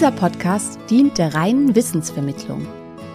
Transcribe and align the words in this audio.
Dieser 0.00 0.12
Podcast 0.12 0.78
dient 0.88 1.18
der 1.18 1.34
reinen 1.34 1.74
Wissensvermittlung. 1.74 2.66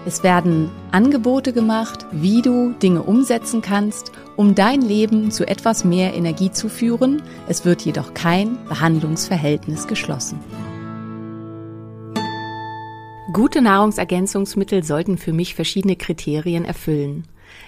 Es 0.05 0.21
werden 0.21 0.69
Angebote 0.91 1.51
gemacht, 1.51 2.05
wie 2.11 2.43
du 2.43 2.73
Dinge 2.73 3.01
umsetzen 3.01 3.63
kannst, 3.63 4.11
um 4.35 4.53
dein 4.53 4.83
Leben 4.83 5.31
zu 5.31 5.47
etwas 5.47 5.83
mehr 5.83 6.13
Energie 6.13 6.51
zu 6.51 6.69
führen. 6.69 7.23
Es 7.47 7.65
wird 7.65 7.81
jedoch 7.81 8.13
kein 8.13 8.63
Behandlungsverhältnis 8.65 9.87
geschlossen. 9.87 10.37
Gute 13.33 13.63
Nahrungsergänzungsmittel 13.63 14.83
sollten 14.83 15.17
für 15.17 15.33
mich 15.33 15.55
verschiedene 15.55 15.95
Kriterien 15.95 16.65
erfüllen. 16.65 17.23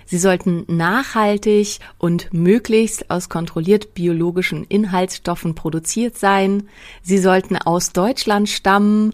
Sie 0.06 0.18
sollten 0.18 0.64
nachhaltig 0.68 1.80
und 1.98 2.34
möglichst 2.34 3.10
aus 3.10 3.30
kontrolliert 3.30 3.94
biologischen 3.94 4.64
Inhaltsstoffen 4.64 5.56
produziert 5.56 6.18
sein. 6.18 6.70
Sie 7.02 7.18
sollten 7.18 7.58
aus 7.58 7.92
Deutschland 7.92 8.50
stammen 8.50 9.14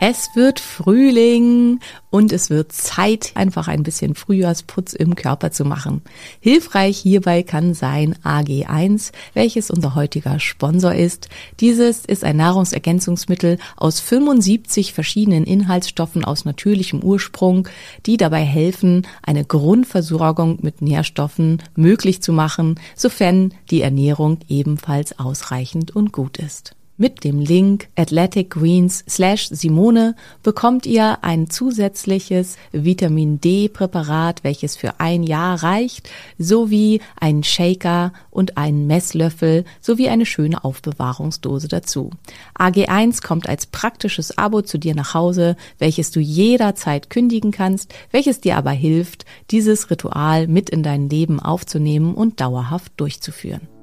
Es 0.00 0.34
wird 0.34 0.58
Frühling 0.58 1.78
und 2.10 2.32
es 2.32 2.50
wird 2.50 2.72
Zeit, 2.72 3.30
einfach 3.36 3.68
ein 3.68 3.84
bisschen 3.84 4.16
Frühjahrsputz 4.16 4.92
im 4.92 5.14
Körper 5.14 5.52
zu 5.52 5.64
machen. 5.64 6.02
Hilfreich 6.40 6.98
hierbei 6.98 7.44
kann 7.44 7.74
sein 7.74 8.16
AG1, 8.24 9.12
welches 9.34 9.70
unser 9.70 9.94
heutiger 9.94 10.40
Sponsor 10.40 10.92
ist. 10.94 11.28
Dieses 11.60 12.04
ist 12.04 12.24
ein 12.24 12.36
Nahrungsergänzungsmittel 12.36 13.58
aus 13.76 14.00
75 14.00 14.92
verschiedenen 14.92 15.44
Inhaltsstoffen 15.44 16.24
aus 16.24 16.44
natürlichem 16.44 17.00
Ursprung, 17.02 17.68
die 18.04 18.16
dabei 18.16 18.42
helfen, 18.42 19.06
eine 19.22 19.44
Grundversorgung 19.44 20.58
mit 20.60 20.82
Nährstoffen 20.82 21.62
möglich 21.76 22.20
zu 22.20 22.32
machen, 22.32 22.80
sofern 22.96 23.54
die 23.70 23.82
Ernährung 23.82 24.38
ebenfalls 24.48 25.18
ausreichend 25.20 25.94
und 25.94 26.12
gut 26.12 26.38
ist. 26.38 26.74
Mit 26.96 27.24
dem 27.24 27.40
Link 27.40 27.88
athleticgreens 27.96 29.04
slash 29.08 29.48
Simone 29.50 30.14
bekommt 30.44 30.86
ihr 30.86 31.18
ein 31.22 31.50
zusätzliches 31.50 32.56
Vitamin 32.70 33.40
D 33.40 33.68
Präparat, 33.68 34.44
welches 34.44 34.76
für 34.76 35.00
ein 35.00 35.24
Jahr 35.24 35.60
reicht, 35.64 36.08
sowie 36.38 37.00
einen 37.18 37.42
Shaker 37.42 38.12
und 38.30 38.56
einen 38.58 38.86
Messlöffel 38.86 39.64
sowie 39.80 40.08
eine 40.08 40.24
schöne 40.24 40.62
Aufbewahrungsdose 40.62 41.66
dazu. 41.66 42.10
AG1 42.56 43.26
kommt 43.26 43.48
als 43.48 43.66
praktisches 43.66 44.38
Abo 44.38 44.62
zu 44.62 44.78
dir 44.78 44.94
nach 44.94 45.14
Hause, 45.14 45.56
welches 45.80 46.12
du 46.12 46.20
jederzeit 46.20 47.10
kündigen 47.10 47.50
kannst, 47.50 47.92
welches 48.12 48.40
dir 48.40 48.56
aber 48.56 48.70
hilft, 48.70 49.24
dieses 49.50 49.90
Ritual 49.90 50.46
mit 50.46 50.70
in 50.70 50.84
dein 50.84 51.10
Leben 51.10 51.40
aufzunehmen 51.40 52.14
und 52.14 52.40
dauerhaft 52.40 52.92
durchzuführen. 52.98 53.73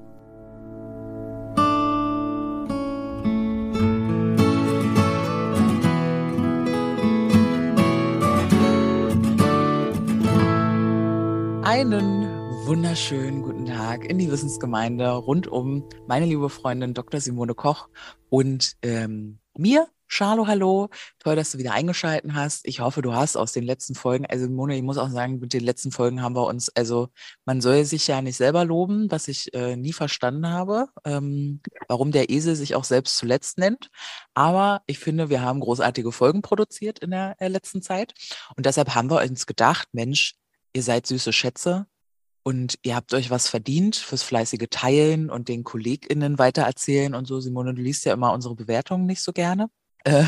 Einen 11.71 12.27
wunderschönen 12.65 13.43
guten 13.43 13.65
Tag 13.65 14.03
in 14.03 14.17
die 14.17 14.29
Wissensgemeinde 14.29 15.09
rund 15.11 15.47
um 15.47 15.87
meine 16.05 16.25
liebe 16.25 16.49
Freundin 16.49 16.93
Dr. 16.93 17.21
Simone 17.21 17.55
Koch 17.55 17.87
und 18.27 18.73
ähm, 18.81 19.39
mir. 19.57 19.87
Charlo, 20.09 20.47
hallo. 20.47 20.89
Toll, 21.19 21.37
dass 21.37 21.53
du 21.53 21.59
wieder 21.59 21.71
eingeschalten 21.71 22.35
hast. 22.35 22.67
Ich 22.67 22.81
hoffe, 22.81 23.01
du 23.01 23.13
hast 23.13 23.37
aus 23.37 23.53
den 23.53 23.63
letzten 23.63 23.95
Folgen, 23.95 24.25
also 24.25 24.43
Simone, 24.47 24.75
ich 24.75 24.83
muss 24.83 24.97
auch 24.97 25.07
sagen, 25.07 25.39
mit 25.39 25.53
den 25.53 25.63
letzten 25.63 25.93
Folgen 25.93 26.21
haben 26.21 26.35
wir 26.35 26.45
uns, 26.45 26.67
also 26.75 27.07
man 27.45 27.61
soll 27.61 27.85
sich 27.85 28.05
ja 28.05 28.21
nicht 28.21 28.35
selber 28.35 28.65
loben, 28.65 29.09
was 29.09 29.29
ich 29.29 29.53
äh, 29.53 29.77
nie 29.77 29.93
verstanden 29.93 30.49
habe, 30.49 30.89
ähm, 31.05 31.61
warum 31.87 32.11
der 32.11 32.29
Esel 32.29 32.57
sich 32.57 32.75
auch 32.75 32.83
selbst 32.83 33.15
zuletzt 33.15 33.57
nennt. 33.57 33.89
Aber 34.33 34.81
ich 34.87 34.99
finde, 34.99 35.29
wir 35.29 35.41
haben 35.41 35.61
großartige 35.61 36.11
Folgen 36.11 36.41
produziert 36.41 36.99
in 36.99 37.11
der 37.11 37.37
äh, 37.39 37.47
letzten 37.47 37.81
Zeit. 37.81 38.13
Und 38.57 38.65
deshalb 38.65 38.93
haben 38.93 39.09
wir 39.09 39.21
uns 39.21 39.45
gedacht, 39.45 39.87
Mensch, 39.93 40.35
ihr 40.73 40.83
seid 40.83 41.07
süße 41.07 41.33
Schätze 41.33 41.87
und 42.43 42.79
ihr 42.83 42.95
habt 42.95 43.13
euch 43.13 43.29
was 43.29 43.47
verdient 43.47 43.95
fürs 43.95 44.23
fleißige 44.23 44.67
Teilen 44.69 45.29
und 45.29 45.47
den 45.47 45.63
KollegInnen 45.63 46.39
weitererzählen 46.39 47.13
und 47.13 47.25
so. 47.25 47.39
Simone, 47.39 47.73
du 47.73 47.81
liest 47.81 48.05
ja 48.05 48.13
immer 48.13 48.33
unsere 48.33 48.55
Bewertungen 48.55 49.05
nicht 49.05 49.21
so 49.21 49.33
gerne. 49.33 49.67
Äh, 50.03 50.25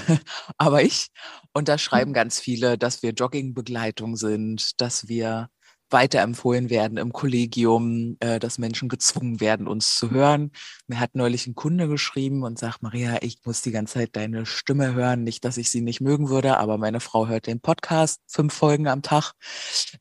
aber 0.59 0.83
ich. 0.83 1.07
Und 1.51 1.67
da 1.67 1.79
schreiben 1.79 2.13
ganz 2.13 2.39
viele, 2.39 2.77
dass 2.77 3.01
wir 3.01 3.09
Joggingbegleitung 3.09 4.17
sind, 4.17 4.79
dass 4.79 5.07
wir 5.07 5.49
weiterempfohlen 5.93 6.69
werden 6.69 6.97
im 6.97 7.13
Kollegium, 7.13 8.17
äh, 8.19 8.39
dass 8.39 8.57
Menschen 8.57 8.89
gezwungen 8.89 9.39
werden, 9.39 9.67
uns 9.67 9.95
zu 9.95 10.11
hören. 10.11 10.51
Mir 10.87 10.99
hat 10.99 11.15
neulich 11.15 11.47
ein 11.47 11.55
Kunde 11.55 11.87
geschrieben 11.87 12.43
und 12.43 12.59
sagt, 12.59 12.81
Maria, 12.81 13.19
ich 13.21 13.37
muss 13.45 13.61
die 13.61 13.71
ganze 13.71 13.95
Zeit 13.99 14.15
deine 14.15 14.45
Stimme 14.45 14.93
hören. 14.93 15.23
Nicht, 15.23 15.45
dass 15.45 15.57
ich 15.57 15.69
sie 15.69 15.81
nicht 15.81 16.01
mögen 16.01 16.29
würde, 16.29 16.57
aber 16.57 16.77
meine 16.77 16.99
Frau 16.99 17.27
hört 17.27 17.47
den 17.47 17.61
Podcast 17.61 18.21
fünf 18.27 18.53
Folgen 18.53 18.87
am 18.87 19.01
Tag. 19.01 19.33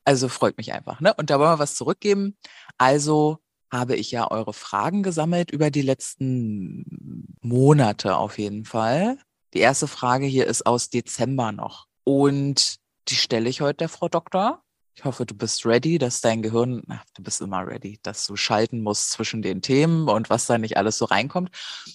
Also 0.04 0.28
freut 0.28 0.56
mich 0.56 0.72
einfach. 0.72 1.00
Ne? 1.00 1.14
Und 1.14 1.30
da 1.30 1.38
wollen 1.38 1.50
wir 1.50 1.58
was 1.58 1.74
zurückgeben. 1.74 2.36
Also 2.78 3.38
habe 3.70 3.96
ich 3.96 4.10
ja 4.10 4.30
eure 4.30 4.52
Fragen 4.52 5.02
gesammelt 5.02 5.50
über 5.50 5.70
die 5.70 5.82
letzten 5.82 7.36
Monate 7.40 8.16
auf 8.16 8.38
jeden 8.38 8.64
Fall. 8.64 9.18
Die 9.54 9.60
erste 9.60 9.86
Frage 9.86 10.26
hier 10.26 10.46
ist 10.46 10.66
aus 10.66 10.90
Dezember 10.90 11.52
noch. 11.52 11.86
Und 12.04 12.76
die 13.08 13.14
stelle 13.14 13.48
ich 13.48 13.60
heute 13.60 13.78
der 13.78 13.88
Frau 13.88 14.08
Doktor. 14.08 14.62
Ich 14.94 15.04
hoffe, 15.04 15.24
du 15.24 15.34
bist 15.34 15.64
ready, 15.64 15.98
dass 15.98 16.20
dein 16.20 16.42
Gehirn, 16.42 16.82
ach, 16.88 17.04
du 17.14 17.22
bist 17.22 17.40
immer 17.40 17.66
ready, 17.66 17.98
dass 18.02 18.26
du 18.26 18.36
schalten 18.36 18.82
musst 18.82 19.10
zwischen 19.10 19.40
den 19.40 19.62
Themen 19.62 20.08
und 20.08 20.28
was 20.28 20.46
da 20.46 20.58
nicht 20.58 20.76
alles 20.76 20.98
so 20.98 21.06
reinkommt. 21.06 21.50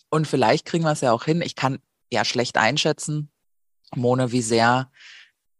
Und 0.09 0.27
vielleicht 0.27 0.65
kriegen 0.65 0.83
wir 0.83 0.91
es 0.91 1.01
ja 1.01 1.11
auch 1.11 1.23
hin. 1.23 1.41
Ich 1.41 1.55
kann 1.55 1.79
ja 2.11 2.25
schlecht 2.25 2.57
einschätzen, 2.57 3.29
Mone, 3.95 4.31
wie 4.31 4.41
sehr, 4.41 4.89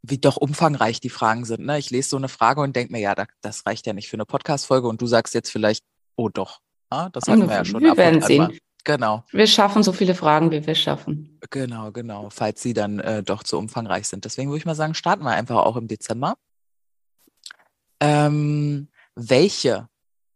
wie 0.01 0.18
doch 0.18 0.38
umfangreich 0.38 1.00
die 1.00 1.10
Fragen 1.10 1.45
sind. 1.45 1.66
Ne? 1.66 1.78
Ich 1.78 1.92
lese 1.92 2.10
so 2.10 2.18
eine 2.18 2.30
Frage 2.30 2.62
und 2.62 2.75
denke 2.75 2.92
mir, 2.92 3.00
ja, 3.00 3.13
das 3.42 3.66
reicht 3.66 3.86
ja 3.86 3.94
nicht 3.94 4.10
für 4.10 4.18
eine 4.18 4.25
Podcast-Folge. 4.25 4.88
Und 4.88 5.01
du 5.01 5.07
sagst 5.07 5.34
jetzt 5.34 5.51
vielleicht, 5.51 5.84
oh 6.16 6.30
doch. 6.30 6.60
Ja, 6.92 7.10
das 7.10 7.28
hatten 7.28 7.48
wir 7.48 7.56
ja 7.56 7.66
schon. 7.66 7.81
Wir 7.81 7.98
werden 7.98 8.22
sehen. 8.22 8.57
Genau. 8.84 9.25
Wir 9.31 9.48
schaffen 9.48 9.84
so 9.84 9.92
viele 9.92 10.16
Fragen, 10.16 10.50
wie 10.50 10.66
wir 10.66 10.75
schaffen. 10.75 11.38
Genau, 11.50 11.92
genau, 11.92 12.30
falls 12.30 12.62
sie 12.62 12.74
dann 12.74 13.00
äh, 13.00 13.22
doch 13.22 13.44
zu 13.44 13.57
umfangreich 13.57 14.07
sind. 14.07 14.24
Deswegen 14.24 14.50
würde 14.50 14.60
ich 14.60 14.66
mal 14.66 14.75
sagen, 14.75 14.94
starten 14.94 15.25
wir 15.25 15.31
einfach 15.31 15.57
auch 15.57 15.75
im 15.75 15.89
Dezember. 15.89 16.38
Ähm, 17.99 18.89
welche 19.15 19.88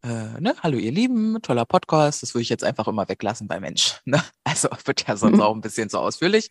äh, 0.04 0.40
ne, 0.40 0.56
hallo 0.64 0.78
ihr 0.78 0.92
Lieben, 0.92 1.40
toller 1.44 1.66
Podcast, 1.66 2.24
das 2.24 2.34
würde 2.34 2.42
ich 2.42 2.50
jetzt 2.50 2.64
einfach 2.64 2.88
immer 2.88 3.08
weglassen 3.08 3.48
bei 3.48 3.60
Mensch. 3.60 4.02
Ne? 4.06 4.22
Also 4.44 4.68
wird 4.86 5.08
ja 5.08 5.16
sonst 5.16 5.40
auch 5.40 5.54
ein 5.54 5.62
bisschen 5.62 5.90
zu 5.90 6.00
ausführlich. 6.00 6.50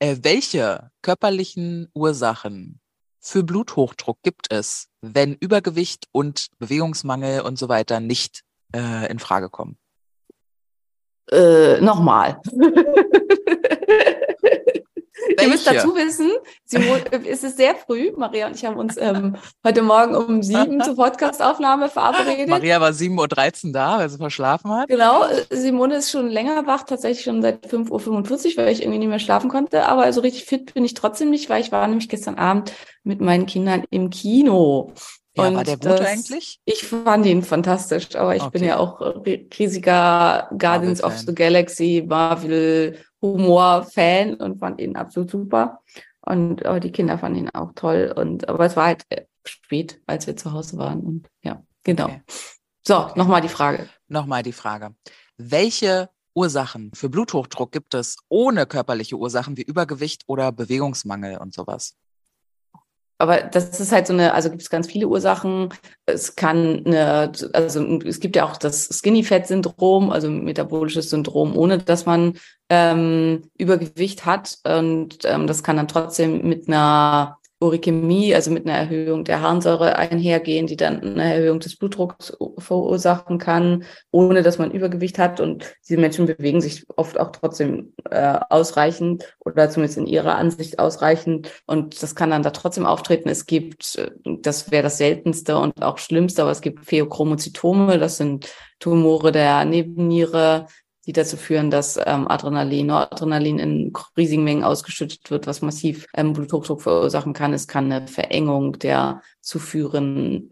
Äh, 0.00 0.16
welche 0.22 0.90
körperlichen 1.02 1.88
Ursachen 1.94 2.80
für 3.20 3.44
Bluthochdruck 3.44 4.18
gibt 4.22 4.52
es, 4.52 4.88
wenn 5.02 5.34
Übergewicht 5.34 6.08
und 6.10 6.48
Bewegungsmangel 6.58 7.42
und 7.42 7.58
so 7.58 7.68
weiter 7.68 8.00
nicht 8.00 8.42
äh, 8.74 9.10
in 9.10 9.18
Frage 9.20 9.50
kommen? 9.50 9.78
Äh, 11.30 11.80
Nochmal. 11.80 12.40
Ihr 15.40 15.48
müsst 15.48 15.66
dazu 15.66 15.94
wissen, 15.94 16.30
Simone, 16.64 17.02
es 17.26 17.42
ist 17.44 17.56
sehr 17.56 17.74
früh. 17.74 18.12
Maria 18.16 18.46
und 18.46 18.56
ich 18.56 18.64
haben 18.64 18.76
uns 18.76 18.96
ähm, 18.96 19.36
heute 19.64 19.82
Morgen 19.82 20.14
um 20.14 20.42
sieben 20.42 20.82
zur 20.82 20.96
Podcastaufnahme 20.96 21.88
verabredet. 21.88 22.48
Maria 22.48 22.80
war 22.80 22.90
7.13 22.90 23.66
Uhr 23.66 23.72
da, 23.72 23.98
weil 23.98 24.08
sie 24.08 24.18
verschlafen 24.18 24.70
hat. 24.70 24.88
Genau, 24.88 25.24
Simone 25.50 25.96
ist 25.96 26.10
schon 26.10 26.28
länger 26.28 26.66
wach, 26.66 26.84
tatsächlich 26.84 27.24
schon 27.24 27.42
seit 27.42 27.66
5.45 27.66 28.50
Uhr, 28.50 28.64
weil 28.64 28.72
ich 28.72 28.82
irgendwie 28.82 28.98
nicht 28.98 29.08
mehr 29.08 29.18
schlafen 29.18 29.50
konnte. 29.50 29.86
Aber 29.86 30.02
also 30.02 30.20
richtig 30.20 30.44
fit 30.44 30.74
bin 30.74 30.84
ich 30.84 30.94
trotzdem 30.94 31.30
nicht, 31.30 31.50
weil 31.50 31.60
ich 31.60 31.72
war 31.72 31.86
nämlich 31.86 32.08
gestern 32.08 32.36
Abend 32.36 32.72
mit 33.02 33.20
meinen 33.20 33.46
Kindern 33.46 33.84
im 33.90 34.10
Kino. 34.10 34.92
Ja, 35.36 35.46
und 35.46 35.56
war 35.56 35.64
der 35.64 35.76
gut 35.76 36.00
eigentlich? 36.00 36.60
Ich 36.64 36.84
fand 36.84 37.24
ihn 37.24 37.42
fantastisch, 37.42 38.16
aber 38.16 38.34
ich 38.34 38.42
okay. 38.42 38.50
bin 38.58 38.64
ja 38.64 38.78
auch 38.78 39.00
riesiger 39.58 40.50
Guardians 40.58 41.02
of 41.02 41.16
the 41.18 41.34
Galaxy, 41.34 42.04
Marvel, 42.06 42.98
Humor-Fan 43.22 44.34
und 44.34 44.58
fand 44.58 44.80
ihn 44.80 44.96
absolut 44.96 45.30
super. 45.30 45.80
Und 46.22 46.64
aber 46.66 46.80
die 46.80 46.92
Kinder 46.92 47.18
fanden 47.18 47.38
ihn 47.38 47.50
auch 47.50 47.72
toll. 47.74 48.12
Und 48.14 48.48
aber 48.48 48.66
es 48.66 48.76
war 48.76 48.86
halt 48.86 49.04
äh, 49.08 49.24
spät, 49.44 50.00
als 50.06 50.26
wir 50.26 50.36
zu 50.36 50.52
Hause 50.52 50.76
waren. 50.78 51.00
Und 51.00 51.28
ja, 51.42 51.62
genau. 51.84 52.04
Okay. 52.04 52.22
So, 52.86 52.98
okay. 52.98 53.18
nochmal 53.18 53.40
die 53.40 53.48
Frage. 53.48 53.88
Nochmal 54.08 54.42
die 54.42 54.52
Frage. 54.52 54.94
Welche 55.36 56.10
Ursachen 56.34 56.92
für 56.94 57.08
Bluthochdruck 57.08 57.72
gibt 57.72 57.94
es 57.94 58.16
ohne 58.28 58.66
körperliche 58.66 59.16
Ursachen 59.16 59.56
wie 59.56 59.62
Übergewicht 59.62 60.22
oder 60.26 60.52
Bewegungsmangel 60.52 61.38
und 61.38 61.54
sowas? 61.54 61.96
Aber 63.20 63.42
das 63.42 63.78
ist 63.78 63.92
halt 63.92 64.06
so 64.06 64.14
eine, 64.14 64.32
also 64.32 64.48
gibt 64.48 64.62
es 64.62 64.70
ganz 64.70 64.86
viele 64.86 65.06
Ursachen. 65.06 65.68
Es 66.06 66.36
kann 66.36 66.86
eine, 66.86 67.30
also 67.52 67.98
es 68.06 68.18
gibt 68.18 68.34
ja 68.34 68.46
auch 68.46 68.56
das 68.56 68.88
Skinny 68.88 69.22
Fat 69.22 69.46
Syndrom, 69.46 70.10
also 70.10 70.30
metabolisches 70.30 71.10
Syndrom, 71.10 71.54
ohne 71.54 71.76
dass 71.78 72.06
man 72.06 72.38
ähm, 72.70 73.42
Übergewicht 73.58 74.24
hat. 74.24 74.58
Und 74.64 75.18
ähm, 75.24 75.46
das 75.46 75.62
kann 75.62 75.76
dann 75.76 75.88
trotzdem 75.88 76.48
mit 76.48 76.66
einer 76.66 77.39
Urikämie, 77.60 78.34
also 78.34 78.50
mit 78.50 78.66
einer 78.66 78.78
Erhöhung 78.78 79.24
der 79.24 79.42
Harnsäure 79.42 79.96
einhergehen, 79.96 80.66
die 80.66 80.76
dann 80.76 81.00
eine 81.00 81.34
Erhöhung 81.34 81.60
des 81.60 81.76
Blutdrucks 81.76 82.36
verursachen 82.58 83.38
kann, 83.38 83.84
ohne 84.10 84.42
dass 84.42 84.58
man 84.58 84.70
Übergewicht 84.70 85.18
hat. 85.18 85.40
Und 85.40 85.74
diese 85.86 86.00
Menschen 86.00 86.24
bewegen 86.24 86.62
sich 86.62 86.86
oft 86.96 87.20
auch 87.20 87.32
trotzdem 87.32 87.92
äh, 88.10 88.38
ausreichend 88.48 89.36
oder 89.40 89.68
zumindest 89.68 89.98
in 89.98 90.06
ihrer 90.06 90.36
Ansicht 90.36 90.78
ausreichend. 90.78 91.50
Und 91.66 92.02
das 92.02 92.14
kann 92.14 92.30
dann 92.30 92.42
da 92.42 92.50
trotzdem 92.50 92.86
auftreten. 92.86 93.28
Es 93.28 93.44
gibt, 93.44 93.96
äh, 93.96 94.10
das 94.40 94.70
wäre 94.70 94.84
das 94.84 94.96
seltenste 94.96 95.58
und 95.58 95.82
auch 95.82 95.98
schlimmste, 95.98 96.42
aber 96.42 96.52
es 96.52 96.62
gibt 96.62 96.86
Pheochromozytome, 96.86 97.98
das 97.98 98.16
sind 98.16 98.48
Tumore 98.78 99.30
der 99.30 99.66
Nebenniere, 99.66 100.66
die 101.06 101.12
dazu 101.12 101.36
führen, 101.36 101.70
dass 101.70 101.98
ähm, 102.04 102.28
Adrenalin, 102.28 102.86
Noradrenalin 102.86 103.58
in 103.58 103.92
riesigen 104.16 104.44
Mengen 104.44 104.64
ausgeschüttet 104.64 105.30
wird, 105.30 105.46
was 105.46 105.62
massiv 105.62 106.06
ähm, 106.14 106.34
Bluthochdruck 106.34 106.82
verursachen 106.82 107.32
kann. 107.32 107.54
Es 107.54 107.66
kann 107.66 107.90
eine 107.90 108.06
Verengung 108.06 108.78
der 108.78 109.22
zu 109.40 109.58
führenden 109.58 110.48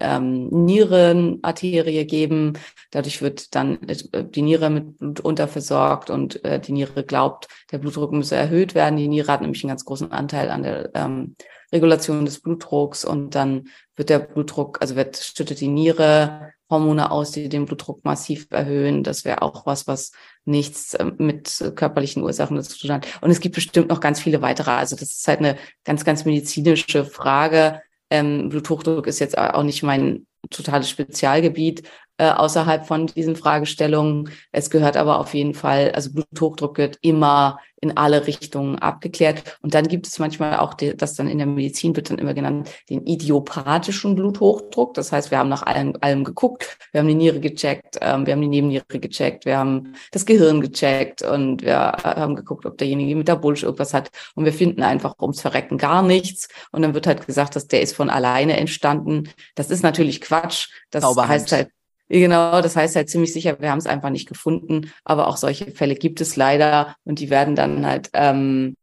ähm, 0.00 0.48
Nierenarterie 0.48 2.06
geben. 2.06 2.52
Dadurch 2.92 3.20
wird 3.20 3.54
dann 3.56 3.82
äh, 3.88 4.24
die 4.24 4.42
Niere 4.42 4.70
mit 4.70 4.98
Blut 4.98 5.20
unterversorgt 5.20 6.08
und 6.08 6.44
äh, 6.44 6.60
die 6.60 6.72
Niere 6.72 7.02
glaubt, 7.02 7.48
der 7.72 7.78
Blutdruck 7.78 8.12
müsse 8.12 8.36
erhöht 8.36 8.76
werden. 8.76 8.96
Die 8.96 9.08
Niere 9.08 9.32
hat 9.32 9.40
nämlich 9.40 9.64
einen 9.64 9.70
ganz 9.70 9.84
großen 9.84 10.12
Anteil 10.12 10.50
an 10.50 10.62
der 10.62 10.90
ähm, 10.94 11.34
Regulation 11.72 12.24
des 12.24 12.40
Blutdrucks 12.40 13.04
und 13.04 13.34
dann 13.34 13.68
wird 13.96 14.10
der 14.10 14.20
Blutdruck, 14.20 14.80
also 14.80 14.94
wird, 14.94 15.16
schüttet 15.16 15.60
die 15.60 15.68
Niere 15.68 16.52
Hormone 16.72 17.12
aus, 17.12 17.30
die 17.30 17.48
den 17.48 17.66
Blutdruck 17.66 18.04
massiv 18.04 18.48
erhöhen. 18.50 19.04
Das 19.04 19.24
wäre 19.24 19.42
auch 19.42 19.66
was, 19.66 19.86
was 19.86 20.10
nichts 20.44 20.96
ähm, 20.98 21.14
mit 21.18 21.62
körperlichen 21.76 22.24
Ursachen 22.24 22.60
zu 22.62 22.78
tun 22.78 22.92
hat. 22.92 23.06
Und 23.20 23.30
es 23.30 23.38
gibt 23.38 23.54
bestimmt 23.54 23.88
noch 23.90 24.00
ganz 24.00 24.20
viele 24.20 24.42
weitere. 24.42 24.72
Also 24.72 24.96
das 24.96 25.10
ist 25.10 25.28
halt 25.28 25.38
eine 25.38 25.56
ganz, 25.84 26.04
ganz 26.04 26.24
medizinische 26.24 27.04
Frage. 27.04 27.80
Ähm, 28.10 28.48
Bluthochdruck 28.48 29.06
ist 29.06 29.20
jetzt 29.20 29.38
auch 29.38 29.62
nicht 29.62 29.84
mein 29.84 30.26
totales 30.50 30.90
Spezialgebiet 30.90 31.84
äh, 32.18 32.30
außerhalb 32.30 32.86
von 32.86 33.06
diesen 33.06 33.36
Fragestellungen. 33.36 34.30
Es 34.50 34.70
gehört 34.70 34.96
aber 34.96 35.18
auf 35.20 35.34
jeden 35.34 35.54
Fall, 35.54 35.92
also 35.92 36.12
Bluthochdruck 36.12 36.76
gehört 36.76 36.98
immer 37.02 37.58
in 37.82 37.96
alle 37.96 38.26
Richtungen 38.28 38.78
abgeklärt. 38.78 39.58
Und 39.60 39.74
dann 39.74 39.88
gibt 39.88 40.06
es 40.06 40.20
manchmal 40.20 40.56
auch, 40.58 40.74
das 40.74 41.14
dann 41.14 41.26
in 41.28 41.38
der 41.38 41.48
Medizin 41.48 41.94
wird 41.96 42.10
dann 42.10 42.18
immer 42.18 42.32
genannt, 42.32 42.70
den 42.88 43.04
idiopathischen 43.04 44.14
Bluthochdruck. 44.14 44.94
Das 44.94 45.10
heißt, 45.10 45.32
wir 45.32 45.38
haben 45.38 45.48
nach 45.48 45.64
allem, 45.64 45.94
allem 46.00 46.22
geguckt, 46.22 46.78
wir 46.92 47.00
haben 47.00 47.08
die 47.08 47.16
Niere 47.16 47.40
gecheckt, 47.40 47.98
ähm, 48.00 48.24
wir 48.24 48.34
haben 48.34 48.40
die 48.40 48.48
Nebenniere 48.48 48.84
gecheckt, 48.86 49.46
wir 49.46 49.58
haben 49.58 49.94
das 50.12 50.24
Gehirn 50.24 50.60
gecheckt 50.60 51.22
und 51.22 51.62
wir 51.62 51.76
haben 51.76 52.36
geguckt, 52.36 52.66
ob 52.66 52.78
derjenige 52.78 53.16
metabolisch 53.16 53.64
irgendwas 53.64 53.92
hat. 53.94 54.10
Und 54.36 54.44
wir 54.44 54.52
finden 54.52 54.84
einfach 54.84 55.16
ums 55.20 55.40
Verrecken 55.40 55.76
gar 55.76 56.02
nichts. 56.02 56.48
Und 56.70 56.82
dann 56.82 56.94
wird 56.94 57.08
halt 57.08 57.26
gesagt, 57.26 57.56
dass 57.56 57.66
der 57.66 57.82
ist 57.82 57.96
von 57.96 58.10
alleine 58.10 58.56
entstanden. 58.58 59.28
Das 59.56 59.70
ist 59.70 59.82
natürlich 59.82 60.20
Quatsch. 60.20 60.68
Das 60.92 61.02
Zauberhand. 61.02 61.32
heißt 61.32 61.52
halt, 61.52 61.68
Genau, 62.08 62.60
das 62.60 62.76
heißt 62.76 62.96
halt 62.96 63.08
ziemlich 63.08 63.32
sicher, 63.32 63.58
wir 63.60 63.70
haben 63.70 63.78
es 63.78 63.86
einfach 63.86 64.10
nicht 64.10 64.28
gefunden, 64.28 64.90
aber 65.04 65.28
auch 65.28 65.38
solche 65.38 65.70
Fälle 65.70 65.94
gibt 65.94 66.20
es 66.20 66.36
leider 66.36 66.94
und 67.04 67.20
die 67.20 67.30
werden 67.30 67.56
dann 67.56 67.86
halt 67.86 68.10
ähm, 68.12 68.76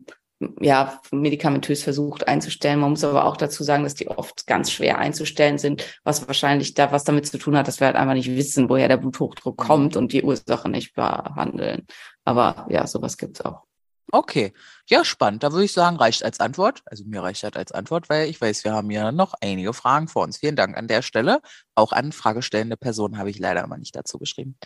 ja 0.61 0.99
medikamentös 1.11 1.83
versucht 1.83 2.27
einzustellen. 2.27 2.79
Man 2.79 2.91
muss 2.91 3.03
aber 3.03 3.25
auch 3.25 3.37
dazu 3.37 3.63
sagen, 3.63 3.83
dass 3.83 3.95
die 3.95 4.07
oft 4.07 4.47
ganz 4.47 4.71
schwer 4.71 4.97
einzustellen 4.97 5.57
sind, 5.57 5.99
was 6.03 6.27
wahrscheinlich 6.27 6.73
da 6.73 6.91
was 6.91 7.03
damit 7.03 7.27
zu 7.27 7.37
tun 7.37 7.57
hat, 7.57 7.67
dass 7.67 7.79
wir 7.79 7.87
halt 7.87 7.97
einfach 7.97 8.13
nicht 8.13 8.35
wissen, 8.35 8.69
woher 8.69 8.87
der 8.87 8.97
Bluthochdruck 8.97 9.59
mhm. 9.61 9.67
kommt 9.67 9.97
und 9.97 10.13
die 10.13 10.23
Ursache 10.23 10.69
nicht 10.69 10.95
behandeln. 10.95 11.85
Aber 12.25 12.67
ja, 12.69 12.87
sowas 12.87 13.17
gibt's 13.17 13.41
auch. 13.41 13.68
Okay, 14.11 14.53
ja, 14.87 15.05
spannend. 15.05 15.43
Da 15.43 15.51
würde 15.51 15.65
ich 15.65 15.73
sagen, 15.73 15.97
reicht 15.97 16.23
als 16.23 16.39
Antwort. 16.39 16.81
Also 16.85 17.03
mir 17.05 17.21
reicht 17.21 17.43
das 17.43 17.53
als 17.53 17.71
Antwort, 17.71 18.09
weil 18.09 18.27
ich 18.27 18.41
weiß, 18.41 18.63
wir 18.63 18.73
haben 18.73 18.89
ja 18.89 19.11
noch 19.11 19.35
einige 19.39 19.73
Fragen 19.73 20.07
vor 20.07 20.23
uns. 20.23 20.37
Vielen 20.37 20.55
Dank 20.55 20.75
an 20.77 20.87
der 20.87 21.03
Stelle. 21.03 21.41
Auch 21.75 21.91
an 21.91 22.11
fragestellende 22.11 22.75
Personen 22.75 23.17
habe 23.19 23.29
ich 23.29 23.37
leider 23.37 23.63
immer 23.63 23.77
nicht 23.77 23.95
dazu 23.95 24.17
geschrieben. 24.17 24.57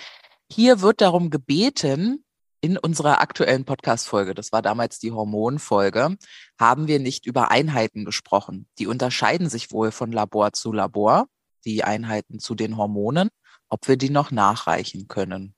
Hier 0.50 0.82
wird 0.82 1.02
darum 1.02 1.30
gebeten, 1.30 2.24
in 2.62 2.78
unserer 2.78 3.20
aktuellen 3.20 3.66
Podcast-Folge, 3.66 4.34
das 4.34 4.54
war 4.54 4.62
damals 4.62 4.98
die 4.98 5.12
Hormonfolge, 5.12 6.16
haben 6.58 6.88
wir 6.88 7.00
nicht 7.00 7.26
über 7.26 7.52
Einheiten 7.52 8.06
gesprochen. 8.06 8.68
Die 8.80 8.88
unterscheiden 8.88 9.50
sich 9.50 9.74
wohl 9.74 9.92
von 9.92 10.14
Labor 10.14 10.54
zu 10.54 10.72
Labor, 10.72 11.28
die 11.66 11.84
Einheiten 11.84 12.40
zu 12.40 12.56
den 12.56 12.78
Hormonen, 12.78 13.28
ob 13.68 13.90
wir 13.90 13.98
die 13.98 14.10
noch 14.10 14.32
nachreichen 14.32 15.10
können. 15.10 15.56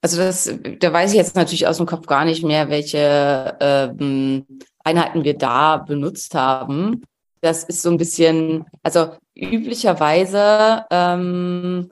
Also 0.00 0.18
das, 0.18 0.52
da 0.78 0.92
weiß 0.92 1.10
ich 1.10 1.16
jetzt 1.16 1.36
natürlich 1.36 1.66
aus 1.66 1.78
dem 1.78 1.86
Kopf 1.86 2.06
gar 2.06 2.24
nicht 2.24 2.44
mehr, 2.44 2.68
welche 2.68 3.56
ähm, 3.60 4.46
Einheiten 4.84 5.24
wir 5.24 5.36
da 5.36 5.78
benutzt 5.78 6.34
haben. 6.34 7.02
Das 7.40 7.64
ist 7.64 7.82
so 7.82 7.90
ein 7.90 7.98
bisschen, 7.98 8.64
also 8.82 9.10
üblicherweise 9.34 10.84
ähm, 10.90 11.90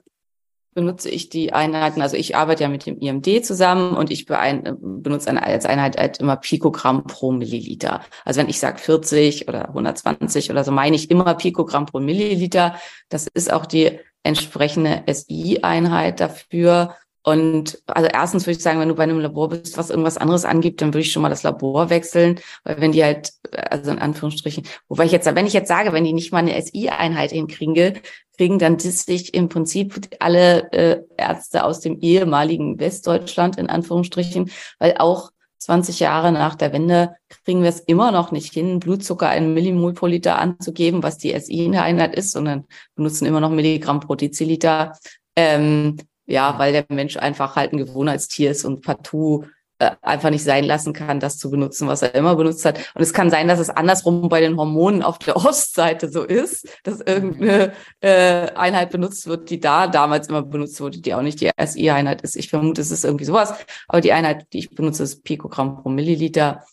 benutze 0.77 1.09
ich 1.09 1.29
die 1.29 1.53
Einheiten, 1.53 2.03
also 2.03 2.15
ich 2.15 2.35
arbeite 2.35 2.61
ja 2.61 2.69
mit 2.69 2.85
dem 2.85 2.99
IMD 2.99 3.43
zusammen 3.43 3.95
und 3.95 4.11
ich 4.11 4.27
benutze 4.27 5.41
als 5.41 5.65
Einheit 5.65 5.97
halt 5.97 6.19
immer 6.19 6.35
Pikogramm 6.35 7.07
pro 7.07 7.31
Milliliter. 7.31 8.01
Also 8.25 8.41
wenn 8.41 8.49
ich 8.49 8.59
sage 8.59 8.77
40 8.77 9.47
oder 9.47 9.69
120 9.69 10.51
oder 10.51 10.63
so, 10.63 10.71
meine 10.71 10.95
ich 10.95 11.09
immer 11.09 11.33
Pikogramm 11.33 11.87
pro 11.87 11.99
Milliliter. 11.99 12.75
Das 13.09 13.27
ist 13.33 13.51
auch 13.51 13.65
die 13.65 13.99
entsprechende 14.21 15.03
SI-Einheit 15.11 16.19
dafür. 16.19 16.95
Und 17.27 17.83
also 17.87 18.07
erstens 18.07 18.47
würde 18.47 18.55
ich 18.55 18.63
sagen, 18.63 18.79
wenn 18.79 18.87
du 18.87 18.95
bei 18.95 19.03
einem 19.03 19.19
Labor 19.19 19.49
bist, 19.49 19.77
was 19.77 19.89
irgendwas 19.89 20.15
anderes 20.15 20.45
angibt, 20.45 20.81
dann 20.81 20.93
würde 20.93 21.01
ich 21.01 21.11
schon 21.11 21.21
mal 21.21 21.27
das 21.27 21.43
Labor 21.43 21.89
wechseln, 21.89 22.39
weil 22.63 22.79
wenn 22.79 22.93
die 22.93 23.03
halt, 23.03 23.33
also 23.51 23.91
in 23.91 23.99
Anführungsstrichen, 23.99 24.63
wobei 24.87 25.03
ich 25.03 25.11
jetzt, 25.11 25.25
wenn 25.25 25.45
ich 25.45 25.51
jetzt 25.51 25.67
sage, 25.67 25.91
wenn 25.91 26.05
die 26.05 26.13
nicht 26.13 26.31
mal 26.31 26.37
eine 26.37 26.55
SI-Einheit 26.61 27.31
hinkriegen, 27.31 27.99
kriegen, 28.37 28.59
dann 28.59 28.77
disse 28.77 29.11
ich 29.11 29.33
im 29.33 29.49
Prinzip 29.49 30.07
alle 30.21 30.71
äh, 30.71 31.01
Ärzte 31.17 31.65
aus 31.65 31.81
dem 31.81 31.99
ehemaligen 31.99 32.79
Westdeutschland 32.79 33.57
in 33.57 33.69
Anführungsstrichen, 33.69 34.49
weil 34.79 34.95
auch 34.97 35.31
20 35.57 35.99
Jahre 35.99 36.31
nach 36.31 36.55
der 36.55 36.71
Wende 36.71 37.17
kriegen 37.43 37.61
wir 37.61 37.69
es 37.69 37.81
immer 37.81 38.13
noch 38.13 38.31
nicht 38.31 38.53
hin, 38.53 38.79
Blutzucker 38.79 39.35
in 39.35 39.53
Millimol 39.53 39.93
pro 39.93 40.05
Liter 40.05 40.39
anzugeben, 40.39 41.03
was 41.03 41.17
die 41.17 41.37
SI-Einheit 41.37 42.15
ist, 42.15 42.31
sondern 42.31 42.63
benutzen 42.95 43.25
immer 43.25 43.41
noch 43.41 43.49
Milligramm 43.49 43.99
pro 43.99 44.15
Deziliter. 44.15 44.93
Ähm, 45.35 45.97
ja, 46.27 46.59
weil 46.59 46.73
der 46.73 46.85
Mensch 46.89 47.17
einfach 47.17 47.55
halt 47.55 47.73
ein 47.73 47.77
Gewohnheitstier 47.77 48.51
ist 48.51 48.65
und 48.65 48.81
partout 48.81 49.45
äh, 49.79 49.91
einfach 50.01 50.31
nicht 50.31 50.43
sein 50.43 50.63
lassen 50.63 50.91
kann, 50.91 51.19
das 51.19 51.37
zu 51.37 51.51
benutzen, 51.51 51.87
was 51.87 52.01
er 52.01 52.15
immer 52.15 52.35
benutzt 52.35 52.65
hat. 52.65 52.79
Und 52.95 53.01
es 53.01 53.13
kann 53.13 53.29
sein, 53.29 53.47
dass 53.47 53.59
es 53.59 53.69
andersrum 53.69 54.27
bei 54.27 54.41
den 54.41 54.57
Hormonen 54.57 55.03
auf 55.03 55.19
der 55.19 55.35
Ostseite 55.45 56.09
so 56.09 56.23
ist, 56.23 56.67
dass 56.83 56.99
irgendeine 56.99 57.73
äh, 58.01 58.51
Einheit 58.55 58.89
benutzt 58.89 59.27
wird, 59.27 59.49
die 59.49 59.59
da 59.59 59.87
damals 59.87 60.29
immer 60.29 60.41
benutzt 60.41 60.81
wurde, 60.81 60.99
die 60.99 61.13
auch 61.13 61.21
nicht 61.21 61.41
die 61.41 61.51
SI-Einheit 61.63 62.23
ist. 62.23 62.35
Ich 62.35 62.49
vermute, 62.49 62.81
es 62.81 62.91
ist 62.91 63.05
irgendwie 63.05 63.25
sowas. 63.25 63.53
Aber 63.87 64.01
die 64.01 64.13
Einheit, 64.13 64.47
die 64.51 64.59
ich 64.59 64.71
benutze, 64.71 65.03
ist 65.03 65.23
Pikogramm 65.23 65.81
pro 65.81 65.89
Milliliter. 65.89 66.63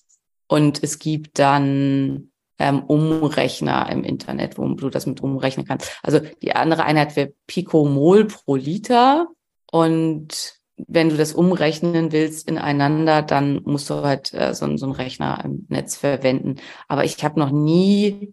Und 0.49 0.83
es 0.83 0.99
gibt 0.99 1.39
dann 1.39 2.31
ähm, 2.59 2.85
Umrechner 2.85 3.89
im 3.91 4.05
Internet, 4.05 4.57
wo 4.57 4.67
du 4.67 4.89
das 4.89 5.07
mit 5.07 5.21
umrechnen 5.21 5.67
kannst. 5.67 5.99
Also 6.03 6.21
die 6.43 6.55
andere 6.55 6.85
Einheit 6.85 7.17
wäre 7.17 7.35
Pikomol 7.47 8.27
pro 8.27 8.57
Liter. 8.57 9.29
Und 9.75 10.55
wenn 10.77 11.09
du 11.09 11.17
das 11.17 11.33
umrechnen 11.33 12.13
willst 12.13 12.49
ineinander, 12.49 13.23
dann 13.23 13.61
musst 13.65 13.91
du 13.91 14.05
halt 14.05 14.33
äh, 14.33 14.55
so, 14.55 14.77
so 14.77 14.87
einen 14.87 14.95
Rechner 14.95 15.43
im 15.45 15.67
Netz 15.69 15.97
verwenden. 15.97 16.61
Aber 16.87 17.05
ich 17.05 17.25
habe 17.25 17.41
noch 17.41 17.51
nie 17.51 18.33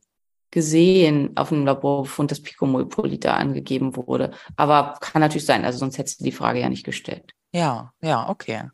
gesehen 0.51 1.35
auf 1.37 1.51
einem 1.51 1.65
Laborbefund, 1.65 2.29
dass 2.29 2.43
Picomol 2.43 2.87
pro 2.87 3.07
Liter 3.07 3.33
angegeben 3.33 3.95
wurde. 3.95 4.33
Aber 4.55 4.99
kann 5.01 5.19
natürlich 5.19 5.47
sein, 5.47 5.65
also 5.65 5.79
sonst 5.79 5.97
hättest 5.97 6.19
du 6.19 6.25
die 6.25 6.31
Frage 6.31 6.59
ja 6.59 6.69
nicht 6.69 6.85
gestellt. 6.85 7.33
Ja, 7.53 7.91
ja, 8.03 8.29
okay. 8.29 8.69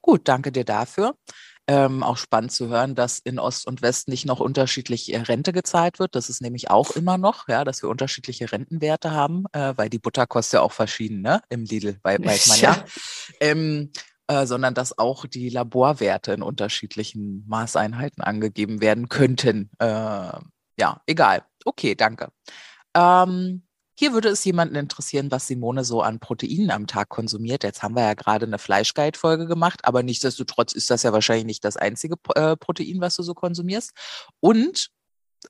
Gut, 0.00 0.28
danke 0.28 0.52
dir 0.52 0.64
dafür. 0.64 1.16
Ähm, 1.68 2.02
auch 2.02 2.16
spannend 2.16 2.50
zu 2.50 2.68
hören, 2.68 2.96
dass 2.96 3.20
in 3.20 3.38
Ost 3.38 3.68
und 3.68 3.82
West 3.82 4.08
nicht 4.08 4.26
noch 4.26 4.40
unterschiedlich 4.40 5.12
äh, 5.14 5.18
Rente 5.18 5.52
gezahlt 5.52 6.00
wird. 6.00 6.16
Das 6.16 6.28
ist 6.28 6.42
nämlich 6.42 6.70
auch 6.70 6.90
immer 6.90 7.18
noch, 7.18 7.46
ja, 7.46 7.62
dass 7.62 7.82
wir 7.82 7.88
unterschiedliche 7.88 8.50
Rentenwerte 8.50 9.12
haben, 9.12 9.44
äh, 9.52 9.72
weil 9.76 9.88
die 9.88 10.00
Butter 10.00 10.26
kostet 10.26 10.54
ja 10.54 10.60
auch 10.62 10.72
verschieden, 10.72 11.22
ne? 11.22 11.40
Im 11.50 11.64
Lidl, 11.64 11.98
weil, 12.02 12.18
weiß 12.24 12.48
man 12.48 12.58
ja. 12.58 12.72
ja. 12.72 12.84
Ähm, 13.38 13.92
äh, 14.28 14.46
sondern 14.46 14.74
dass 14.74 14.98
auch 14.98 15.26
die 15.26 15.50
Laborwerte 15.50 16.32
in 16.32 16.42
unterschiedlichen 16.42 17.44
Maßeinheiten 17.48 18.22
angegeben 18.22 18.80
werden 18.80 19.08
könnten. 19.08 19.70
Äh, 19.78 19.86
ja, 19.86 21.00
egal. 21.06 21.44
Okay, 21.64 21.94
danke. 21.94 22.30
Ähm, 22.94 23.62
hier 23.94 24.12
würde 24.12 24.30
es 24.30 24.44
jemanden 24.44 24.74
interessieren, 24.74 25.30
was 25.30 25.46
Simone 25.46 25.84
so 25.84 26.00
an 26.00 26.18
Proteinen 26.18 26.70
am 26.70 26.86
Tag 26.86 27.08
konsumiert. 27.08 27.62
Jetzt 27.62 27.82
haben 27.82 27.94
wir 27.94 28.02
ja 28.02 28.14
gerade 28.14 28.46
eine 28.46 28.58
Fleischguide-Folge 28.58 29.46
gemacht, 29.46 29.84
aber 29.84 30.02
nichtsdestotrotz 30.02 30.72
ist 30.72 30.90
das 30.90 31.02
ja 31.02 31.12
wahrscheinlich 31.12 31.44
nicht 31.44 31.64
das 31.64 31.76
einzige 31.76 32.16
äh, 32.34 32.56
Protein, 32.56 33.00
was 33.00 33.16
du 33.16 33.22
so 33.22 33.34
konsumierst. 33.34 33.92
Und 34.40 34.88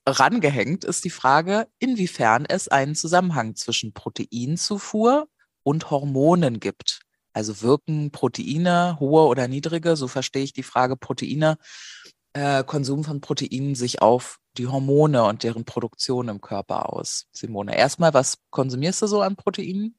rangehängt 0.05 0.83
ist 0.83 1.05
die 1.05 1.09
Frage, 1.09 1.67
inwiefern 1.79 2.45
es 2.47 2.67
einen 2.67 2.95
Zusammenhang 2.95 3.55
zwischen 3.55 3.93
Proteinzufuhr 3.93 5.27
und 5.63 5.89
Hormonen 5.89 6.59
gibt. 6.59 7.01
Also 7.31 7.61
wirken 7.61 8.11
Proteine, 8.11 8.97
hohe 8.99 9.25
oder 9.25 9.47
niedrige, 9.47 9.95
so 9.95 10.07
verstehe 10.07 10.43
ich 10.43 10.53
die 10.53 10.63
Frage, 10.63 10.97
Proteine, 10.97 11.57
äh, 12.33 12.63
Konsum 12.63 13.03
von 13.03 13.21
Proteinen 13.21 13.75
sich 13.75 14.01
auf 14.01 14.39
die 14.57 14.67
Hormone 14.67 15.23
und 15.23 15.43
deren 15.43 15.65
Produktion 15.65 16.29
im 16.29 16.41
Körper 16.41 16.93
aus? 16.93 17.27
Simone, 17.31 17.77
erstmal, 17.77 18.13
was 18.13 18.37
konsumierst 18.49 19.01
du 19.01 19.07
so 19.07 19.21
an 19.21 19.35
Proteinen? 19.35 19.95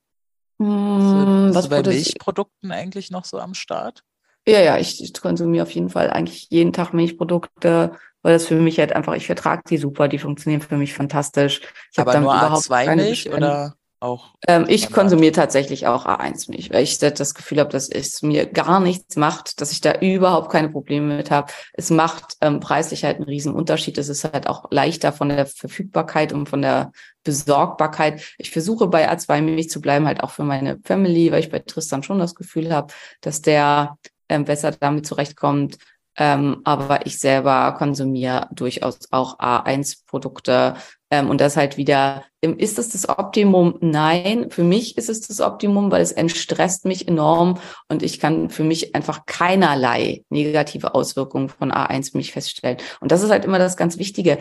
Mm, 0.58 1.24
was 1.52 1.64
du 1.64 1.70
bei 1.70 1.82
Milchprodukten 1.82 2.72
eigentlich 2.72 3.10
noch 3.10 3.24
so 3.24 3.38
am 3.38 3.54
Start? 3.54 4.04
Ja, 4.46 4.60
ja, 4.60 4.78
ich, 4.78 5.02
ich 5.02 5.14
konsumiere 5.14 5.64
auf 5.64 5.70
jeden 5.70 5.88
Fall 5.88 6.10
eigentlich 6.10 6.48
jeden 6.50 6.72
Tag 6.72 6.92
Milchprodukte, 6.92 7.92
weil 8.22 8.32
das 8.32 8.46
für 8.46 8.56
mich 8.56 8.78
halt 8.78 8.92
einfach, 8.92 9.14
ich 9.14 9.26
vertrage 9.26 9.62
die 9.68 9.78
super, 9.78 10.06
die 10.08 10.18
funktionieren 10.18 10.60
für 10.60 10.76
mich 10.76 10.92
fantastisch. 10.94 11.62
Ich 11.92 11.98
Aber 11.98 12.20
nur 12.20 12.34
A2-Milch 12.34 13.30
oder? 13.30 13.76
Auch? 14.04 14.34
Ähm, 14.46 14.66
ich 14.68 14.92
konsumiere 14.92 15.32
tatsächlich 15.32 15.86
auch 15.86 16.06
A1-Milch, 16.06 16.70
weil 16.70 16.84
ich 16.84 16.98
das 16.98 17.34
Gefühl 17.34 17.58
habe, 17.58 17.70
dass 17.70 17.88
es 17.88 18.22
mir 18.22 18.46
gar 18.46 18.78
nichts 18.80 19.16
macht, 19.16 19.60
dass 19.60 19.72
ich 19.72 19.80
da 19.80 19.98
überhaupt 20.00 20.52
keine 20.52 20.68
Probleme 20.68 21.16
mit 21.16 21.30
habe. 21.30 21.52
Es 21.72 21.90
macht 21.90 22.36
ähm, 22.40 22.60
preislich 22.60 23.04
halt 23.04 23.16
einen 23.16 23.26
riesen 23.26 23.54
Unterschied. 23.54 23.98
Es 23.98 24.08
ist 24.08 24.24
halt 24.24 24.46
auch 24.46 24.70
leichter 24.70 25.12
von 25.12 25.30
der 25.30 25.46
Verfügbarkeit 25.46 26.32
und 26.32 26.48
von 26.48 26.62
der 26.62 26.92
Besorgbarkeit. 27.24 28.22
Ich 28.38 28.50
versuche 28.50 28.86
bei 28.86 29.10
A2-Milch 29.10 29.70
zu 29.70 29.80
bleiben, 29.80 30.06
halt 30.06 30.22
auch 30.22 30.30
für 30.30 30.44
meine 30.44 30.78
Family, 30.84 31.32
weil 31.32 31.40
ich 31.40 31.50
bei 31.50 31.58
Tristan 31.60 32.02
schon 32.02 32.18
das 32.18 32.34
Gefühl 32.34 32.72
habe, 32.72 32.92
dass 33.22 33.40
der 33.40 33.98
ähm, 34.28 34.44
besser 34.44 34.72
damit 34.72 35.06
zurechtkommt. 35.06 35.78
Ähm, 36.16 36.60
aber 36.64 37.06
ich 37.06 37.18
selber 37.18 37.74
konsumiere 37.76 38.48
durchaus 38.52 38.98
auch 39.10 39.38
A1-Produkte. 39.38 40.76
Ähm, 41.10 41.28
und 41.28 41.40
das 41.40 41.56
halt 41.56 41.76
wieder, 41.76 42.24
ähm, 42.42 42.56
ist 42.58 42.78
das 42.78 42.88
das 42.88 43.08
Optimum? 43.08 43.76
Nein, 43.80 44.50
für 44.50 44.64
mich 44.64 44.96
ist 44.96 45.08
es 45.08 45.20
das 45.22 45.40
Optimum, 45.40 45.90
weil 45.90 46.02
es 46.02 46.12
entstresst 46.12 46.84
mich 46.84 47.06
enorm 47.08 47.58
und 47.88 48.02
ich 48.02 48.20
kann 48.20 48.48
für 48.48 48.64
mich 48.64 48.94
einfach 48.94 49.26
keinerlei 49.26 50.24
negative 50.28 50.94
Auswirkungen 50.94 51.48
von 51.48 51.72
A1 51.72 52.12
für 52.12 52.16
mich 52.18 52.32
feststellen. 52.32 52.78
Und 53.00 53.12
das 53.12 53.22
ist 53.22 53.30
halt 53.30 53.44
immer 53.44 53.58
das 53.58 53.76
ganz 53.76 53.98
Wichtige. 53.98 54.38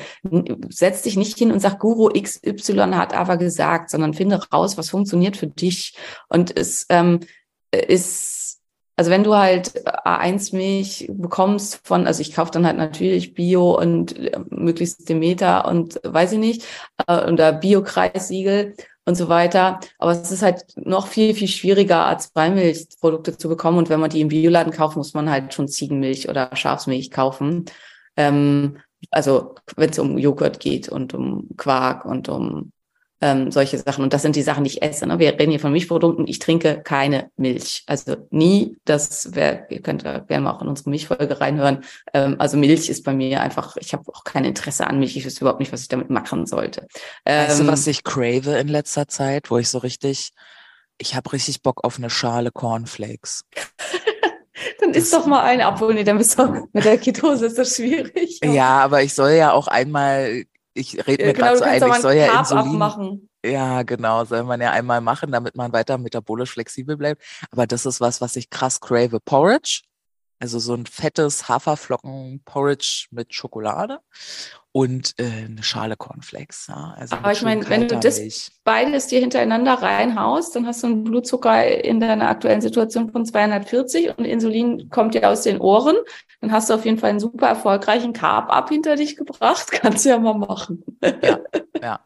Setz 0.69 1.01
dich 1.01 1.17
nicht 1.17 1.37
hin 1.37 1.51
und 1.51 1.59
sag, 1.59 1.79
Guru 1.79 2.09
XY 2.09 2.93
hat 2.93 3.13
aber 3.13 3.37
gesagt, 3.37 3.89
sondern 3.89 4.13
finde 4.13 4.39
raus, 4.51 4.77
was 4.77 4.89
funktioniert 4.89 5.37
für 5.37 5.47
dich. 5.47 5.95
Und 6.29 6.57
es 6.57 6.85
ähm, 6.89 7.19
ist 7.71 8.62
also 8.95 9.09
wenn 9.09 9.23
du 9.23 9.35
halt 9.35 9.85
A1-Milch 10.05 11.09
bekommst 11.11 11.81
von, 11.83 12.05
also 12.05 12.21
ich 12.21 12.33
kaufe 12.33 12.51
dann 12.51 12.65
halt 12.65 12.77
natürlich 12.77 13.33
Bio 13.33 13.77
und 13.77 14.17
äh, 14.17 14.39
möglichst 14.49 15.09
Demeter 15.09 15.65
und 15.67 15.99
weiß 16.03 16.33
ich 16.33 16.39
nicht, 16.39 16.65
äh, 17.07 17.31
oder 17.31 17.53
Bio-Kreissiegel 17.53 18.75
und 19.05 19.15
so 19.15 19.29
weiter. 19.29 19.79
Aber 19.97 20.11
es 20.11 20.31
ist 20.31 20.43
halt 20.43 20.65
noch 20.75 21.07
viel, 21.07 21.33
viel 21.33 21.47
schwieriger, 21.47 22.07
A2-Milchprodukte 22.07 23.37
zu 23.37 23.49
bekommen. 23.49 23.79
Und 23.79 23.89
wenn 23.89 23.99
man 23.99 24.09
die 24.09 24.21
im 24.21 24.29
Bioladen 24.29 24.71
kauft, 24.71 24.95
muss 24.95 25.13
man 25.13 25.29
halt 25.29 25.53
schon 25.53 25.67
Ziegenmilch 25.67 26.29
oder 26.29 26.55
Schafsmilch 26.55 27.11
kaufen. 27.11 27.65
Ähm, 28.15 28.77
also 29.11 29.55
wenn 29.75 29.89
es 29.89 29.99
um 29.99 30.17
Joghurt 30.17 30.59
geht 30.59 30.87
und 30.87 31.13
um 31.13 31.49
Quark 31.57 32.05
und 32.05 32.29
um 32.29 32.71
ähm, 33.23 33.51
solche 33.51 33.77
Sachen. 33.77 34.03
Und 34.03 34.11
das 34.11 34.21
sind 34.21 34.35
die 34.35 34.41
Sachen, 34.41 34.65
die 34.65 34.71
ich 34.71 34.81
esse. 34.81 35.07
Ne? 35.07 35.17
Wir 35.17 35.39
reden 35.39 35.51
hier 35.51 35.59
von 35.61 35.71
Milchprodukten. 35.71 36.27
Ich 36.27 36.39
trinke 36.39 36.81
keine 36.83 37.31
Milch. 37.37 37.83
Also 37.87 38.17
nie. 38.31 38.75
Das 38.83 39.33
wäre, 39.33 39.65
ihr 39.69 39.81
könnt 39.81 40.03
ja 40.03 40.19
gerne 40.19 40.43
mal 40.43 40.51
auch 40.51 40.61
in 40.61 40.67
unsere 40.67 40.89
Milchfolge 40.89 41.39
reinhören. 41.39 41.85
Ähm, 42.13 42.35
also 42.39 42.57
Milch 42.57 42.89
ist 42.89 43.05
bei 43.05 43.13
mir 43.13 43.39
einfach, 43.39 43.77
ich 43.77 43.93
habe 43.93 44.03
auch 44.13 44.25
kein 44.25 44.43
Interesse 44.43 44.87
an 44.87 44.99
Milch. 44.99 45.15
Ich 45.15 45.23
wüsste 45.23 45.41
überhaupt 45.41 45.61
nicht, 45.61 45.71
was 45.71 45.83
ich 45.83 45.87
damit 45.87 46.09
machen 46.09 46.45
sollte. 46.45 46.85
Ähm, 47.25 47.47
weißt 47.47 47.59
du, 47.61 47.67
was 47.67 47.87
ich 47.87 48.03
crave 48.03 48.57
in 48.57 48.67
letzter 48.67 49.07
Zeit, 49.07 49.49
wo 49.49 49.57
ich 49.57 49.69
so 49.69 49.77
richtig, 49.77 50.31
ich 50.97 51.15
habe 51.15 51.31
richtig 51.31 51.61
Bock 51.61 51.85
auf 51.85 51.97
eine 51.97 52.09
Schale 52.09 52.51
Cornflakes. 52.51 53.45
Dann 54.81 54.93
isst 54.93 55.13
doch 55.13 55.27
mal 55.27 55.43
eine, 55.43 55.67
obwohl, 55.67 55.93
nee, 55.93 56.03
dann 56.03 56.17
bist 56.17 56.37
du 56.37 56.67
mit 56.71 56.85
der 56.85 56.97
Ketose 56.97 57.47
ist 57.47 57.57
das 57.57 57.75
schwierig. 57.75 58.39
Ja, 58.43 58.79
aber 58.79 59.01
ich 59.01 59.13
soll 59.13 59.31
ja 59.31 59.51
auch 59.51 59.67
einmal 59.67 60.45
ich 60.73 61.07
rede 61.07 61.25
mir 61.25 61.33
genau, 61.33 61.47
gerade 61.47 61.57
so 61.57 61.63
ein, 61.63 61.91
ich 61.91 62.01
soll 62.01 62.13
ja 62.13 62.39
Insulin 62.39 62.77
machen. 62.77 63.29
Ja, 63.45 63.83
genau, 63.83 64.25
soll 64.25 64.43
man 64.43 64.61
ja 64.61 64.71
einmal 64.71 65.01
machen, 65.01 65.31
damit 65.31 65.55
man 65.55 65.73
weiter 65.73 65.97
metabolisch 65.97 66.51
flexibel 66.51 66.97
bleibt. 66.97 67.21
Aber 67.51 67.67
das 67.67 67.85
ist 67.85 68.01
was, 68.01 68.21
was 68.21 68.35
ich 68.35 68.49
krass 68.49 68.79
crave. 68.79 69.19
Porridge, 69.19 69.81
also 70.39 70.59
so 70.59 70.73
ein 70.73 70.85
fettes 70.85 71.47
Haferflocken-Porridge 71.47 73.07
mit 73.11 73.33
Schokolade 73.33 73.99
und 74.73 75.13
äh, 75.19 75.45
eine 75.45 75.61
Schale 75.61 75.95
Cornflakes. 75.95 76.65
Ja? 76.67 76.95
Also 76.97 77.15
Aber 77.15 77.31
ich 77.31 77.43
meine, 77.43 77.69
wenn 77.69 77.87
du 77.87 77.97
das 77.97 78.51
beides 78.63 79.05
dir 79.05 79.19
hintereinander 79.19 79.75
reinhaust, 79.75 80.55
dann 80.55 80.65
hast 80.65 80.81
du 80.81 80.87
einen 80.87 81.03
Blutzucker 81.03 81.65
in 81.83 81.99
deiner 81.99 82.27
aktuellen 82.27 82.59
Situation 82.59 83.11
von 83.11 83.23
240 83.23 84.17
und 84.17 84.25
Insulin 84.25 84.89
kommt 84.89 85.13
dir 85.13 85.29
aus 85.29 85.43
den 85.43 85.61
Ohren. 85.61 85.95
Dann 86.41 86.51
hast 86.51 86.69
du 86.69 86.73
auf 86.73 86.85
jeden 86.85 86.97
Fall 86.97 87.11
einen 87.11 87.19
super 87.19 87.47
erfolgreichen 87.47 88.13
Carb-Up 88.13 88.69
hinter 88.69 88.95
dich 88.95 89.15
gebracht. 89.15 89.71
Kannst 89.71 90.05
du 90.05 90.09
ja 90.09 90.17
mal 90.17 90.33
machen. 90.33 90.83
Ja, 91.01 91.39
ja. 91.79 91.99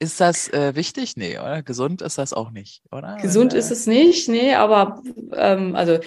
Ist 0.00 0.20
das 0.20 0.48
äh, 0.52 0.76
wichtig? 0.76 1.16
Nee, 1.16 1.38
oder? 1.38 1.62
Gesund 1.62 2.00
ist 2.00 2.16
das 2.16 2.32
auch 2.32 2.52
nicht, 2.52 2.82
oder? 2.90 3.18
Gesund 3.20 3.52
ist 3.52 3.70
es 3.70 3.86
nicht, 3.86 4.28
nee, 4.28 4.54
aber 4.54 5.02
ähm, 5.34 5.74
also 5.74 5.98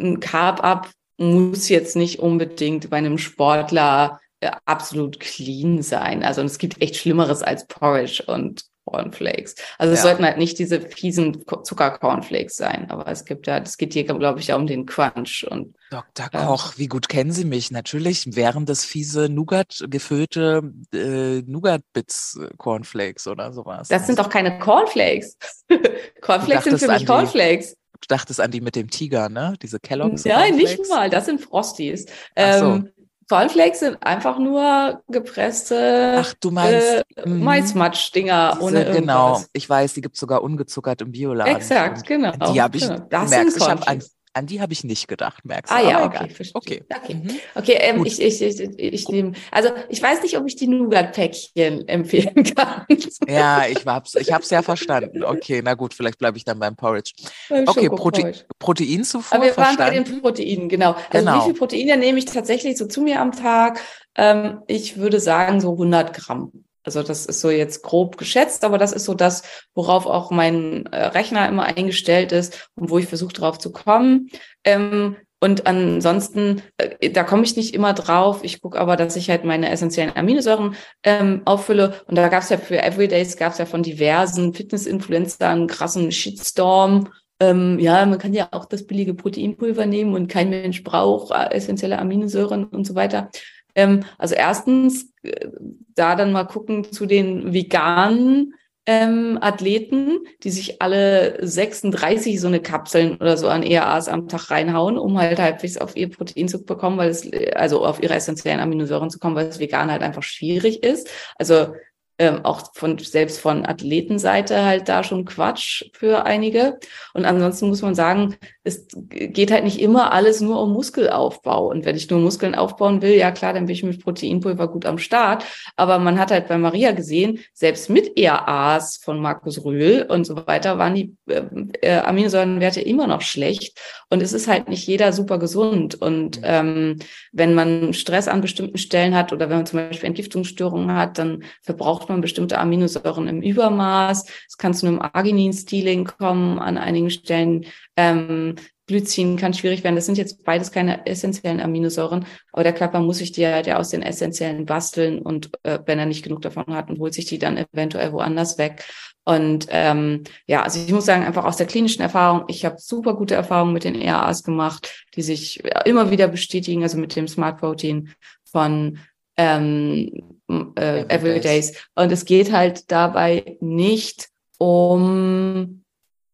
ein 0.00 0.18
Carb-Up 0.20 0.88
muss 1.18 1.68
jetzt 1.68 1.96
nicht 1.96 2.18
unbedingt 2.18 2.88
bei 2.88 2.96
einem 2.96 3.18
Sportler 3.18 4.16
äh, 4.16 4.29
absolut 4.64 5.20
clean 5.20 5.82
sein. 5.82 6.22
Also 6.22 6.42
es 6.42 6.58
gibt 6.58 6.80
echt 6.82 6.96
Schlimmeres 6.96 7.42
als 7.42 7.66
Porridge 7.66 8.24
und 8.26 8.64
Cornflakes. 8.90 9.54
Also 9.78 9.92
es 9.92 10.00
ja. 10.00 10.02
sollten 10.04 10.24
halt 10.24 10.38
nicht 10.38 10.58
diese 10.58 10.80
fiesen 10.80 11.44
Zucker-Cornflakes 11.46 12.56
sein, 12.56 12.90
aber 12.90 13.06
es 13.08 13.24
gibt 13.24 13.46
ja, 13.46 13.58
es 13.58 13.76
geht 13.76 13.92
hier, 13.92 14.04
glaube 14.04 14.40
ich, 14.40 14.48
ja 14.48 14.56
um 14.56 14.66
den 14.66 14.86
Crunch 14.86 15.46
und 15.48 15.76
Dr. 15.90 16.28
Koch, 16.30 16.74
wie 16.76 16.86
gut 16.86 17.08
kennen 17.08 17.32
Sie 17.32 17.44
mich? 17.44 17.70
Natürlich 17.70 18.34
wären 18.34 18.66
das 18.66 18.84
fiese 18.84 19.28
Nougat 19.28 19.84
gefüllte 19.88 20.62
äh, 20.92 21.42
Nougat-Bits 21.42 22.40
äh, 22.42 22.48
Cornflakes 22.56 23.26
oder 23.26 23.52
sowas. 23.52 23.88
Das 23.88 24.06
sind 24.06 24.18
doch 24.18 24.28
keine 24.28 24.58
Cornflakes. 24.58 25.36
Cornflakes 26.20 26.64
sind 26.64 26.78
für 26.78 26.88
mich 26.88 27.06
Cornflakes. 27.06 27.76
Du 28.00 28.06
dachtest 28.08 28.40
an 28.40 28.50
die 28.50 28.62
mit 28.62 28.76
dem 28.76 28.88
Tiger, 28.88 29.28
ne? 29.28 29.54
Diese 29.60 29.78
Kelloggs. 29.78 30.24
Nein, 30.24 30.56
nicht 30.56 30.88
mal. 30.88 31.10
Das 31.10 31.26
sind 31.26 31.40
Frosties. 31.40 32.06
Ach 32.34 32.58
so. 32.58 32.84
Cornflakes 33.30 33.78
sind 33.78 33.96
einfach 34.04 34.40
nur 34.40 35.04
gepresste 35.06 36.16
Ach, 36.18 36.34
du 36.40 36.50
meinst, 36.50 37.04
äh, 37.14 37.28
mhm. 37.28 37.44
Maismatsch-Dinger 37.44 38.58
ohne 38.60 38.82
irgendwas. 38.82 38.96
Genau, 38.96 39.40
ich 39.52 39.70
weiß, 39.70 39.94
die 39.94 40.00
gibt 40.00 40.16
es 40.16 40.20
sogar 40.20 40.42
ungezuckert 40.42 41.00
im 41.00 41.12
Bioladen. 41.12 41.54
Exakt, 41.54 42.04
genau. 42.08 42.32
Die 42.52 42.60
habe 42.60 42.76
ich 42.76 42.88
genau. 42.88 43.06
Das 43.08 43.30
gemerkt. 43.30 43.56
Ich 43.56 43.68
habe 43.68 44.00
An 44.32 44.46
die 44.46 44.60
habe 44.60 44.72
ich 44.72 44.84
nicht 44.84 45.08
gedacht, 45.08 45.44
merkst 45.44 45.72
du. 45.72 45.76
Ah 45.76 45.80
ja, 45.80 46.04
okay. 46.04 46.28
Okay. 46.54 46.84
Okay, 46.94 47.14
Mhm. 47.14 47.30
okay 47.56 47.78
ähm, 47.80 47.96
Gut. 47.98 48.06
ich, 48.06 48.20
ich, 48.20 48.40
ich, 48.40 48.60
ich 48.78 49.08
nehme, 49.08 49.32
also 49.50 49.70
ich 49.88 50.00
weiß 50.00 50.22
nicht, 50.22 50.38
ob 50.38 50.46
ich 50.46 50.54
die 50.54 50.68
Nougat-Päckchen 50.68 51.88
empfehlen 51.88 52.44
kann. 52.44 52.84
Ja, 53.28 53.66
ich 53.66 53.84
hab's, 53.84 54.14
ich 54.14 54.32
hab's 54.32 54.50
ja 54.50 54.62
verstanden. 54.62 55.24
Okay, 55.24 55.60
na 55.64 55.74
gut, 55.74 55.94
vielleicht 55.94 56.18
bleibe 56.18 56.36
ich 56.36 56.44
dann 56.44 56.60
beim 56.60 56.76
Porridge. 56.76 57.12
Beim 57.48 57.66
Okay. 57.66 57.88
Prote 57.88 58.32
Proteinzufuhr, 58.60 59.36
Aber 59.36 59.46
wir 59.46 59.56
waren 59.56 59.76
bei 59.76 59.90
den 59.90 60.20
Proteinen, 60.20 60.68
genau. 60.68 60.94
Also 61.10 61.26
Genau. 61.26 61.40
wie 61.40 61.44
viel 61.46 61.54
Proteine 61.58 61.96
nehme 61.96 62.18
ich 62.18 62.26
tatsächlich 62.26 62.76
so 62.78 62.86
zu 62.86 63.00
mir 63.02 63.20
am 63.20 63.32
Tag? 63.32 63.80
Ähm, 64.16 64.60
ich 64.68 64.96
würde 64.96 65.18
sagen 65.18 65.60
so 65.60 65.72
100 65.72 66.14
Gramm. 66.14 66.52
Also 66.84 67.02
das 67.02 67.26
ist 67.26 67.40
so 67.40 67.50
jetzt 67.50 67.82
grob 67.82 68.16
geschätzt, 68.16 68.64
aber 68.64 68.78
das 68.78 68.92
ist 68.92 69.04
so 69.04 69.14
das, 69.14 69.42
worauf 69.74 70.06
auch 70.06 70.30
mein 70.30 70.86
äh, 70.86 71.06
Rechner 71.06 71.48
immer 71.48 71.64
eingestellt 71.64 72.32
ist 72.32 72.70
und 72.74 72.90
wo 72.90 72.98
ich 72.98 73.06
versuche 73.06 73.32
drauf 73.32 73.58
zu 73.58 73.72
kommen. 73.72 74.28
Ähm, 74.64 75.16
und 75.42 75.66
ansonsten, 75.66 76.62
äh, 76.76 77.10
da 77.10 77.24
komme 77.24 77.44
ich 77.44 77.56
nicht 77.56 77.74
immer 77.74 77.94
drauf. 77.94 78.40
Ich 78.42 78.60
gucke 78.60 78.78
aber, 78.78 78.96
dass 78.96 79.16
ich 79.16 79.30
halt 79.30 79.44
meine 79.44 79.70
essentiellen 79.70 80.14
Aminosäuren 80.14 80.76
ähm, 81.02 81.42
auffülle. 81.46 81.94
Und 82.06 82.16
da 82.16 82.28
gab 82.28 82.42
es 82.42 82.50
ja 82.50 82.58
für 82.58 82.82
Everydays, 82.82 83.38
gab 83.38 83.52
es 83.52 83.58
ja 83.58 83.64
von 83.64 83.82
diversen 83.82 84.52
Fitness-Influencern 84.52 85.66
krassen 85.66 86.12
Shitstorm. 86.12 87.08
Ähm, 87.40 87.78
ja, 87.78 88.04
man 88.04 88.18
kann 88.18 88.34
ja 88.34 88.48
auch 88.50 88.66
das 88.66 88.86
billige 88.86 89.14
Proteinpulver 89.14 89.86
nehmen 89.86 90.14
und 90.14 90.28
kein 90.28 90.50
Mensch 90.50 90.84
braucht 90.84 91.30
äh, 91.30 91.54
essentielle 91.54 91.98
Aminosäuren 91.98 92.64
und 92.64 92.86
so 92.86 92.94
weiter. 92.94 93.30
Ähm, 93.74 94.00
also 94.18 94.34
erstens, 94.34 95.12
äh, 95.22 95.48
da 95.94 96.16
dann 96.16 96.32
mal 96.32 96.44
gucken 96.44 96.84
zu 96.84 97.06
den 97.06 97.52
veganen 97.52 98.54
ähm, 98.86 99.38
Athleten, 99.40 100.20
die 100.42 100.50
sich 100.50 100.80
alle 100.82 101.38
36 101.46 102.40
so 102.40 102.48
eine 102.48 102.60
Kapseln 102.60 103.16
oder 103.16 103.36
so 103.36 103.48
an 103.48 103.62
ERAs 103.62 104.08
am 104.08 104.28
Tag 104.28 104.50
reinhauen, 104.50 104.98
um 104.98 105.18
halt 105.18 105.38
halbwegs 105.38 105.76
auf 105.76 105.96
ihr 105.96 106.10
Protein 106.10 106.48
zu 106.48 106.64
bekommen, 106.64 106.96
weil 106.96 107.10
es, 107.10 107.24
äh, 107.32 107.52
also 107.54 107.84
auf 107.84 108.02
ihre 108.02 108.14
essentiellen 108.14 108.60
Aminosäuren 108.60 109.10
zu 109.10 109.18
kommen, 109.18 109.36
weil 109.36 109.46
es 109.46 109.60
vegan 109.60 109.90
halt 109.90 110.02
einfach 110.02 110.22
schwierig 110.22 110.82
ist. 110.82 111.08
Also 111.36 111.74
ähm, 112.20 112.44
auch 112.44 112.74
von 112.74 112.98
selbst 112.98 113.40
von 113.40 113.64
Athletenseite 113.64 114.62
halt 114.62 114.90
da 114.90 115.02
schon 115.02 115.24
Quatsch 115.24 115.84
für 115.94 116.26
einige. 116.26 116.78
Und 117.14 117.24
ansonsten 117.24 117.68
muss 117.68 117.80
man 117.80 117.94
sagen, 117.94 118.36
es 118.62 118.86
geht 119.08 119.50
halt 119.50 119.64
nicht 119.64 119.80
immer 119.80 120.12
alles 120.12 120.42
nur 120.42 120.60
um 120.60 120.74
Muskelaufbau. 120.74 121.68
Und 121.68 121.86
wenn 121.86 121.96
ich 121.96 122.10
nur 122.10 122.20
Muskeln 122.20 122.54
aufbauen 122.54 123.00
will, 123.00 123.14
ja 123.14 123.30
klar, 123.30 123.54
dann 123.54 123.64
bin 123.64 123.74
ich 123.74 123.82
mit 123.82 124.04
Proteinpulver 124.04 124.68
gut 124.68 124.84
am 124.84 124.98
Start. 124.98 125.46
Aber 125.76 125.98
man 125.98 126.18
hat 126.18 126.30
halt 126.30 126.46
bei 126.48 126.58
Maria 126.58 126.92
gesehen, 126.92 127.38
selbst 127.54 127.88
mit 127.88 128.18
ERAs 128.18 128.98
von 129.02 129.18
Markus 129.18 129.64
Rühl 129.64 130.04
und 130.06 130.24
so 130.24 130.46
weiter 130.46 130.76
waren 130.76 130.94
die 130.94 131.16
äh, 131.26 131.42
äh, 131.80 131.98
Aminosäurenwerte 132.00 132.82
immer 132.82 133.06
noch 133.06 133.22
schlecht. 133.22 133.80
Und 134.10 134.20
es 134.20 134.34
ist 134.34 134.46
halt 134.46 134.68
nicht 134.68 134.86
jeder 134.86 135.14
super 135.14 135.38
gesund. 135.38 135.94
Und 135.94 136.40
ähm, 136.42 136.98
wenn 137.32 137.54
man 137.54 137.94
Stress 137.94 138.28
an 138.28 138.42
bestimmten 138.42 138.76
Stellen 138.76 139.14
hat 139.14 139.32
oder 139.32 139.48
wenn 139.48 139.56
man 139.56 139.66
zum 139.66 139.78
Beispiel 139.78 140.08
Entgiftungsstörungen 140.08 140.94
hat, 140.94 141.16
dann 141.16 141.44
verbraucht 141.62 142.09
man 142.10 142.20
bestimmte 142.20 142.58
Aminosäuren 142.58 143.28
im 143.28 143.42
Übermaß. 143.42 144.26
Es 144.48 144.56
kann 144.58 144.74
zu 144.74 144.86
einem 144.86 145.00
Arginin-Stealing 145.00 146.04
kommen 146.04 146.58
an 146.58 146.76
einigen 146.76 147.10
Stellen. 147.10 147.66
Ähm, 147.96 148.56
Glycin 148.90 149.36
kann 149.36 149.54
schwierig 149.54 149.84
werden. 149.84 149.94
Das 149.94 150.06
sind 150.06 150.18
jetzt 150.18 150.44
beides 150.44 150.72
keine 150.72 151.06
essentiellen 151.06 151.60
Aminosäuren, 151.60 152.26
aber 152.52 152.64
der 152.64 152.72
Körper 152.72 152.98
muss 152.98 153.18
sich 153.18 153.30
die 153.30 153.46
halt 153.46 153.68
ja 153.68 153.78
aus 153.78 153.90
den 153.90 154.02
essentiellen 154.02 154.66
basteln 154.66 155.20
und 155.20 155.50
äh, 155.62 155.78
wenn 155.86 156.00
er 156.00 156.06
nicht 156.06 156.24
genug 156.24 156.42
davon 156.42 156.74
hat 156.74 156.90
und 156.90 156.98
holt 156.98 157.14
sich 157.14 157.26
die 157.26 157.38
dann 157.38 157.56
eventuell 157.56 158.12
woanders 158.12 158.58
weg. 158.58 158.84
Und 159.24 159.68
ähm, 159.70 160.24
ja, 160.46 160.62
also 160.62 160.80
ich 160.80 160.92
muss 160.92 161.06
sagen, 161.06 161.24
einfach 161.24 161.44
aus 161.44 161.56
der 161.56 161.68
klinischen 161.68 162.02
Erfahrung, 162.02 162.46
ich 162.48 162.64
habe 162.64 162.76
super 162.80 163.14
gute 163.14 163.36
Erfahrungen 163.36 163.74
mit 163.74 163.84
den 163.84 163.94
ERAs 163.94 164.42
gemacht, 164.42 165.06
die 165.14 165.22
sich 165.22 165.62
immer 165.84 166.10
wieder 166.10 166.26
bestätigen, 166.26 166.82
also 166.82 166.98
mit 166.98 167.14
dem 167.14 167.28
Smart 167.28 167.60
Protein 167.60 168.12
von 168.44 168.98
ähm, 169.36 170.39
äh, 170.76 171.04
Everydays. 171.08 171.74
Und 171.94 172.12
es 172.12 172.24
geht 172.24 172.52
halt 172.52 172.90
dabei 172.90 173.56
nicht 173.60 174.28
um 174.58 175.80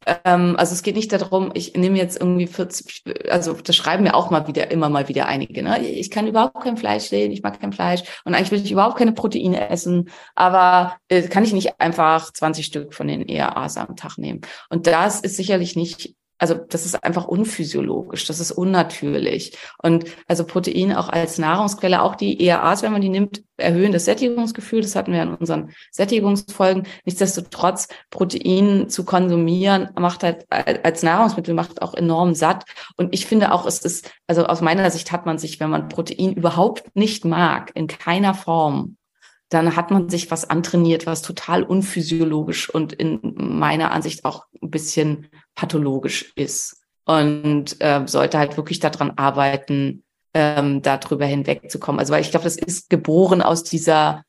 ähm, 0.07 0.55
also 0.57 0.73
es 0.73 0.83
geht 0.83 0.95
nicht 0.95 1.13
darum, 1.13 1.51
ich 1.55 1.75
nehme 1.75 1.99
jetzt 1.99 2.21
irgendwie 2.21 2.47
40, 2.47 3.03
also 3.29 3.55
das 3.55 3.75
schreiben 3.75 4.05
mir 4.05 4.15
auch 4.15 4.31
mal 4.31 4.47
wieder, 4.47 4.71
immer 4.71 4.89
mal 4.89 5.09
wieder 5.09 5.27
einige, 5.27 5.63
ne? 5.63 5.85
Ich 5.85 6.11
kann 6.11 6.29
überhaupt 6.29 6.63
kein 6.63 6.77
Fleisch 6.77 7.05
sehen, 7.05 7.33
ich 7.33 7.43
mag 7.43 7.61
kein 7.61 7.73
Fleisch 7.73 8.03
und 8.25 8.35
eigentlich 8.35 8.53
will 8.53 8.65
ich 8.65 8.71
überhaupt 8.71 8.99
keine 8.99 9.13
Proteine 9.13 9.69
essen, 9.69 10.09
aber 10.37 10.97
äh, 11.09 11.23
kann 11.23 11.43
ich 11.43 11.53
nicht 11.53 11.81
einfach 11.81 12.33
20 12.33 12.65
Stück 12.65 12.95
von 12.95 13.09
den 13.09 13.29
ERAs 13.29 13.77
am 13.77 13.97
Tag 13.97 14.17
nehmen. 14.17 14.43
Und 14.71 14.87
das 14.87 15.21
ist 15.21 15.37
sicherlich 15.37 15.75
nicht 15.75 16.15
also 16.39 16.55
das 16.55 16.85
ist 16.85 17.03
einfach 17.03 17.27
unphysiologisch, 17.27 18.27
das 18.27 18.41
ist 18.41 18.53
unnatürlich. 18.53 19.57
Und 19.83 20.05
also 20.29 20.45
Protein 20.45 20.95
auch 20.95 21.09
als 21.09 21.39
Nahrungsquelle, 21.39 22.03
auch 22.03 22.15
die 22.15 22.47
ERAs, 22.47 22.83
wenn 22.83 22.93
man 22.93 23.01
die 23.01 23.09
nimmt, 23.09 23.43
erhöhen 23.57 23.93
das 23.93 24.05
Sättigungsgefühl. 24.05 24.83
Das 24.83 24.97
hatten 24.97 25.13
wir 25.13 25.23
in 25.23 25.35
unseren 25.35 25.71
Sättigungsfolgen. 25.91 26.87
Nichtsdestotrotz, 27.05 27.89
Protein 28.11 28.91
zu 28.91 29.05
konsumieren 29.05 29.89
macht 29.99 30.23
halt 30.23 30.47
als 30.51 31.03
Nahrungsmittel 31.03 31.55
macht 31.55 31.81
auch 31.81 31.95
enorm 31.95 32.35
satt. 32.35 32.65
Und 32.97 33.15
ich 33.15 33.27
finde 33.27 33.53
auch, 33.53 33.65
es 33.65 33.79
ist, 33.79 34.11
also 34.27 34.47
aus 34.47 34.61
meiner 34.61 34.91
Sicht 34.91 35.13
hat 35.13 35.25
man 35.25 35.39
sich, 35.39 35.59
wenn 35.59 35.71
man 35.71 35.89
Protein 35.89 36.35
überhaupt 36.35 36.95
nicht 36.95 37.25
mag, 37.25 37.71
in 37.75 37.87
keiner 37.87 38.35
Form, 38.35 38.97
dann 39.49 39.77
hat 39.77 39.91
man 39.91 40.09
sich 40.09 40.31
was 40.31 40.49
antrainiert, 40.51 41.07
was 41.07 41.23
total 41.23 41.63
unphysiologisch 41.63 42.69
und 42.69 42.93
in 42.93 43.21
meiner 43.37 43.93
Ansicht 43.93 44.25
auch 44.25 44.47
ein 44.61 44.71
bisschen 44.71 45.29
pathologisch 45.57 46.33
ist. 46.37 46.83
Und 47.05 47.81
äh, 47.81 48.03
sollte 48.07 48.39
halt 48.39 48.57
wirklich 48.57 48.79
daran 48.79 49.13
arbeiten, 49.17 50.05
ähm, 50.35 50.83
darüber 50.83 51.25
hinwegzukommen. 51.25 51.99
Also 51.99 52.13
weil 52.13 52.21
ich 52.21 52.31
glaube, 52.31 52.45
das 52.45 52.57
ist 52.57 52.91
geboren 52.91 53.43
aus 53.43 53.65
dieser 53.65 54.25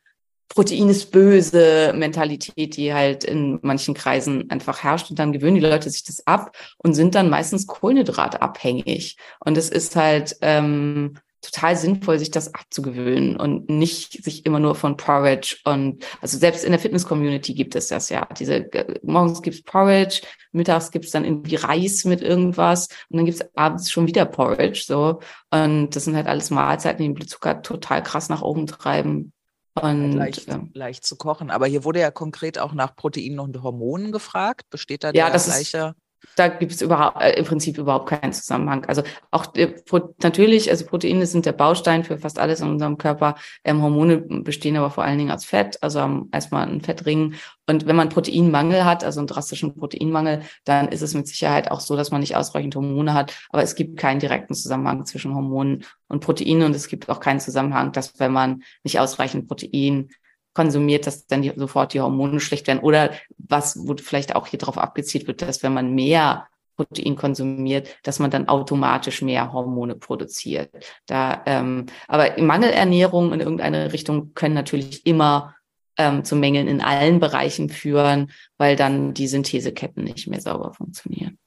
Protein 0.50 0.90
ist 0.90 1.12
böse 1.12 1.94
Mentalität, 1.94 2.78
die 2.78 2.94
halt 2.94 3.26
in 3.26 3.60
manchen 3.62 3.94
Kreisen 3.94 4.50
einfach 4.50 4.84
herrscht. 4.84 5.10
Und 5.10 5.20
dann 5.20 5.34
gewöhnen 5.34 5.56
die 5.56 5.62
Leute 5.62 5.90
sich 5.90 6.04
das 6.04 6.26
ab 6.26 6.56
und 6.78 6.94
sind 6.94 7.16
dann 7.16 7.30
meistens 7.30 7.68
kohlenhydratabhängig. 7.68 9.18
Und 9.44 9.58
es 9.58 9.70
ist 9.70 9.96
halt 9.96 10.38
ähm, 10.42 11.18
total 11.52 11.76
sinnvoll, 11.76 12.20
sich 12.20 12.32
das 12.32 12.54
abzugewöhnen 12.54 13.38
und 13.38 13.70
nicht 13.70 14.24
sich 14.24 14.46
immer 14.46 14.60
nur 14.60 14.76
von 14.76 14.98
Porridge 14.98 15.58
und 15.66 16.06
also 16.22 16.38
selbst 16.38 16.64
in 16.64 16.72
der 16.72 16.80
Fitness-Community 16.80 17.54
gibt 17.54 17.76
es 17.76 17.88
das 17.88 18.10
ja. 18.10 18.28
Diese 18.38 18.56
äh, 18.74 19.00
morgens 19.04 19.42
gibt's 19.42 19.64
Porridge, 19.64 20.22
mittags 20.52 20.92
gibt's 20.92 21.12
dann 21.12 21.26
irgendwie 21.26 21.56
Reis 21.56 22.06
mit 22.06 22.22
irgendwas 22.22 22.88
und 23.10 23.18
dann 23.18 23.26
gibt's 23.26 23.44
abends 23.56 23.92
schon 23.92 24.08
wieder 24.08 24.26
Porridge. 24.26 24.84
So 24.86 25.20
und 25.52 25.96
das 25.96 26.06
sind 26.06 26.16
halt 26.16 26.28
alles 26.28 26.50
Mahlzeiten, 26.50 27.02
die 27.02 27.10
den 27.10 27.14
Blutzucker 27.16 27.62
total 27.62 28.04
krass 28.04 28.30
nach 28.30 28.42
oben 28.42 28.68
treiben. 28.68 29.34
Und 29.80 30.14
leicht, 30.14 30.48
ähm, 30.48 30.72
leicht 30.74 31.06
zu 31.06 31.18
kochen. 31.18 31.52
Aber 31.52 31.68
hier 31.68 31.84
wurde 31.84 32.00
ja 32.00 32.10
konkret 32.10 32.58
auch 32.58 32.74
nach 32.74 32.96
Proteinen 32.96 33.40
und 33.40 33.62
Hormonen 33.62 34.12
gefragt. 34.12 34.64
Besteht 34.72 35.04
da 35.04 35.10
Ja, 35.10 35.26
der 35.26 35.34
das 35.34 35.48
ist- 35.48 35.54
gleiche? 35.72 35.94
Da 36.36 36.48
gibt 36.48 36.72
es 36.72 36.82
überhaupt 36.82 37.22
äh, 37.22 37.34
im 37.34 37.46
Prinzip 37.46 37.78
überhaupt 37.78 38.10
keinen 38.10 38.34
Zusammenhang. 38.34 38.86
Also 38.86 39.04
auch 39.32 39.54
äh, 39.56 39.74
natürlich, 40.22 40.70
also 40.70 40.86
Proteine 40.86 41.26
sind 41.26 41.46
der 41.46 41.52
Baustein 41.52 42.04
für 42.04 42.18
fast 42.18 42.40
alles 42.40 42.62
in 42.62 42.70
unserem 42.70 42.98
Körper. 42.98 43.36
Ähm, 43.64 43.82
Hormone 43.82 44.18
bestehen 44.18 44.78
aber 44.78 44.90
vor 44.90 45.04
allen 45.04 45.18
Dingen 45.18 45.32
als 45.32 45.46
Fett, 45.46 45.82
also 45.82 46.02
haben 46.02 46.30
erstmal 46.32 46.68
einen 46.68 46.82
Fettring. 46.82 47.36
Und 47.66 47.86
wenn 47.86 47.96
man 47.96 48.10
Proteinmangel 48.10 48.86
hat, 48.86 49.04
also 49.04 49.20
einen 49.20 49.28
drastischen 49.28 49.76
Proteinmangel, 49.76 50.42
dann 50.64 50.88
ist 50.90 51.02
es 51.02 51.14
mit 51.14 51.28
Sicherheit 51.28 51.72
auch 51.72 51.80
so, 51.80 51.96
dass 51.96 52.12
man 52.12 52.22
nicht 52.22 52.36
ausreichend 52.36 52.76
Hormone 52.76 53.14
hat. 53.14 53.34
Aber 53.50 53.64
es 53.64 53.76
gibt 53.76 53.98
keinen 53.98 54.20
direkten 54.20 54.54
Zusammenhang 54.54 55.06
zwischen 55.06 55.36
Hormonen 55.36 55.84
und 56.08 56.22
Proteinen 56.22 56.64
und 56.64 56.76
es 56.76 56.88
gibt 56.88 57.10
auch 57.10 57.20
keinen 57.20 57.40
Zusammenhang, 57.40 57.92
dass 57.92 58.20
wenn 58.20 58.32
man 58.32 58.64
nicht 58.84 59.00
ausreichend 59.00 59.48
Protein 59.48 60.10
konsumiert, 60.58 61.06
dass 61.06 61.28
dann 61.28 61.44
die, 61.44 61.54
sofort 61.56 61.94
die 61.94 62.02
Hormone 62.02 62.40
schlecht 62.40 62.66
werden. 62.66 62.80
Oder 62.80 63.12
was, 63.38 63.78
wo 63.88 63.96
vielleicht 63.96 64.36
auch 64.36 64.48
hier 64.48 64.58
drauf 64.58 64.80
abgezielt 64.80 65.28
wird, 65.28 65.44
dass 65.44 65.62
wenn 65.62 65.72
man 65.72 65.94
mehr 65.94 66.48
Protein 66.76 67.16
konsumiert, 67.16 67.96
dass 68.02 68.18
man 68.18 68.32
dann 68.32 68.48
automatisch 68.48 69.22
mehr 69.22 69.54
Hormone 69.54 69.94
produziert. 69.94 70.72
Da, 71.06 71.44
ähm, 71.46 71.86
aber 72.08 72.42
Mangelernährung 72.42 73.34
in 73.34 73.40
irgendeine 73.40 73.94
Richtung 73.94 74.34
können 74.34 74.56
natürlich 74.56 75.06
immer 75.06 75.56
ähm, 75.96 76.24
zu 76.24 76.36
Mängeln 76.36 76.68
in 76.68 76.82
allen 76.82 77.20
Bereichen 77.20 77.70
führen, 77.70 78.32
weil 78.58 78.76
dann 78.76 79.14
die 79.14 79.28
Syntheseketten 79.28 80.04
nicht 80.04 80.28
mehr 80.28 80.42
sauber 80.42 80.74
funktionieren. 80.74 81.38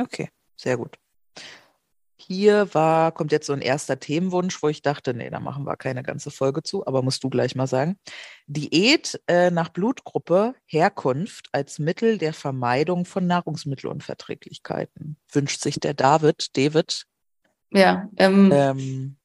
Okay, 0.00 0.28
sehr 0.56 0.76
gut. 0.76 0.96
Hier 2.26 2.72
war, 2.74 3.12
kommt 3.12 3.32
jetzt 3.32 3.46
so 3.46 3.52
ein 3.52 3.60
erster 3.60 3.98
Themenwunsch, 3.98 4.62
wo 4.62 4.68
ich 4.68 4.82
dachte, 4.82 5.14
nee, 5.14 5.28
da 5.30 5.40
machen 5.40 5.64
wir 5.64 5.76
keine 5.76 6.02
ganze 6.02 6.30
Folge 6.30 6.62
zu, 6.62 6.86
aber 6.86 7.02
musst 7.02 7.24
du 7.24 7.30
gleich 7.30 7.54
mal 7.54 7.66
sagen. 7.66 7.98
Diät 8.46 9.20
äh, 9.26 9.50
nach 9.50 9.70
Blutgruppe, 9.70 10.54
Herkunft 10.66 11.48
als 11.52 11.78
Mittel 11.78 12.18
der 12.18 12.32
Vermeidung 12.32 13.04
von 13.04 13.26
Nahrungsmittelunverträglichkeiten. 13.26 15.16
Wünscht 15.30 15.60
sich 15.62 15.80
der 15.80 15.94
David, 15.94 16.56
David. 16.56 17.04
Ja, 17.70 18.08
ähm, 18.16 18.50
Ähm, 18.52 19.16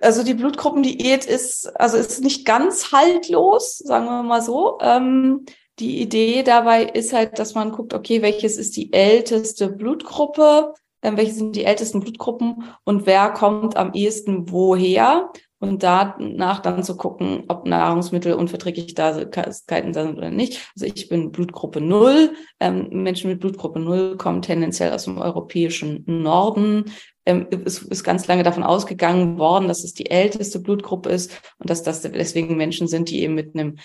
also 0.00 0.24
die 0.24 0.34
Blutgruppendiät 0.34 1.26
ist, 1.26 1.66
also 1.78 1.96
ist 1.96 2.22
nicht 2.22 2.46
ganz 2.46 2.92
haltlos, 2.92 3.78
sagen 3.78 4.06
wir 4.06 4.22
mal 4.22 4.42
so. 4.42 4.78
Ähm, 4.80 5.44
die 5.78 6.00
Idee 6.00 6.42
dabei 6.42 6.84
ist 6.84 7.12
halt, 7.12 7.38
dass 7.38 7.54
man 7.54 7.72
guckt, 7.72 7.94
okay, 7.94 8.22
welches 8.22 8.56
ist 8.56 8.76
die 8.76 8.92
älteste 8.92 9.68
Blutgruppe? 9.68 10.74
Ähm, 11.02 11.16
welche 11.16 11.32
sind 11.32 11.56
die 11.56 11.64
ältesten 11.64 12.00
Blutgruppen 12.00 12.64
und 12.84 13.06
wer 13.06 13.30
kommt 13.30 13.76
am 13.76 13.92
ehesten 13.92 14.50
woher 14.50 15.30
und 15.60 15.82
danach 15.82 16.60
dann 16.60 16.82
zu 16.82 16.96
gucken, 16.96 17.44
ob 17.48 17.66
Nahrungsmittelunverträglichkeiten 17.66 19.92
da 19.92 20.04
sind 20.04 20.16
oder 20.16 20.30
nicht. 20.30 20.72
Also 20.74 20.86
ich 20.86 21.08
bin 21.08 21.32
Blutgruppe 21.32 21.82
null. 21.82 22.32
Ähm, 22.60 22.88
Menschen 22.90 23.30
mit 23.30 23.40
Blutgruppe 23.40 23.78
null 23.78 24.16
kommen 24.16 24.40
tendenziell 24.40 24.92
aus 24.92 25.04
dem 25.04 25.18
europäischen 25.18 26.02
Norden. 26.06 26.86
Ähm, 27.26 27.46
es 27.64 27.82
ist 27.82 28.04
ganz 28.04 28.26
lange 28.26 28.42
davon 28.42 28.62
ausgegangen 28.62 29.38
worden, 29.38 29.68
dass 29.68 29.84
es 29.84 29.94
die 29.94 30.10
älteste 30.10 30.58
Blutgruppe 30.60 31.10
ist 31.10 31.32
und 31.58 31.68
dass 31.68 31.82
das 31.82 32.02
deswegen 32.02 32.56
Menschen 32.56 32.88
sind, 32.88 33.10
die 33.10 33.20
eben 33.22 33.34
mit 33.34 33.54
einem 33.54 33.76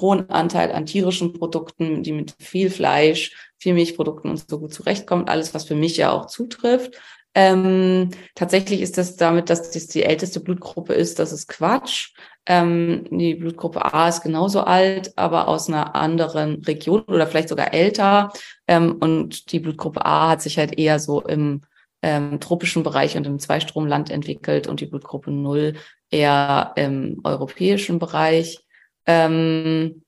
hohen 0.00 0.28
Anteil 0.30 0.72
an 0.72 0.86
tierischen 0.86 1.32
Produkten, 1.32 2.02
die 2.02 2.12
mit 2.12 2.34
viel 2.38 2.70
Fleisch, 2.70 3.52
viel 3.58 3.74
Milchprodukten 3.74 4.30
und 4.30 4.48
so 4.48 4.58
gut 4.58 4.74
zurechtkommen. 4.74 5.28
Alles, 5.28 5.54
was 5.54 5.64
für 5.64 5.76
mich 5.76 5.96
ja 5.96 6.10
auch 6.10 6.26
zutrifft. 6.26 6.98
Ähm, 7.34 8.10
tatsächlich 8.34 8.80
ist 8.80 8.98
das 8.98 9.16
damit, 9.16 9.50
dass 9.50 9.70
das 9.70 9.86
die 9.86 10.02
älteste 10.02 10.40
Blutgruppe 10.40 10.94
ist, 10.94 11.20
das 11.20 11.30
ist 11.32 11.46
Quatsch. 11.46 12.12
Ähm, 12.44 13.06
die 13.10 13.36
Blutgruppe 13.36 13.94
A 13.94 14.08
ist 14.08 14.22
genauso 14.22 14.62
alt, 14.62 15.16
aber 15.16 15.46
aus 15.46 15.68
einer 15.68 15.94
anderen 15.94 16.64
Region 16.64 17.02
oder 17.02 17.28
vielleicht 17.28 17.48
sogar 17.48 17.72
älter. 17.72 18.32
Ähm, 18.66 18.96
und 18.98 19.52
die 19.52 19.60
Blutgruppe 19.60 20.04
A 20.04 20.30
hat 20.30 20.42
sich 20.42 20.58
halt 20.58 20.76
eher 20.76 20.98
so 20.98 21.20
im 21.22 21.62
ähm, 22.02 22.40
tropischen 22.40 22.82
Bereich 22.82 23.16
und 23.16 23.26
im 23.26 23.38
Zweistromland 23.38 24.10
entwickelt 24.10 24.66
und 24.66 24.80
die 24.80 24.86
Blutgruppe 24.86 25.30
0 25.30 25.74
eher 26.10 26.72
im 26.76 27.20
europäischen 27.24 27.98
Bereich. 27.98 28.60
Ähm, 29.06 30.02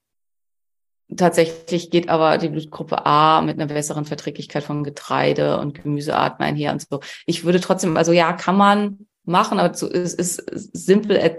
Tatsächlich 1.16 1.90
geht 1.90 2.08
aber 2.08 2.38
die 2.38 2.48
Blutgruppe 2.48 3.04
A 3.04 3.42
mit 3.42 3.58
einer 3.58 3.72
besseren 3.72 4.04
Verträglichkeit 4.04 4.64
von 4.64 4.84
Getreide 4.84 5.58
und 5.58 5.74
Gemüsearten 5.82 6.44
einher 6.44 6.72
und 6.72 6.82
so. 6.88 7.00
Ich 7.26 7.44
würde 7.44 7.60
trotzdem, 7.60 7.96
also 7.96 8.12
ja, 8.12 8.32
kann 8.32 8.56
man 8.56 9.06
machen, 9.24 9.58
aber 9.58 9.74
so, 9.74 9.90
es 9.90 10.14
ist 10.14 10.42
simple 10.72 11.22
as, 11.22 11.32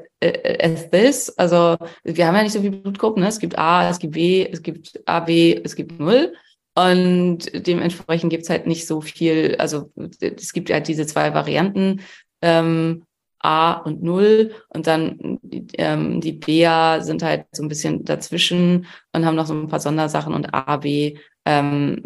as 0.62 0.90
this. 0.92 1.30
Also 1.38 1.78
wir 2.04 2.28
haben 2.28 2.36
ja 2.36 2.44
nicht 2.44 2.54
so 2.54 2.62
viele 2.62 2.78
Blutgruppen. 2.78 3.24
Ne? 3.24 3.30
Es 3.30 3.40
gibt 3.40 3.58
A, 3.58 3.90
es 3.90 4.00
gibt 4.00 4.14
B, 4.14 4.48
es 4.50 4.62
gibt 4.62 5.02
AB, 5.08 5.30
es 5.64 5.76
gibt 5.76 6.00
Null. 6.00 6.34
Und 6.76 7.68
dementsprechend 7.68 8.32
gibt's 8.32 8.50
halt 8.50 8.66
nicht 8.66 8.88
so 8.88 9.02
viel, 9.02 9.56
also 9.60 9.92
es 10.20 10.54
gibt 10.54 10.72
halt 10.72 10.88
diese 10.88 11.06
zwei 11.06 11.34
Varianten. 11.34 12.02
Ähm, 12.42 13.04
A 13.44 13.74
und 13.74 14.02
Null 14.02 14.54
und 14.70 14.88
dann 14.88 15.38
ähm, 15.78 16.22
die 16.22 16.32
BA 16.32 17.02
sind 17.02 17.22
halt 17.24 17.46
so 17.52 17.62
ein 17.62 17.68
bisschen 17.68 18.06
dazwischen 18.06 18.86
und 19.12 19.26
haben 19.26 19.36
noch 19.36 19.46
so 19.46 19.54
ein 19.54 19.68
paar 19.68 19.82
Sondersachen 19.82 20.34
und 20.34 20.54
A, 20.54 20.78
B 20.78 21.18
ähm, 21.46 22.02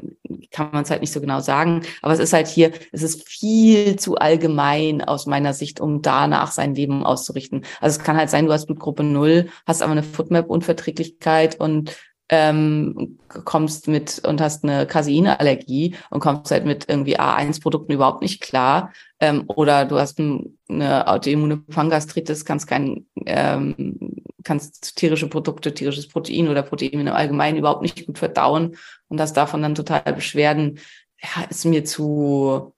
kann 0.51 0.71
man 0.71 0.83
es 0.83 0.89
halt 0.89 1.01
nicht 1.01 1.13
so 1.13 1.21
genau 1.21 1.39
sagen. 1.39 1.83
Aber 2.01 2.13
es 2.13 2.19
ist 2.19 2.33
halt 2.33 2.47
hier, 2.47 2.71
es 2.91 3.03
ist 3.03 3.27
viel 3.27 3.97
zu 3.97 4.15
allgemein 4.15 5.03
aus 5.03 5.27
meiner 5.27 5.53
Sicht, 5.53 5.79
um 5.79 6.01
danach 6.01 6.51
sein 6.51 6.75
Leben 6.75 7.05
auszurichten. 7.05 7.63
Also 7.79 7.99
es 7.99 8.03
kann 8.03 8.17
halt 8.17 8.29
sein, 8.29 8.47
du 8.47 8.53
hast 8.53 8.65
Blutgruppe 8.65 9.03
Null, 9.03 9.49
hast 9.65 9.83
aber 9.83 9.91
eine 9.91 10.03
Footmap-Unverträglichkeit 10.03 11.59
und 11.59 11.95
ähm, 12.29 13.19
kommst 13.45 13.87
mit 13.87 14.19
und 14.25 14.41
hast 14.41 14.63
eine 14.63 14.85
Caseinallergie 14.85 15.95
und 16.09 16.19
kommst 16.19 16.51
halt 16.51 16.65
mit 16.65 16.85
irgendwie 16.89 17.19
A1-Produkten 17.19 17.93
überhaupt 17.93 18.21
nicht 18.21 18.41
klar. 18.41 18.91
Ähm, 19.19 19.45
oder 19.47 19.85
du 19.85 19.97
hast 19.97 20.19
ein, 20.19 20.57
eine 20.69 21.07
autoimmune 21.07 21.57
Pangastritis, 21.57 22.45
kannst 22.45 22.67
kein, 22.67 23.05
ähm, 23.25 23.97
kannst 24.43 24.97
tierische 24.97 25.27
Produkte, 25.27 25.73
tierisches 25.73 26.07
Protein 26.07 26.49
oder 26.49 26.63
Protein 26.63 26.99
im 26.99 27.07
Allgemeinen 27.07 27.57
überhaupt 27.57 27.81
nicht 27.81 28.05
gut 28.05 28.17
verdauen 28.17 28.77
und 29.07 29.21
hast 29.21 29.33
davon 29.33 29.61
dann 29.61 29.75
total 29.75 30.13
Beschwerden. 30.13 30.79
Ja, 31.21 31.43
ist 31.49 31.65
mir 31.65 31.83
zu, 31.83 32.73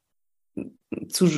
zu 1.10 1.30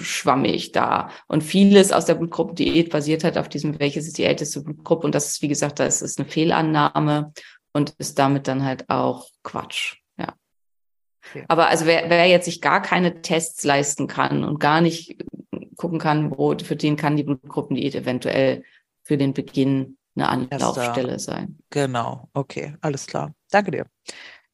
schwammig 0.00 0.72
da. 0.72 1.10
Und 1.26 1.42
vieles 1.42 1.92
aus 1.92 2.04
der 2.06 2.14
Blutgruppendiät 2.14 2.90
basiert 2.90 3.24
halt 3.24 3.38
auf 3.38 3.48
diesem, 3.48 3.78
welches 3.78 4.06
ist 4.06 4.18
die 4.18 4.24
älteste 4.24 4.62
Blutgruppe. 4.62 5.06
Und 5.06 5.14
das 5.14 5.26
ist, 5.28 5.42
wie 5.42 5.48
gesagt, 5.48 5.78
das 5.78 6.02
ist 6.02 6.18
eine 6.18 6.28
Fehlannahme 6.28 7.32
und 7.72 7.94
ist 7.98 8.18
damit 8.18 8.48
dann 8.48 8.64
halt 8.64 8.88
auch 8.88 9.28
Quatsch. 9.42 9.96
Ja. 10.18 10.34
Okay. 11.26 11.44
Aber 11.48 11.68
also 11.68 11.86
wer, 11.86 12.08
wer 12.10 12.26
jetzt 12.26 12.44
sich 12.44 12.60
gar 12.60 12.82
keine 12.82 13.22
Tests 13.22 13.64
leisten 13.64 14.06
kann 14.06 14.44
und 14.44 14.60
gar 14.60 14.80
nicht 14.80 15.16
gucken 15.76 15.98
kann, 15.98 16.30
wo, 16.30 16.56
für 16.56 16.76
den 16.76 16.96
kann 16.96 17.16
die 17.16 17.24
Blutgruppendiät 17.24 17.94
eventuell 17.94 18.64
für 19.02 19.16
den 19.16 19.34
Beginn 19.34 19.96
eine 20.14 20.28
Anlaufstelle 20.28 21.18
sein. 21.18 21.58
Genau, 21.70 22.28
okay, 22.34 22.76
alles 22.80 23.06
klar. 23.06 23.34
Danke 23.50 23.70
dir. 23.70 23.86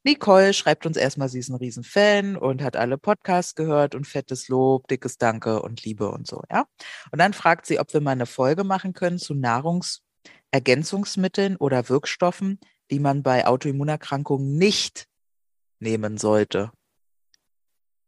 Nicole 0.03 0.53
schreibt 0.53 0.85
uns 0.85 0.95
erstmal, 0.95 1.27
sie 1.27 1.39
ist 1.39 1.49
ein 1.49 1.55
Riesenfan 1.55 2.37
und 2.37 2.61
hat 2.61 2.77
alle 2.77 2.97
Podcasts 2.97 3.55
gehört 3.55 3.95
und 3.95 4.07
fettes 4.07 4.47
Lob, 4.47 4.87
dickes 4.87 5.17
Danke 5.17 5.61
und 5.61 5.83
Liebe 5.83 6.09
und 6.09 6.25
so, 6.25 6.41
ja. 6.49 6.63
Und 7.11 7.19
dann 7.19 7.33
fragt 7.33 7.65
sie, 7.65 7.79
ob 7.79 7.93
wir 7.93 7.99
mal 7.99 8.11
eine 8.11 8.25
Folge 8.25 8.63
machen 8.63 8.93
können 8.93 9.19
zu 9.19 9.33
Nahrungsergänzungsmitteln 9.33 11.57
oder 11.57 11.89
Wirkstoffen, 11.89 12.61
die 12.91 12.99
man 12.99 13.23
bei 13.23 13.45
Autoimmunerkrankungen 13.45 14.57
nicht 14.57 15.09
nehmen 15.79 16.17
sollte. 16.17 16.71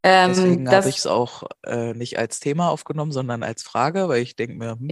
Ähm, 0.04 0.30
Deswegen 0.30 0.72
habe 0.72 0.90
ich 0.90 0.98
es 0.98 1.06
auch 1.06 1.44
äh, 1.64 1.94
nicht 1.94 2.18
als 2.18 2.40
Thema 2.40 2.70
aufgenommen, 2.70 3.12
sondern 3.12 3.44
als 3.44 3.62
Frage, 3.62 4.10
weil 4.10 4.24
ich 4.24 4.36
denke 4.36 4.56
mir. 4.56 4.72
Hm. 4.72 4.90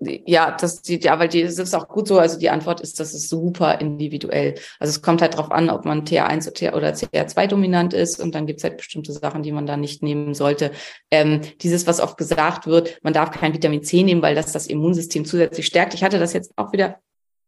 Ja, 0.00 0.56
das, 0.56 0.82
die, 0.82 0.98
ja, 1.00 1.18
weil 1.18 1.28
die, 1.28 1.42
das 1.42 1.58
ist 1.58 1.74
auch 1.74 1.86
gut 1.86 2.08
so. 2.08 2.18
Also 2.18 2.38
die 2.38 2.50
Antwort 2.50 2.80
ist, 2.80 2.98
das 2.98 3.14
ist 3.14 3.28
super 3.28 3.80
individuell. 3.80 4.56
Also 4.80 4.90
es 4.90 5.02
kommt 5.02 5.22
halt 5.22 5.34
darauf 5.34 5.52
an, 5.52 5.70
ob 5.70 5.84
man 5.84 6.04
TH1 6.04 6.72
oder 6.72 6.90
TH2 6.90 7.46
dominant 7.46 7.94
ist 7.94 8.20
und 8.20 8.34
dann 8.34 8.46
gibt 8.46 8.58
es 8.58 8.64
halt 8.64 8.78
bestimmte 8.78 9.12
Sachen, 9.12 9.42
die 9.42 9.52
man 9.52 9.66
da 9.66 9.76
nicht 9.76 10.02
nehmen 10.02 10.34
sollte. 10.34 10.72
Ähm, 11.10 11.40
dieses, 11.60 11.86
was 11.86 12.00
oft 12.00 12.16
gesagt 12.16 12.66
wird, 12.66 12.98
man 13.02 13.12
darf 13.12 13.30
kein 13.30 13.54
Vitamin 13.54 13.84
C 13.84 14.02
nehmen, 14.02 14.22
weil 14.22 14.34
das 14.34 14.50
das 14.52 14.66
Immunsystem 14.66 15.24
zusätzlich 15.24 15.66
stärkt. 15.66 15.94
Ich 15.94 16.02
hatte 16.02 16.18
das 16.18 16.32
jetzt 16.32 16.52
auch 16.56 16.72
wieder 16.72 16.98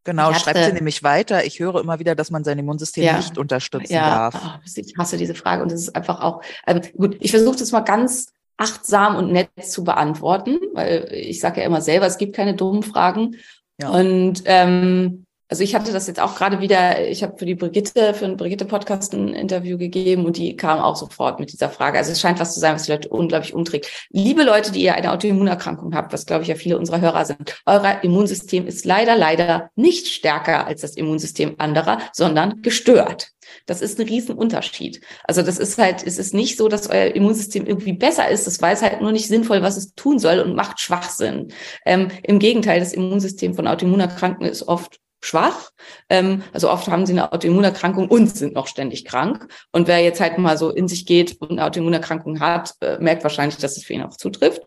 Genau, 0.05 0.31
hatte, 0.31 0.41
schreibt 0.41 0.65
sie 0.65 0.73
nämlich 0.73 1.03
weiter. 1.03 1.45
Ich 1.45 1.61
höre 1.61 1.81
immer 1.81 1.99
wieder, 1.99 2.15
dass 2.15 2.31
man 2.31 2.43
sein 2.43 2.59
Immunsystem 2.59 3.05
ja, 3.05 3.17
nicht 3.17 3.37
unterstützen 3.37 3.93
ja, 3.93 4.31
darf. 4.31 4.43
Oh, 4.43 4.61
ich 4.75 4.95
hasse 4.97 5.17
diese 5.17 5.35
Frage 5.35 5.63
und 5.63 5.71
es 5.73 5.83
ist 5.83 5.97
einfach 5.97 6.21
auch, 6.21 6.43
ähm, 6.67 6.81
gut, 6.97 7.17
ich 7.21 7.31
versuche 7.31 7.59
das 7.59 7.73
mal 7.73 7.81
ganz 7.81 8.33
achtsam 8.57 9.17
und 9.17 9.33
nett 9.33 9.51
zu 9.63 9.85
beantworten, 9.85 10.59
weil 10.75 11.09
ich 11.13 11.41
sage 11.41 11.61
ja 11.61 11.67
immer 11.67 11.81
selber, 11.81 12.07
es 12.07 12.19
gibt 12.19 12.37
keine 12.37 12.55
dummen 12.55 12.83
Fragen. 12.83 13.37
Ja. 13.81 13.91
Und 13.91 14.43
ähm, 14.45 15.25
also 15.51 15.65
ich 15.65 15.75
hatte 15.75 15.93
das 15.93 16.07
jetzt 16.07 16.21
auch 16.21 16.37
gerade 16.37 16.61
wieder, 16.61 17.09
ich 17.09 17.25
habe 17.25 17.37
für 17.37 17.45
die 17.45 17.57
Brigitte, 17.57 18.15
für 18.15 18.25
einen 18.25 18.37
Brigitte-Podcast 18.37 19.15
ein 19.15 19.31
Interview 19.31 19.77
gegeben 19.79 20.25
und 20.25 20.37
die 20.37 20.57
kam 20.57 20.79
auch 20.79 20.95
sofort 20.95 21.41
mit 21.41 21.53
dieser 21.53 21.69
Frage. 21.69 21.99
Also 21.99 22.13
es 22.13 22.21
scheint 22.21 22.39
was 22.39 22.55
zu 22.55 22.61
sein, 22.61 22.77
was 22.77 22.85
die 22.85 22.93
Leute 22.93 23.09
unglaublich 23.09 23.53
umträgt. 23.53 23.91
Liebe 24.11 24.45
Leute, 24.45 24.71
die 24.71 24.83
ihr 24.83 24.95
eine 24.95 25.11
Autoimmunerkrankung 25.11 25.93
habt, 25.93 26.13
was 26.13 26.25
glaube 26.25 26.43
ich 26.43 26.49
ja 26.49 26.55
viele 26.55 26.79
unserer 26.79 27.01
Hörer 27.01 27.25
sind, 27.25 27.61
euer 27.67 27.99
Immunsystem 28.03 28.69
ist 28.69 28.85
leider, 28.85 29.17
leider 29.17 29.71
nicht 29.75 30.07
stärker 30.07 30.69
als 30.69 30.83
das 30.83 30.95
Immunsystem 30.95 31.57
anderer, 31.59 31.99
sondern 32.13 32.63
gestört. 32.63 33.33
Das 33.67 33.83
ist 33.83 33.99
ein 33.99 34.07
Riesenunterschied. 34.07 35.01
Also 35.25 35.43
das 35.43 35.59
ist 35.59 35.79
halt, 35.79 36.07
es 36.07 36.19
ist 36.19 36.33
nicht 36.33 36.57
so, 36.57 36.69
dass 36.69 36.89
euer 36.89 37.15
Immunsystem 37.17 37.67
irgendwie 37.67 37.93
besser 37.93 38.29
ist. 38.29 38.47
Das 38.47 38.63
weiß 38.63 38.83
halt 38.83 39.01
nur 39.01 39.11
nicht 39.11 39.27
sinnvoll, 39.27 39.63
was 39.63 39.77
es 39.77 39.95
tun 39.95 40.21
soll 40.21 40.39
und 40.39 40.55
macht 40.55 40.79
Schwachsinn. 40.79 41.49
Ähm, 41.85 42.09
Im 42.23 42.39
Gegenteil, 42.39 42.79
das 42.79 42.93
Immunsystem 42.93 43.55
von 43.55 43.67
Autoimmunerkrankten 43.67 44.47
ist 44.47 44.69
oft 44.69 45.00
schwach. 45.21 45.71
Ähm, 46.09 46.43
also 46.53 46.71
oft 46.71 46.89
haben 46.89 47.07
sie 47.07 47.13
eine 47.13 47.33
Autoimmunerkrankung 47.33 48.09
und 48.09 48.35
sind 48.35 48.55
noch 48.55 48.67
ständig 48.67 49.05
krank. 49.05 49.49
Und 49.73 49.89
wer 49.89 49.99
jetzt 50.01 50.21
halt 50.21 50.39
mal 50.39 50.57
so 50.57 50.71
in 50.71 50.89
sich 50.89 51.07
geht 51.07 51.41
und 51.41 51.53
eine 51.53 51.65
Autoimmunerkrankung 51.65 52.41
hat, 52.41 52.75
äh, 52.81 52.99
merkt 52.99 53.23
wahrscheinlich, 53.23 53.59
dass 53.59 53.77
es 53.77 53.85
für 53.85 53.93
ihn 53.93 54.03
auch 54.03 54.17
zutrifft. 54.17 54.63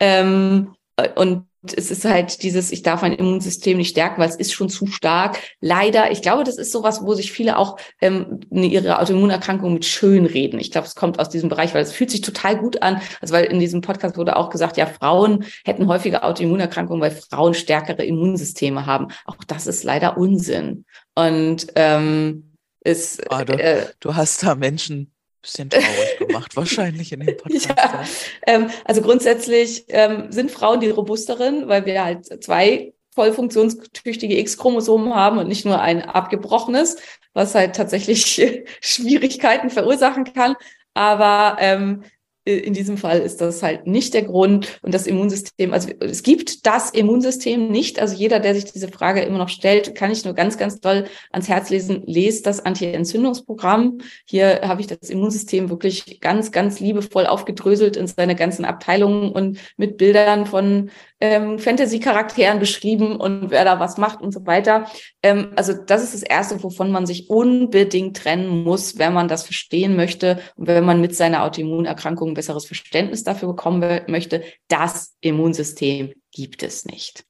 Ähm, 0.00 0.74
und 1.14 1.46
es 1.64 1.90
ist 1.90 2.04
halt 2.04 2.42
dieses, 2.42 2.72
ich 2.72 2.82
darf 2.82 3.02
mein 3.02 3.12
Immunsystem 3.12 3.76
nicht 3.76 3.90
stärken, 3.90 4.20
weil 4.20 4.28
es 4.28 4.36
ist 4.36 4.52
schon 4.52 4.68
zu 4.68 4.86
stark. 4.86 5.38
Leider, 5.60 6.10
ich 6.10 6.20
glaube, 6.20 6.42
das 6.42 6.58
ist 6.58 6.72
sowas, 6.72 7.02
wo 7.04 7.14
sich 7.14 7.30
viele 7.30 7.56
auch 7.56 7.78
ähm, 8.00 8.40
ihre 8.50 8.98
Autoimmunerkrankung 8.98 9.72
mit 9.72 9.84
schön 9.84 10.26
reden. 10.26 10.58
Ich 10.58 10.72
glaube, 10.72 10.88
es 10.88 10.96
kommt 10.96 11.20
aus 11.20 11.28
diesem 11.28 11.48
Bereich, 11.48 11.72
weil 11.72 11.82
es 11.82 11.92
fühlt 11.92 12.10
sich 12.10 12.20
total 12.20 12.58
gut 12.58 12.82
an. 12.82 13.00
Also 13.20 13.34
weil 13.34 13.44
in 13.44 13.60
diesem 13.60 13.80
Podcast 13.80 14.16
wurde 14.16 14.36
auch 14.36 14.50
gesagt, 14.50 14.76
ja, 14.76 14.86
Frauen 14.86 15.44
hätten 15.64 15.86
häufige 15.86 16.24
Autoimmunerkrankungen, 16.24 17.00
weil 17.00 17.12
Frauen 17.12 17.54
stärkere 17.54 18.04
Immunsysteme 18.04 18.86
haben. 18.86 19.08
Auch 19.24 19.36
das 19.46 19.68
ist 19.68 19.84
leider 19.84 20.16
Unsinn. 20.16 20.84
Und 21.14 21.68
ähm, 21.76 22.56
ist, 22.84 23.30
ah, 23.30 23.42
äh, 23.42 23.86
du 24.00 24.16
hast 24.16 24.42
da 24.42 24.56
Menschen 24.56 25.11
bisschen 25.42 25.68
traurig 25.68 26.18
gemacht, 26.18 26.56
wahrscheinlich 26.56 27.12
in 27.12 27.20
dem 27.20 27.36
Podcast. 27.36 27.68
Ja, 27.68 28.04
ähm, 28.46 28.70
also 28.84 29.02
grundsätzlich 29.02 29.84
ähm, 29.88 30.30
sind 30.30 30.50
Frauen 30.50 30.80
die 30.80 30.88
robusteren, 30.88 31.68
weil 31.68 31.84
wir 31.84 32.04
halt 32.04 32.42
zwei 32.42 32.94
voll 33.14 33.32
funktionstüchtige 33.32 34.38
X-Chromosomen 34.38 35.14
haben 35.14 35.38
und 35.38 35.48
nicht 35.48 35.66
nur 35.66 35.80
ein 35.80 36.02
abgebrochenes, 36.02 36.96
was 37.34 37.54
halt 37.54 37.76
tatsächlich 37.76 38.40
Schwierigkeiten 38.80 39.68
verursachen 39.68 40.24
kann. 40.24 40.54
Aber 40.94 41.56
ähm, 41.60 42.02
äh, 42.02 42.06
in 42.44 42.74
diesem 42.74 42.96
Fall 42.96 43.20
ist 43.20 43.40
das 43.40 43.62
halt 43.62 43.86
nicht 43.86 44.14
der 44.14 44.22
Grund 44.22 44.80
und 44.82 44.92
das 44.92 45.06
Immunsystem, 45.06 45.72
also 45.72 45.90
es 46.00 46.24
gibt 46.24 46.66
das 46.66 46.90
Immunsystem 46.90 47.70
nicht. 47.70 48.00
Also 48.00 48.16
jeder, 48.16 48.40
der 48.40 48.54
sich 48.54 48.64
diese 48.64 48.88
Frage 48.88 49.20
immer 49.20 49.38
noch 49.38 49.48
stellt, 49.48 49.94
kann 49.94 50.10
ich 50.10 50.24
nur 50.24 50.34
ganz, 50.34 50.58
ganz 50.58 50.80
toll 50.80 51.04
ans 51.30 51.48
Herz 51.48 51.70
lesen, 51.70 52.02
lest 52.06 52.46
das 52.46 52.58
Anti-Entzündungsprogramm. 52.60 53.98
Hier 54.26 54.62
habe 54.62 54.80
ich 54.80 54.88
das 54.88 55.08
Immunsystem 55.08 55.70
wirklich 55.70 56.20
ganz, 56.20 56.50
ganz 56.50 56.80
liebevoll 56.80 57.26
aufgedröselt 57.26 57.96
in 57.96 58.08
seine 58.08 58.34
ganzen 58.34 58.64
Abteilungen 58.64 59.30
und 59.30 59.58
mit 59.76 59.96
Bildern 59.96 60.46
von 60.46 60.90
ähm, 61.22 61.60
Fantasy-Charakteren 61.60 62.58
beschrieben 62.58 63.14
und 63.14 63.52
wer 63.52 63.64
da 63.64 63.78
was 63.78 63.96
macht 63.96 64.20
und 64.20 64.32
so 64.32 64.44
weiter. 64.44 64.86
Ähm, 65.22 65.52
also 65.54 65.72
das 65.72 66.02
ist 66.02 66.14
das 66.14 66.22
Erste, 66.24 66.60
wovon 66.64 66.90
man 66.90 67.06
sich 67.06 67.30
unbedingt 67.30 68.16
trennen 68.16 68.64
muss, 68.64 68.98
wenn 68.98 69.12
man 69.12 69.28
das 69.28 69.44
verstehen 69.44 69.94
möchte 69.94 70.40
und 70.56 70.66
wenn 70.66 70.84
man 70.84 71.00
mit 71.00 71.14
seiner 71.14 71.44
Autoimmunerkrankung 71.44 72.30
ein 72.30 72.34
besseres 72.34 72.66
Verständnis 72.66 73.22
dafür 73.22 73.50
bekommen 73.50 74.00
möchte. 74.08 74.42
Das 74.66 75.14
Immunsystem 75.20 76.12
gibt 76.32 76.64
es 76.64 76.86
nicht. 76.86 77.24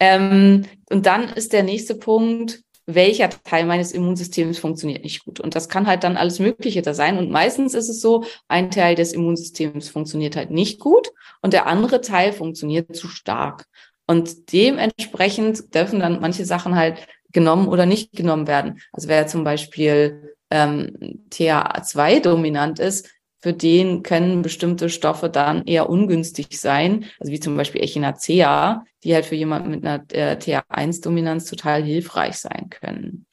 Ähm, 0.00 0.64
und 0.90 1.04
dann 1.04 1.28
ist 1.28 1.52
der 1.52 1.64
nächste 1.64 1.96
Punkt, 1.96 2.63
welcher 2.86 3.30
Teil 3.30 3.64
meines 3.64 3.92
Immunsystems 3.92 4.58
funktioniert 4.58 5.04
nicht 5.04 5.24
gut. 5.24 5.40
Und 5.40 5.54
das 5.54 5.68
kann 5.68 5.86
halt 5.86 6.04
dann 6.04 6.16
alles 6.16 6.38
Mögliche 6.38 6.82
da 6.82 6.94
sein. 6.94 7.18
Und 7.18 7.30
meistens 7.30 7.74
ist 7.74 7.88
es 7.88 8.00
so, 8.00 8.24
ein 8.48 8.70
Teil 8.70 8.94
des 8.94 9.12
Immunsystems 9.12 9.88
funktioniert 9.88 10.36
halt 10.36 10.50
nicht 10.50 10.80
gut 10.80 11.10
und 11.40 11.52
der 11.52 11.66
andere 11.66 12.00
Teil 12.00 12.32
funktioniert 12.32 12.94
zu 12.94 13.08
stark. 13.08 13.66
Und 14.06 14.52
dementsprechend 14.52 15.74
dürfen 15.74 16.00
dann 16.00 16.20
manche 16.20 16.44
Sachen 16.44 16.74
halt 16.76 17.06
genommen 17.32 17.68
oder 17.68 17.86
nicht 17.86 18.12
genommen 18.12 18.46
werden. 18.46 18.80
Also 18.92 19.08
wer 19.08 19.26
zum 19.26 19.44
Beispiel 19.44 20.34
ähm, 20.50 21.24
THA2 21.30 22.20
dominant 22.20 22.78
ist, 22.78 23.08
für 23.44 23.52
den 23.52 24.02
können 24.02 24.40
bestimmte 24.40 24.88
Stoffe 24.88 25.28
dann 25.28 25.66
eher 25.66 25.90
ungünstig 25.90 26.58
sein, 26.58 27.04
also 27.20 27.30
wie 27.30 27.40
zum 27.40 27.58
Beispiel 27.58 27.82
Echinacea, 27.82 28.86
die 29.02 29.14
halt 29.14 29.26
für 29.26 29.34
jemanden 29.34 29.68
mit 29.68 29.84
einer 29.84 30.02
äh, 30.12 30.38
TH1-Dominanz 30.38 31.44
total 31.44 31.82
hilfreich 31.82 32.38
sein 32.38 32.70
können. 32.70 33.26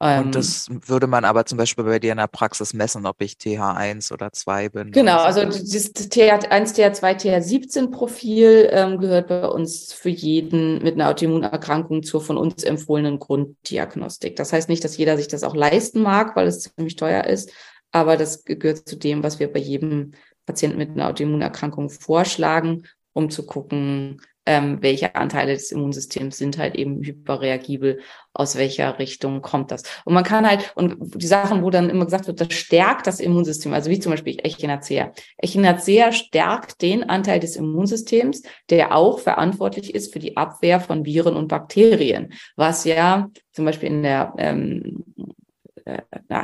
Ähm, 0.00 0.26
und 0.26 0.36
das 0.36 0.68
würde 0.70 1.08
man 1.08 1.24
aber 1.24 1.44
zum 1.44 1.58
Beispiel 1.58 1.82
bei 1.82 1.98
dir 1.98 2.12
in 2.12 2.18
der 2.18 2.28
Praxis 2.28 2.72
messen, 2.72 3.04
ob 3.04 3.20
ich 3.20 3.32
TH1 3.32 4.12
oder 4.12 4.32
2 4.32 4.68
bin. 4.68 4.92
Genau, 4.92 5.18
also 5.18 5.44
das 5.44 5.60
TH1, 5.60 6.76
TH2, 6.76 7.00
TH17-Profil 7.20 8.68
ähm, 8.70 8.98
gehört 8.98 9.26
bei 9.26 9.44
uns 9.44 9.92
für 9.92 10.08
jeden 10.08 10.80
mit 10.84 10.94
einer 10.94 11.08
Autoimmunerkrankung 11.08 12.04
zur 12.04 12.20
von 12.20 12.36
uns 12.36 12.62
empfohlenen 12.62 13.18
Grunddiagnostik. 13.18 14.36
Das 14.36 14.52
heißt 14.52 14.68
nicht, 14.68 14.84
dass 14.84 14.96
jeder 14.96 15.16
sich 15.16 15.26
das 15.26 15.42
auch 15.42 15.56
leisten 15.56 16.00
mag, 16.00 16.36
weil 16.36 16.46
es 16.46 16.60
ziemlich 16.60 16.94
teuer 16.94 17.24
ist, 17.24 17.50
aber 17.92 18.16
das 18.16 18.44
gehört 18.44 18.88
zu 18.88 18.96
dem, 18.96 19.22
was 19.22 19.38
wir 19.38 19.52
bei 19.52 19.60
jedem 19.60 20.12
Patienten 20.46 20.78
mit 20.78 20.90
einer 20.90 21.08
Autoimmunerkrankung 21.08 21.90
vorschlagen, 21.90 22.84
um 23.12 23.30
zu 23.30 23.44
gucken, 23.46 24.20
ähm, 24.48 24.78
welche 24.80 25.14
Anteile 25.14 25.52
des 25.52 25.70
Immunsystems 25.72 26.38
sind 26.38 26.56
halt 26.56 26.74
eben 26.74 27.02
hyperreagibel, 27.04 28.00
aus 28.32 28.56
welcher 28.56 28.98
Richtung 28.98 29.42
kommt 29.42 29.70
das. 29.70 29.82
Und 30.06 30.14
man 30.14 30.24
kann 30.24 30.48
halt, 30.48 30.72
und 30.74 30.96
die 31.20 31.26
Sachen, 31.26 31.62
wo 31.62 31.68
dann 31.68 31.90
immer 31.90 32.06
gesagt 32.06 32.28
wird, 32.28 32.40
das 32.40 32.54
stärkt 32.54 33.06
das 33.06 33.20
Immunsystem, 33.20 33.74
also 33.74 33.90
wie 33.90 33.98
zum 33.98 34.10
Beispiel 34.10 34.38
Echinacea. 34.42 35.12
Echinacea 35.36 36.12
stärkt 36.12 36.80
den 36.80 37.04
Anteil 37.10 37.40
des 37.40 37.56
Immunsystems, 37.56 38.42
der 38.70 38.96
auch 38.96 39.18
verantwortlich 39.18 39.94
ist 39.94 40.14
für 40.14 40.18
die 40.18 40.38
Abwehr 40.38 40.80
von 40.80 41.04
Viren 41.04 41.36
und 41.36 41.48
Bakterien, 41.48 42.32
was 42.56 42.84
ja 42.84 43.28
zum 43.52 43.66
Beispiel 43.66 43.90
in 43.90 44.02
der 44.02 44.32
ähm, 44.38 45.07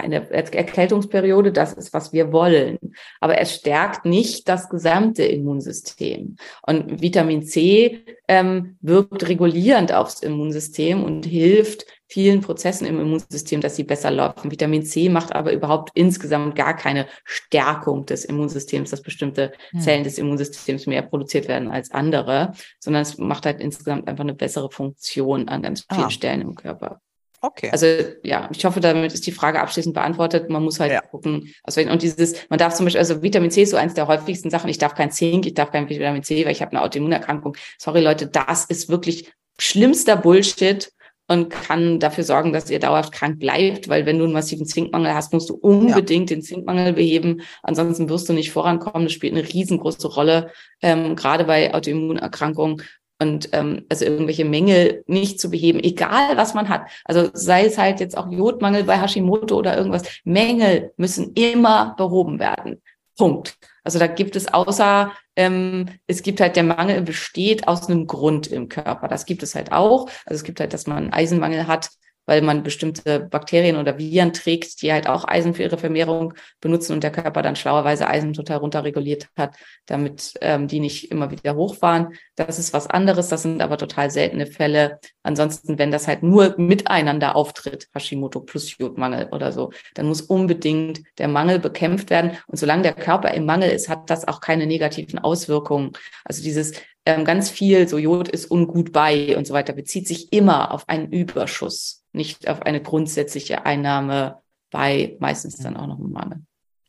in 0.03 0.11
der 0.11 0.31
Erkältungsperiode, 0.31 1.53
das 1.53 1.73
ist, 1.73 1.93
was 1.93 2.13
wir 2.13 2.33
wollen. 2.33 2.79
Aber 3.21 3.39
es 3.39 3.55
stärkt 3.55 4.05
nicht 4.05 4.49
das 4.49 4.69
gesamte 4.69 5.25
Immunsystem. 5.25 6.37
Und 6.67 7.01
Vitamin 7.01 7.43
C 7.43 8.05
ähm, 8.29 8.77
wirkt 8.81 9.29
regulierend 9.29 9.93
aufs 9.93 10.21
Immunsystem 10.21 11.05
und 11.05 11.27
hilft 11.27 11.87
vielen 12.07 12.43
Prozessen 12.43 12.87
im 12.87 13.01
Immunsystem, 13.01 13.61
dass 13.61 13.77
sie 13.77 13.85
besser 13.85 14.11
laufen. 14.11 14.51
Vitamin 14.51 14.85
C 14.85 15.09
macht 15.09 15.35
aber 15.35 15.53
überhaupt 15.53 15.91
insgesamt 15.95 16.55
gar 16.55 16.77
keine 16.77 17.07
Stärkung 17.25 18.07
des 18.07 18.25
Immunsystems, 18.25 18.91
dass 18.91 19.03
bestimmte 19.03 19.53
hm. 19.71 19.81
Zellen 19.81 20.05
des 20.05 20.19
Immunsystems 20.19 20.87
mehr 20.87 21.03
produziert 21.03 21.49
werden 21.49 21.71
als 21.71 21.91
andere, 21.91 22.53
sondern 22.79 23.03
es 23.03 23.19
macht 23.19 23.47
halt 23.47 23.61
insgesamt 23.61 24.07
einfach 24.07 24.25
eine 24.25 24.35
bessere 24.35 24.71
Funktion 24.71 25.49
an 25.49 25.63
ganz 25.63 25.87
vielen 25.91 26.05
ah. 26.05 26.11
Stellen 26.11 26.41
im 26.41 26.55
Körper. 26.55 27.01
Okay. 27.45 27.69
Also 27.71 27.87
ja, 28.23 28.49
ich 28.51 28.65
hoffe, 28.65 28.81
damit 28.81 29.13
ist 29.13 29.27
die 29.27 29.33
Frage 29.33 29.61
abschließend 29.61 29.95
beantwortet. 29.95 30.49
Man 30.49 30.63
muss 30.63 30.81
halt 30.81 30.93
ja. 30.93 31.03
gucken, 31.03 31.53
aus 31.63 31.77
welchen, 31.77 31.91
und 31.91 32.01
dieses, 32.01 32.49
man 32.49 32.59
darf 32.59 32.73
zum 32.73 32.87
Beispiel, 32.87 33.01
also 33.01 33.21
Vitamin 33.21 33.51
C 33.51 33.65
ist 33.65 33.71
so 33.71 33.77
eins 33.77 33.93
der 33.93 34.09
häufigsten 34.09 34.49
Sachen. 34.49 34.71
Ich 34.71 34.79
darf 34.79 34.95
kein 34.95 35.11
Zink, 35.11 35.45
ich 35.45 35.53
darf 35.53 35.71
kein 35.71 35.91
Vitamin 35.91 36.23
C, 36.23 36.47
weil 36.47 36.53
ich 36.53 36.63
habe 36.63 36.71
eine 36.71 36.81
Autoimmunerkrankung. 36.81 37.55
Sorry 37.77 38.01
Leute, 38.01 38.29
das 38.29 38.65
ist 38.65 38.89
wirklich 38.89 39.31
schlimmster 39.59 40.17
Bullshit 40.17 40.91
und 41.29 41.51
kann 41.51 42.01
dafür 42.01 42.25
sorgen, 42.25 42.55
dass 42.55 42.71
ihr 42.71 42.79
dauerhaft 42.79 43.13
krank 43.13 43.41
bleibt, 43.41 43.91
weil 43.91 44.07
wenn 44.07 44.17
du 44.17 44.25
einen 44.25 44.33
massiven 44.33 44.65
Zinkmangel 44.65 45.13
hast, 45.13 45.35
musst 45.35 45.51
du 45.51 45.55
unbedingt 45.55 46.31
ja. 46.31 46.37
den 46.37 46.43
Zinkmangel 46.43 46.95
beheben. 46.95 47.43
Ansonsten 47.63 48.09
wirst 48.09 48.27
du 48.31 48.33
nicht 48.33 48.53
vorankommen. 48.53 49.05
Das 49.05 49.13
spielt 49.13 49.35
eine 49.35 49.47
riesengroße 49.47 50.09
Rolle, 50.09 50.51
ähm, 50.81 51.15
gerade 51.15 51.45
bei 51.45 51.75
Autoimmunerkrankungen 51.75 52.83
und 53.25 53.49
ähm, 53.53 53.87
also 53.89 54.05
irgendwelche 54.05 54.45
Mängel 54.45 55.03
nicht 55.07 55.41
zu 55.41 55.51
beheben, 55.51 55.81
egal 55.81 56.37
was 56.37 56.53
man 56.53 56.69
hat. 56.69 56.83
Also 57.05 57.31
sei 57.33 57.65
es 57.65 57.79
halt 57.79 58.01
jetzt 58.01 58.17
auch 58.17 58.31
Jodmangel 58.31 58.85
bei 58.85 59.01
Hashimoto 59.01 59.57
oder 59.57 59.77
irgendwas. 59.77 60.03
Mängel 60.25 60.93
müssen 60.99 61.33
immer 61.33 61.95
behoben 61.97 62.39
werden. 62.39 62.83
Punkt. 63.17 63.57
Also 63.83 63.99
da 63.99 64.07
gibt 64.09 64.37
es 64.37 64.53
außer, 64.53 65.13
ähm, 65.37 65.87
es 66.07 66.23
gibt 66.23 66.41
halt 66.41 66.57
der 66.57 66.65
Mangel 66.65 67.01
besteht 67.01 67.67
aus 67.67 67.89
einem 67.89 68.07
Grund 68.07 68.47
im 68.47 68.69
Körper. 68.69 69.09
Das 69.09 69.25
gibt 69.25 69.43
es 69.43 69.55
halt 69.55 69.73
auch. 69.73 70.09
Also 70.27 70.37
es 70.37 70.45
gibt 70.45 70.61
halt, 70.61 70.75
dass 70.75 70.87
man 70.87 71.13
Eisenmangel 71.13 71.67
hat, 71.67 71.89
weil 72.27 72.43
man 72.43 72.63
bestimmte 72.63 73.21
Bakterien 73.21 73.77
oder 73.77 73.99
Viren 73.99 74.33
trägt, 74.33 74.83
die 74.83 74.93
halt 74.93 75.09
auch 75.09 75.27
Eisen 75.27 75.55
für 75.55 75.63
ihre 75.63 75.79
Vermehrung 75.79 76.35
benutzen 76.61 76.93
und 76.93 77.03
der 77.03 77.13
Körper 77.13 77.43
dann 77.43 77.57
schlauerweise 77.57 78.09
Eisen 78.09 78.33
total 78.33 78.59
runterreguliert 78.59 79.29
hat, 79.37 79.57
damit 79.87 80.35
ähm, 80.41 80.69
die 80.69 80.81
nicht 80.81 81.11
immer 81.11 81.31
wieder 81.31 81.55
hochfahren. 81.55 82.15
Das 82.37 82.59
ist 82.59 82.73
was 82.73 82.87
anderes, 82.87 83.29
das 83.29 83.43
sind 83.43 83.63
aber 83.63 83.77
total 83.77 84.11
seltene 84.11 84.47
Fälle. 84.47 84.99
Ansonsten, 85.23 85.79
wenn 85.79 85.91
das 85.91 86.09
halt 86.09 86.23
nur 86.23 86.55
miteinander 86.57 87.37
auftritt, 87.37 87.89
Hashimoto 87.95 88.41
plus 88.41 88.77
Jodmangel 88.79 89.29
oder 89.33 89.53
so, 89.53 89.73
dann 89.95 90.07
muss 90.07 90.23
unbedingt 90.23 91.03
der 91.19 91.29
Mangel 91.29 91.59
bekämpft 91.59 92.11
werden. 92.11 92.33
Und 92.47 92.59
solange 92.59 92.83
der 92.83 92.95
Körper 92.95 93.33
im 93.33 93.47
Mangel 93.47 93.71
ist, 93.71 93.89
hat 93.89 94.11
das 94.11 94.27
auch 94.27 94.41
keine 94.41 94.67
negativen 94.67 95.19
Auswirkungen. 95.19 95.93
Also 96.25 96.43
dieses 96.43 96.75
ähm, 97.07 97.25
ganz 97.25 97.51
viel, 97.51 97.87
so 97.89 97.99
Jod 97.99 98.29
ist 98.29 98.51
ungut 98.51 98.93
bei 98.93 99.37
und 99.37 99.47
so 99.47 99.53
weiter, 99.55 99.75
bezieht 99.75 100.09
sich 100.09 100.33
immer 100.33 100.73
auf 100.73 100.89
einen 100.89 101.13
Überschuss 101.13 102.04
nicht 102.15 102.49
auf 102.49 102.63
eine 102.63 102.83
grundsätzliche 102.83 103.67
Einnahme 103.67 104.41
bei 104.71 105.17
meistens 105.21 105.59
dann 105.59 105.77
auch 105.77 105.87
noch 105.87 105.99
einem 105.99 106.13
Mangel. 106.13 106.43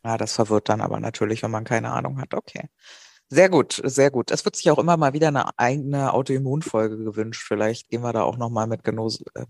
Ja, 0.03 0.17
das 0.17 0.33
verwirrt 0.33 0.69
dann 0.69 0.81
aber 0.81 0.99
natürlich, 0.99 1.43
wenn 1.43 1.51
man 1.51 1.63
keine 1.63 1.91
Ahnung 1.91 2.19
hat. 2.19 2.33
Okay. 2.33 2.69
Sehr 3.27 3.49
gut, 3.49 3.81
sehr 3.83 4.11
gut. 4.11 4.29
Es 4.29 4.45
wird 4.45 4.55
sich 4.55 4.69
auch 4.69 4.77
immer 4.77 4.97
mal 4.97 5.13
wieder 5.13 5.29
eine 5.29 5.57
eigene 5.57 6.13
Autoimmunfolge 6.13 6.97
gewünscht. 6.97 7.43
Vielleicht 7.47 7.89
gehen 7.89 8.03
wir 8.03 8.13
da 8.13 8.21
auch 8.21 8.37
nochmal 8.37 8.67
mit 8.67 8.83
genau, 8.83 9.09
äh, 9.33 9.45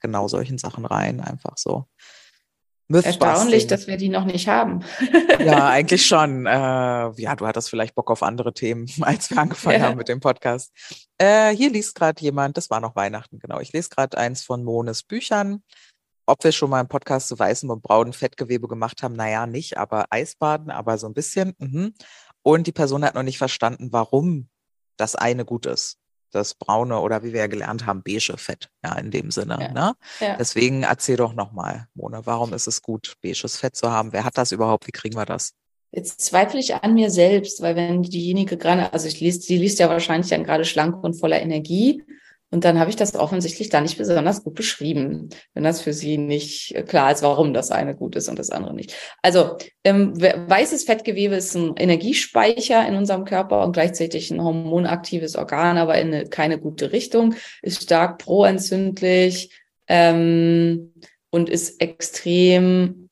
genau 0.00 0.26
solchen 0.26 0.56
Sachen 0.56 0.86
rein, 0.86 1.20
einfach 1.20 1.58
so. 1.58 1.86
Erstaunlich, 2.92 3.66
dass 3.66 3.86
wir 3.86 3.96
die 3.96 4.08
noch 4.08 4.24
nicht 4.24 4.48
haben. 4.48 4.80
ja, 5.38 5.68
eigentlich 5.70 6.04
schon. 6.04 6.46
Äh, 6.46 6.50
ja, 6.50 7.36
du 7.36 7.46
hattest 7.46 7.70
vielleicht 7.70 7.94
Bock 7.94 8.10
auf 8.10 8.22
andere 8.22 8.52
Themen, 8.52 8.86
als 9.00 9.30
wir 9.30 9.38
angefangen 9.38 9.80
ja. 9.80 9.86
haben 9.86 9.96
mit 9.96 10.08
dem 10.08 10.20
Podcast. 10.20 10.72
Äh, 11.18 11.54
hier 11.54 11.70
liest 11.70 11.94
gerade 11.94 12.20
jemand, 12.20 12.56
das 12.56 12.70
war 12.70 12.80
noch 12.80 12.96
Weihnachten, 12.96 13.38
genau. 13.38 13.60
Ich 13.60 13.72
lese 13.72 13.90
gerade 13.90 14.18
eins 14.18 14.42
von 14.42 14.64
Mones 14.64 15.02
Büchern. 15.04 15.62
Ob 16.26 16.44
wir 16.44 16.52
schon 16.52 16.70
mal 16.70 16.80
einen 16.80 16.88
Podcast 16.88 17.28
zu 17.28 17.38
weißem 17.38 17.70
und 17.70 17.82
braunem 17.82 18.12
Fettgewebe 18.12 18.68
gemacht 18.68 19.02
haben, 19.02 19.14
naja, 19.14 19.46
nicht, 19.46 19.78
aber 19.78 20.06
Eisbaden, 20.10 20.70
aber 20.70 20.98
so 20.98 21.06
ein 21.06 21.14
bisschen. 21.14 21.54
Mhm. 21.58 21.94
Und 22.42 22.66
die 22.66 22.72
Person 22.72 23.04
hat 23.04 23.14
noch 23.14 23.22
nicht 23.22 23.38
verstanden, 23.38 23.88
warum 23.90 24.48
das 24.96 25.16
eine 25.16 25.44
gut 25.44 25.66
ist 25.66 25.99
das 26.30 26.54
braune 26.54 27.00
oder 27.00 27.22
wie 27.22 27.32
wir 27.32 27.40
ja 27.40 27.46
gelernt 27.46 27.86
haben, 27.86 28.02
beige 28.02 28.36
Fett, 28.36 28.68
ja, 28.84 28.94
in 28.94 29.10
dem 29.10 29.30
Sinne. 29.30 29.58
Ja. 29.60 29.72
Ne? 29.72 29.92
Ja. 30.20 30.36
Deswegen 30.36 30.82
erzähl 30.82 31.16
doch 31.16 31.34
nochmal, 31.34 31.86
Mona, 31.94 32.24
warum 32.26 32.52
ist 32.52 32.66
es 32.66 32.82
gut, 32.82 33.14
beiges 33.22 33.56
Fett 33.56 33.76
zu 33.76 33.90
haben? 33.90 34.12
Wer 34.12 34.24
hat 34.24 34.38
das 34.38 34.52
überhaupt? 34.52 34.86
Wie 34.86 34.92
kriegen 34.92 35.16
wir 35.16 35.26
das? 35.26 35.52
Jetzt 35.92 36.20
zweifle 36.20 36.60
ich 36.60 36.74
an 36.74 36.94
mir 36.94 37.10
selbst, 37.10 37.62
weil 37.62 37.74
wenn 37.74 38.02
diejenige 38.04 38.56
gerade, 38.56 38.92
also 38.92 39.08
ich 39.08 39.20
liest, 39.20 39.48
die 39.48 39.58
liest 39.58 39.80
ja 39.80 39.88
wahrscheinlich 39.88 40.30
dann 40.30 40.44
gerade 40.44 40.64
schlank 40.64 41.02
und 41.02 41.14
voller 41.14 41.40
Energie 41.40 42.04
und 42.50 42.64
dann 42.64 42.80
habe 42.80 42.90
ich 42.90 42.96
das 42.96 43.14
offensichtlich 43.14 43.68
da 43.68 43.80
nicht 43.80 43.96
besonders 43.96 44.42
gut 44.42 44.54
beschrieben, 44.54 45.28
wenn 45.54 45.62
das 45.62 45.80
für 45.80 45.92
Sie 45.92 46.18
nicht 46.18 46.74
äh, 46.74 46.82
klar 46.82 47.12
ist, 47.12 47.22
warum 47.22 47.54
das 47.54 47.70
eine 47.70 47.94
gut 47.94 48.16
ist 48.16 48.28
und 48.28 48.38
das 48.38 48.50
andere 48.50 48.74
nicht. 48.74 48.94
Also 49.22 49.56
ähm, 49.84 50.20
weißes 50.20 50.84
Fettgewebe 50.84 51.36
ist 51.36 51.54
ein 51.54 51.76
Energiespeicher 51.76 52.86
in 52.86 52.96
unserem 52.96 53.24
Körper 53.24 53.64
und 53.64 53.72
gleichzeitig 53.72 54.30
ein 54.30 54.42
hormonaktives 54.42 55.36
Organ, 55.36 55.78
aber 55.78 55.98
in 55.98 56.08
eine, 56.08 56.26
keine 56.26 56.58
gute 56.58 56.92
Richtung, 56.92 57.34
ist 57.62 57.82
stark 57.82 58.18
proentzündlich 58.18 59.52
ähm, 59.86 60.92
und 61.30 61.48
ist 61.48 61.80
extrem 61.80 63.08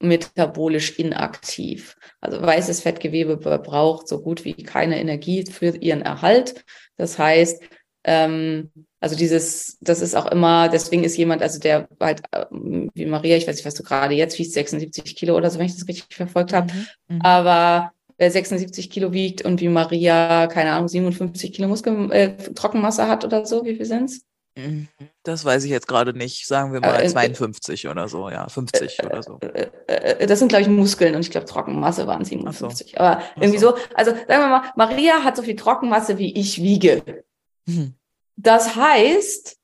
metabolisch 0.00 0.96
inaktiv. 0.98 1.96
Also 2.20 2.40
weißes 2.40 2.82
Fettgewebe 2.82 3.36
braucht 3.36 4.06
so 4.06 4.22
gut 4.22 4.44
wie 4.44 4.54
keine 4.54 5.00
Energie 5.00 5.44
für 5.50 5.76
ihren 5.76 6.02
Erhalt. 6.02 6.64
Das 6.96 7.18
heißt, 7.18 7.60
ähm, 8.04 8.70
also 9.00 9.16
dieses, 9.16 9.78
das 9.80 10.00
ist 10.00 10.16
auch 10.16 10.26
immer, 10.26 10.68
deswegen 10.68 11.04
ist 11.04 11.16
jemand, 11.16 11.42
also 11.42 11.60
der 11.60 11.88
halt, 12.00 12.22
äh, 12.32 12.46
wie 12.50 13.06
Maria, 13.06 13.36
ich 13.36 13.46
weiß 13.46 13.56
nicht, 13.56 13.66
was 13.66 13.74
du 13.74 13.82
gerade 13.82 14.14
jetzt 14.14 14.38
wiegst, 14.38 14.54
76 14.54 15.14
Kilo 15.14 15.36
oder 15.36 15.50
so, 15.50 15.58
wenn 15.58 15.66
ich 15.66 15.74
das 15.74 15.86
richtig 15.86 16.16
verfolgt 16.16 16.52
habe, 16.52 16.72
mhm, 16.72 17.16
mhm. 17.16 17.22
aber 17.22 17.92
wer 18.16 18.30
76 18.30 18.90
Kilo 18.90 19.12
wiegt 19.12 19.42
und 19.44 19.60
wie 19.60 19.68
Maria, 19.68 20.48
keine 20.48 20.72
Ahnung, 20.72 20.88
57 20.88 21.52
Kilo 21.52 21.68
Muskel, 21.68 22.10
äh, 22.12 22.36
Trockenmasse 22.54 23.08
hat 23.08 23.24
oder 23.24 23.46
so, 23.46 23.64
wie 23.64 23.76
viel 23.76 23.86
sind's? 23.86 24.22
Mhm. 24.58 24.88
Das 25.22 25.44
weiß 25.44 25.64
ich 25.64 25.70
jetzt 25.70 25.86
gerade 25.86 26.12
nicht. 26.12 26.46
Sagen 26.46 26.72
wir 26.72 26.80
mal 26.80 27.00
äh, 27.00 27.08
52 27.08 27.84
äh, 27.84 27.88
oder 27.88 28.08
so, 28.08 28.28
ja, 28.28 28.48
50 28.48 28.98
äh, 28.98 29.06
oder 29.06 29.22
so. 29.22 29.38
Äh, 29.40 29.68
äh, 29.86 30.26
das 30.26 30.40
sind, 30.40 30.48
glaube 30.48 30.62
ich, 30.62 30.68
Muskeln 30.68 31.14
und 31.14 31.20
ich 31.20 31.30
glaube, 31.30 31.46
Trockenmasse 31.46 32.06
waren 32.08 32.24
57. 32.24 32.90
So. 32.90 32.96
Aber 32.98 33.22
irgendwie 33.36 33.58
so. 33.58 33.70
so. 33.70 33.76
Also 33.94 34.10
sagen 34.10 34.28
wir 34.28 34.48
mal, 34.48 34.62
Maria 34.74 35.22
hat 35.22 35.36
so 35.36 35.42
viel 35.42 35.54
Trockenmasse, 35.54 36.18
wie 36.18 36.34
ich 36.36 36.60
wiege. 36.60 37.24
Mhm. 37.68 37.94
Das 38.36 38.76
heißt, 38.76 39.56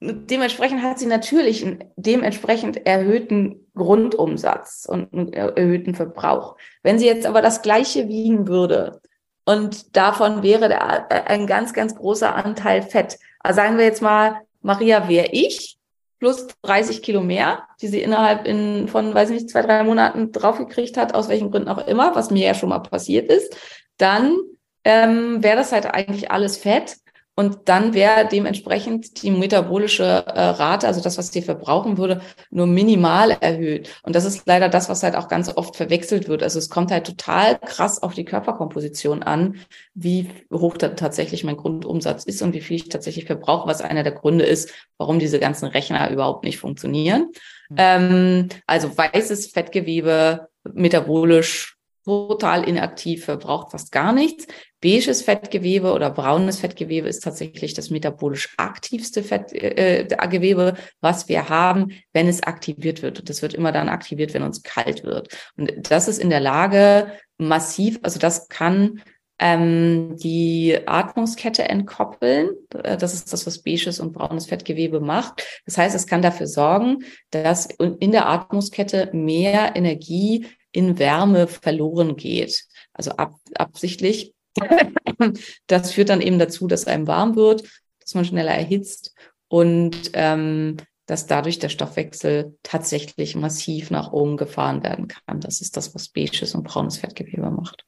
dementsprechend 0.00 0.82
hat 0.82 0.98
sie 0.98 1.06
natürlich 1.06 1.64
einen 1.64 1.84
dementsprechend 1.96 2.86
erhöhten 2.86 3.66
Grundumsatz 3.74 4.86
und 4.88 5.12
einen 5.12 5.32
erhöhten 5.32 5.94
Verbrauch. 5.94 6.56
Wenn 6.82 6.98
sie 6.98 7.06
jetzt 7.06 7.26
aber 7.26 7.42
das 7.42 7.62
gleiche 7.62 8.08
wiegen 8.08 8.46
würde 8.46 9.00
und 9.44 9.96
davon 9.96 10.42
wäre 10.42 10.68
der, 10.68 11.28
ein 11.28 11.46
ganz, 11.46 11.72
ganz 11.72 11.94
großer 11.94 12.34
Anteil 12.34 12.82
Fett, 12.82 13.18
also 13.40 13.56
sagen 13.56 13.78
wir 13.78 13.84
jetzt 13.84 14.02
mal, 14.02 14.40
Maria 14.60 15.08
wäre 15.08 15.28
ich 15.32 15.78
plus 16.20 16.46
30 16.62 17.02
Kilo 17.02 17.22
mehr, 17.22 17.66
die 17.80 17.88
sie 17.88 18.00
innerhalb 18.00 18.46
in, 18.46 18.88
von, 18.88 19.14
weiß 19.14 19.30
nicht, 19.30 19.50
zwei, 19.50 19.62
drei 19.62 19.82
Monaten 19.82 20.32
draufgekriegt 20.32 20.96
hat, 20.96 21.14
aus 21.14 21.28
welchen 21.28 21.50
Gründen 21.50 21.68
auch 21.68 21.86
immer, 21.86 22.14
was 22.14 22.30
mir 22.30 22.46
ja 22.46 22.54
schon 22.54 22.70
mal 22.70 22.78
passiert 22.78 23.30
ist, 23.30 23.56
dann 23.98 24.36
ähm, 24.84 25.42
wäre 25.42 25.56
das 25.56 25.72
halt 25.72 25.86
eigentlich 25.86 26.30
alles 26.30 26.56
Fett. 26.56 26.96
Und 27.36 27.68
dann 27.68 27.94
wäre 27.94 28.28
dementsprechend 28.28 29.22
die 29.22 29.30
metabolische 29.32 30.04
äh, 30.04 30.40
Rate, 30.40 30.86
also 30.86 31.00
das, 31.00 31.18
was 31.18 31.32
sie 31.32 31.42
verbrauchen 31.42 31.98
würde, 31.98 32.20
nur 32.50 32.66
minimal 32.66 33.36
erhöht. 33.40 33.90
Und 34.04 34.14
das 34.14 34.24
ist 34.24 34.46
leider 34.46 34.68
das, 34.68 34.88
was 34.88 35.02
halt 35.02 35.16
auch 35.16 35.26
ganz 35.26 35.54
oft 35.56 35.74
verwechselt 35.74 36.28
wird. 36.28 36.44
Also 36.44 36.60
es 36.60 36.70
kommt 36.70 36.92
halt 36.92 37.06
total 37.06 37.58
krass 37.58 38.00
auf 38.00 38.14
die 38.14 38.24
Körperkomposition 38.24 39.24
an, 39.24 39.56
wie 39.94 40.30
hoch 40.52 40.76
da 40.76 40.90
tatsächlich 40.90 41.42
mein 41.42 41.56
Grundumsatz 41.56 42.24
ist 42.24 42.40
und 42.40 42.54
wie 42.54 42.60
viel 42.60 42.76
ich 42.76 42.88
tatsächlich 42.88 43.24
verbrauche, 43.24 43.68
was 43.68 43.80
einer 43.80 44.04
der 44.04 44.12
Gründe 44.12 44.44
ist, 44.44 44.72
warum 44.96 45.18
diese 45.18 45.40
ganzen 45.40 45.66
Rechner 45.66 46.10
überhaupt 46.10 46.44
nicht 46.44 46.58
funktionieren. 46.58 47.32
Mhm. 47.68 47.76
Ähm, 47.76 48.48
also 48.66 48.96
weißes 48.96 49.48
Fettgewebe 49.48 50.48
metabolisch 50.72 51.73
total 52.04 52.68
inaktiv, 52.68 53.24
verbraucht 53.24 53.70
fast 53.70 53.92
gar 53.92 54.12
nichts. 54.12 54.46
Beiges 54.82 55.22
Fettgewebe 55.22 55.92
oder 55.92 56.10
braunes 56.10 56.60
Fettgewebe 56.60 57.08
ist 57.08 57.24
tatsächlich 57.24 57.72
das 57.74 57.90
metabolisch 57.90 58.54
aktivste 58.58 59.22
Fettgewebe, 59.22 60.68
äh, 60.68 60.80
was 61.00 61.28
wir 61.28 61.48
haben, 61.48 61.92
wenn 62.12 62.28
es 62.28 62.42
aktiviert 62.42 63.02
wird. 63.02 63.20
Und 63.20 63.30
das 63.30 63.40
wird 63.40 63.54
immer 63.54 63.72
dann 63.72 63.88
aktiviert, 63.88 64.34
wenn 64.34 64.42
uns 64.42 64.62
kalt 64.62 65.04
wird. 65.04 65.28
Und 65.56 65.72
das 65.90 66.08
ist 66.08 66.18
in 66.18 66.30
der 66.30 66.40
Lage, 66.40 67.12
massiv, 67.38 67.98
also 68.02 68.18
das 68.18 68.48
kann 68.48 69.00
ähm, 69.38 70.16
die 70.16 70.78
Atmungskette 70.86 71.68
entkoppeln. 71.68 72.50
Äh, 72.82 72.96
das 72.96 73.14
ist 73.14 73.32
das, 73.32 73.46
was 73.46 73.62
beiges 73.62 74.00
und 74.00 74.12
braunes 74.12 74.46
Fettgewebe 74.46 75.00
macht. 75.00 75.44
Das 75.66 75.78
heißt, 75.78 75.94
es 75.94 76.06
kann 76.06 76.22
dafür 76.22 76.46
sorgen, 76.46 77.04
dass 77.30 77.66
in 77.66 78.12
der 78.12 78.28
Atmungskette 78.28 79.10
mehr 79.12 79.74
Energie 79.76 80.46
in 80.74 80.98
Wärme 80.98 81.46
verloren 81.46 82.16
geht. 82.16 82.64
Also 82.92 83.12
ab, 83.12 83.36
absichtlich. 83.54 84.34
das 85.66 85.92
führt 85.92 86.08
dann 86.08 86.20
eben 86.20 86.38
dazu, 86.38 86.66
dass 86.66 86.86
einem 86.86 87.06
warm 87.06 87.36
wird, 87.36 87.62
dass 88.00 88.14
man 88.14 88.24
schneller 88.24 88.52
erhitzt 88.52 89.14
und 89.48 90.10
ähm, 90.14 90.76
dass 91.06 91.26
dadurch 91.26 91.58
der 91.58 91.68
Stoffwechsel 91.68 92.56
tatsächlich 92.62 93.36
massiv 93.36 93.90
nach 93.90 94.12
oben 94.12 94.36
gefahren 94.36 94.82
werden 94.82 95.08
kann. 95.08 95.40
Das 95.40 95.60
ist 95.60 95.76
das, 95.76 95.94
was 95.94 96.08
beiges 96.08 96.54
und 96.54 96.64
braunes 96.64 96.98
Fettgewebe 96.98 97.50
macht. 97.50 97.84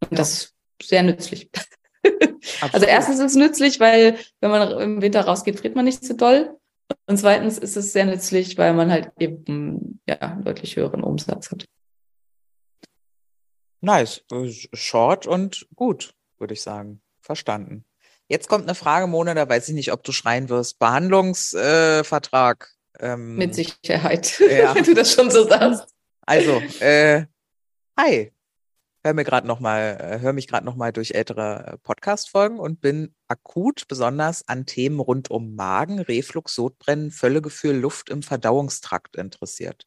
Und 0.00 0.12
ja. 0.12 0.16
das 0.18 0.32
ist 0.32 0.54
sehr 0.82 1.02
nützlich. 1.02 1.50
also 2.60 2.86
erstens 2.86 3.18
ist 3.18 3.32
es 3.32 3.36
nützlich, 3.36 3.80
weil 3.80 4.16
wenn 4.40 4.50
man 4.50 4.78
im 4.80 5.02
Winter 5.02 5.22
rausgeht, 5.22 5.58
friert 5.58 5.74
man 5.74 5.86
nicht 5.86 6.04
so 6.04 6.14
doll. 6.14 6.56
Und 7.06 7.16
zweitens 7.16 7.58
ist 7.58 7.76
es 7.76 7.92
sehr 7.92 8.04
nützlich, 8.04 8.58
weil 8.58 8.74
man 8.74 8.90
halt 8.90 9.10
eben 9.18 10.00
ja 10.06 10.36
deutlich 10.44 10.76
höheren 10.76 11.02
Umsatz 11.02 11.50
hat. 11.50 11.66
Nice. 13.80 14.22
Short 14.72 15.26
und 15.26 15.66
gut, 15.74 16.14
würde 16.38 16.54
ich 16.54 16.62
sagen. 16.62 17.00
Verstanden. 17.20 17.84
Jetzt 18.28 18.48
kommt 18.48 18.64
eine 18.64 18.74
Frage, 18.74 19.06
Mona, 19.06 19.34
da 19.34 19.48
weiß 19.48 19.68
ich 19.68 19.74
nicht, 19.74 19.92
ob 19.92 20.02
du 20.02 20.12
schreien 20.12 20.48
wirst. 20.48 20.78
Behandlungsvertrag. 20.78 22.74
Äh, 22.98 23.12
ähm, 23.12 23.36
Mit 23.36 23.54
Sicherheit, 23.54 24.40
ja. 24.40 24.74
wenn 24.74 24.84
du 24.84 24.94
das 24.94 25.12
schon 25.12 25.30
so 25.30 25.46
sagst. 25.46 25.86
Also, 26.22 26.60
äh, 26.80 27.26
hi. 27.98 28.32
Hör 29.04 29.14
mir 29.14 29.22
gerade 29.22 29.46
noch 29.46 29.60
mal, 29.60 29.96
äh, 30.00 30.18
hör 30.20 30.32
mich 30.32 30.48
gerade 30.48 30.66
noch 30.66 30.74
mal 30.74 30.92
durch 30.92 31.12
ältere 31.12 31.78
Podcast-Folgen 31.84 32.58
und 32.58 32.80
bin 32.80 33.14
akut 33.28 33.86
besonders 33.86 34.48
an 34.48 34.66
Themen 34.66 34.98
rund 34.98 35.30
um 35.30 35.54
Magen, 35.54 36.00
Reflux, 36.00 36.56
Sodbrennen, 36.56 37.12
Völlegefühl, 37.12 37.76
Luft 37.76 38.10
im 38.10 38.24
Verdauungstrakt 38.24 39.14
interessiert. 39.14 39.86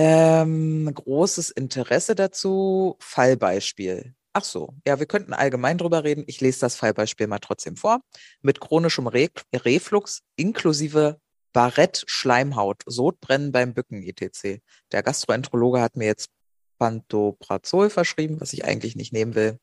Ähm, 0.00 0.88
großes 0.94 1.50
Interesse 1.50 2.14
dazu. 2.14 2.94
Fallbeispiel. 3.00 4.14
Ach 4.32 4.44
so, 4.44 4.74
ja, 4.86 5.00
wir 5.00 5.06
könnten 5.06 5.32
allgemein 5.32 5.76
drüber 5.76 6.04
reden. 6.04 6.22
Ich 6.28 6.40
lese 6.40 6.60
das 6.60 6.76
Fallbeispiel 6.76 7.26
mal 7.26 7.40
trotzdem 7.40 7.76
vor. 7.76 7.98
Mit 8.40 8.60
chronischem 8.60 9.08
Re 9.08 9.28
Reflux 9.52 10.22
inklusive 10.36 11.20
Barrett-Schleimhaut, 11.52 12.84
Sodbrennen 12.86 13.50
beim 13.50 13.74
Bücken 13.74 14.04
etc. 14.04 14.60
Der 14.92 15.02
Gastroenterologe 15.02 15.80
hat 15.80 15.96
mir 15.96 16.06
jetzt 16.06 16.30
Pantoprazol 16.78 17.90
verschrieben, 17.90 18.40
was 18.40 18.52
ich 18.52 18.64
eigentlich 18.64 18.94
nicht 18.94 19.12
nehmen 19.12 19.34
will. 19.34 19.58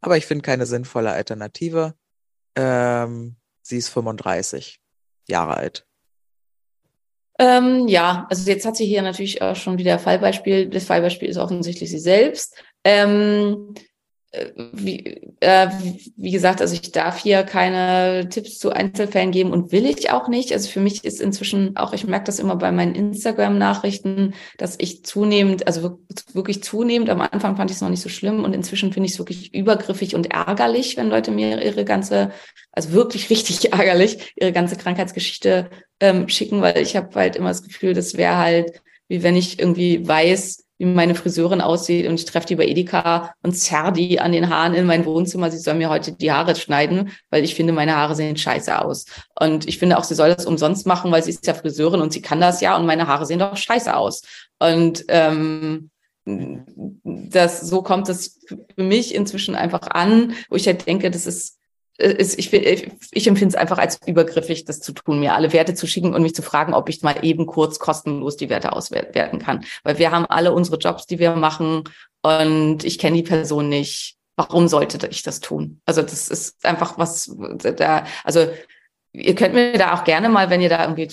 Aber 0.00 0.16
ich 0.16 0.24
finde 0.24 0.40
keine 0.40 0.64
sinnvolle 0.64 1.12
Alternative. 1.12 1.92
Ähm, 2.56 3.36
sie 3.60 3.76
ist 3.76 3.90
35 3.90 4.80
Jahre 5.28 5.58
alt. 5.58 5.86
Ähm, 7.38 7.88
ja, 7.88 8.26
also 8.30 8.48
jetzt 8.48 8.64
hat 8.64 8.76
sie 8.76 8.86
hier 8.86 9.02
natürlich 9.02 9.42
auch 9.42 9.56
schon 9.56 9.78
wieder 9.78 9.98
Fallbeispiel. 9.98 10.68
Das 10.68 10.84
Fallbeispiel 10.84 11.28
ist 11.28 11.36
offensichtlich 11.36 11.90
sie 11.90 11.98
selbst. 11.98 12.62
Ähm, 12.84 13.74
äh, 13.74 13.80
wie, 14.72 15.20
äh, 15.40 15.68
wie 16.16 16.30
gesagt, 16.30 16.60
also 16.60 16.74
ich 16.74 16.92
darf 16.92 17.18
hier 17.18 17.42
keine 17.44 18.28
Tipps 18.28 18.58
zu 18.58 18.70
Einzelfällen 18.70 19.30
geben 19.30 19.52
und 19.52 19.72
will 19.72 19.86
ich 19.86 20.10
auch 20.10 20.28
nicht. 20.28 20.52
Also 20.52 20.68
für 20.68 20.80
mich 20.80 21.04
ist 21.04 21.20
inzwischen 21.20 21.76
auch, 21.76 21.92
ich 21.92 22.06
merke 22.06 22.26
das 22.26 22.38
immer 22.38 22.56
bei 22.56 22.72
meinen 22.72 22.94
Instagram-Nachrichten, 22.94 24.34
dass 24.58 24.76
ich 24.78 25.04
zunehmend, 25.04 25.66
also 25.66 26.00
wirklich 26.32 26.62
zunehmend, 26.62 27.10
am 27.10 27.20
Anfang 27.20 27.56
fand 27.56 27.70
ich 27.70 27.76
es 27.76 27.80
noch 27.82 27.90
nicht 27.90 28.02
so 28.02 28.08
schlimm 28.08 28.44
und 28.44 28.54
inzwischen 28.54 28.92
finde 28.92 29.06
ich 29.06 29.12
es 29.12 29.18
wirklich 29.18 29.54
übergriffig 29.54 30.14
und 30.14 30.32
ärgerlich, 30.32 30.96
wenn 30.96 31.08
Leute 31.08 31.30
mir 31.30 31.62
ihre 31.62 31.84
ganze, 31.84 32.32
also 32.72 32.92
wirklich 32.92 33.30
richtig 33.30 33.72
ärgerlich, 33.72 34.32
ihre 34.36 34.52
ganze 34.52 34.76
Krankheitsgeschichte 34.76 35.70
ähm, 36.00 36.28
schicken, 36.28 36.60
weil 36.60 36.78
ich 36.78 36.96
habe 36.96 37.14
halt 37.14 37.36
immer 37.36 37.48
das 37.48 37.62
Gefühl, 37.62 37.94
das 37.94 38.16
wäre 38.16 38.36
halt, 38.36 38.82
wie 39.08 39.22
wenn 39.22 39.36
ich 39.36 39.58
irgendwie 39.58 40.06
weiß, 40.06 40.63
wie 40.78 40.86
meine 40.86 41.14
Friseurin 41.14 41.60
aussieht 41.60 42.06
und 42.08 42.14
ich 42.14 42.24
treffe 42.24 42.46
die 42.48 42.56
bei 42.56 42.66
Edeka 42.66 43.32
und 43.42 43.52
zerr 43.52 43.92
die 43.92 44.20
an 44.20 44.32
den 44.32 44.48
Haaren 44.48 44.74
in 44.74 44.86
mein 44.86 45.04
Wohnzimmer. 45.04 45.50
Sie 45.50 45.58
soll 45.58 45.74
mir 45.74 45.88
heute 45.88 46.12
die 46.12 46.32
Haare 46.32 46.56
schneiden, 46.56 47.10
weil 47.30 47.44
ich 47.44 47.54
finde, 47.54 47.72
meine 47.72 47.96
Haare 47.96 48.14
sehen 48.14 48.36
scheiße 48.36 48.80
aus. 48.80 49.06
Und 49.38 49.68
ich 49.68 49.78
finde 49.78 49.98
auch, 49.98 50.04
sie 50.04 50.14
soll 50.14 50.34
das 50.34 50.46
umsonst 50.46 50.86
machen, 50.86 51.12
weil 51.12 51.22
sie 51.22 51.30
ist 51.30 51.46
ja 51.46 51.54
Friseurin 51.54 52.00
und 52.00 52.12
sie 52.12 52.22
kann 52.22 52.40
das 52.40 52.60
ja 52.60 52.76
und 52.76 52.86
meine 52.86 53.06
Haare 53.06 53.26
sehen 53.26 53.38
doch 53.38 53.56
scheiße 53.56 53.94
aus. 53.94 54.22
Und 54.58 55.04
ähm, 55.08 55.90
das 56.24 57.60
so 57.60 57.82
kommt 57.82 58.08
es 58.08 58.40
für 58.48 58.82
mich 58.82 59.14
inzwischen 59.14 59.54
einfach 59.54 59.88
an, 59.90 60.34
wo 60.48 60.56
ich 60.56 60.66
halt 60.66 60.86
denke, 60.86 61.10
das 61.10 61.26
ist 61.26 61.34
ist, 61.34 61.58
ich, 61.98 62.52
ich, 62.52 62.90
ich 63.12 63.26
empfinde 63.26 63.54
es 63.54 63.60
einfach 63.60 63.78
als 63.78 64.00
übergriffig, 64.06 64.64
das 64.64 64.80
zu 64.80 64.92
tun, 64.92 65.20
mir 65.20 65.34
alle 65.34 65.52
Werte 65.52 65.74
zu 65.74 65.86
schicken 65.86 66.14
und 66.14 66.22
mich 66.22 66.34
zu 66.34 66.42
fragen, 66.42 66.74
ob 66.74 66.88
ich 66.88 67.02
mal 67.02 67.24
eben 67.24 67.46
kurz 67.46 67.78
kostenlos 67.78 68.36
die 68.36 68.48
Werte 68.48 68.72
auswerten 68.72 69.38
kann. 69.38 69.64
Weil 69.84 69.98
wir 69.98 70.10
haben 70.10 70.26
alle 70.26 70.52
unsere 70.52 70.78
Jobs, 70.78 71.06
die 71.06 71.18
wir 71.18 71.36
machen 71.36 71.84
und 72.22 72.84
ich 72.84 72.98
kenne 72.98 73.16
die 73.16 73.22
Person 73.22 73.68
nicht. 73.68 74.16
Warum 74.36 74.66
sollte 74.66 75.06
ich 75.06 75.22
das 75.22 75.38
tun? 75.38 75.80
Also 75.86 76.02
das 76.02 76.28
ist 76.28 76.64
einfach 76.64 76.98
was 76.98 77.32
da, 77.62 78.04
also 78.24 78.48
ihr 79.12 79.34
könnt 79.36 79.54
mir 79.54 79.78
da 79.78 79.94
auch 79.94 80.02
gerne 80.02 80.28
mal, 80.28 80.50
wenn 80.50 80.60
ihr 80.60 80.68
da 80.68 80.82
irgendwie 80.82 81.08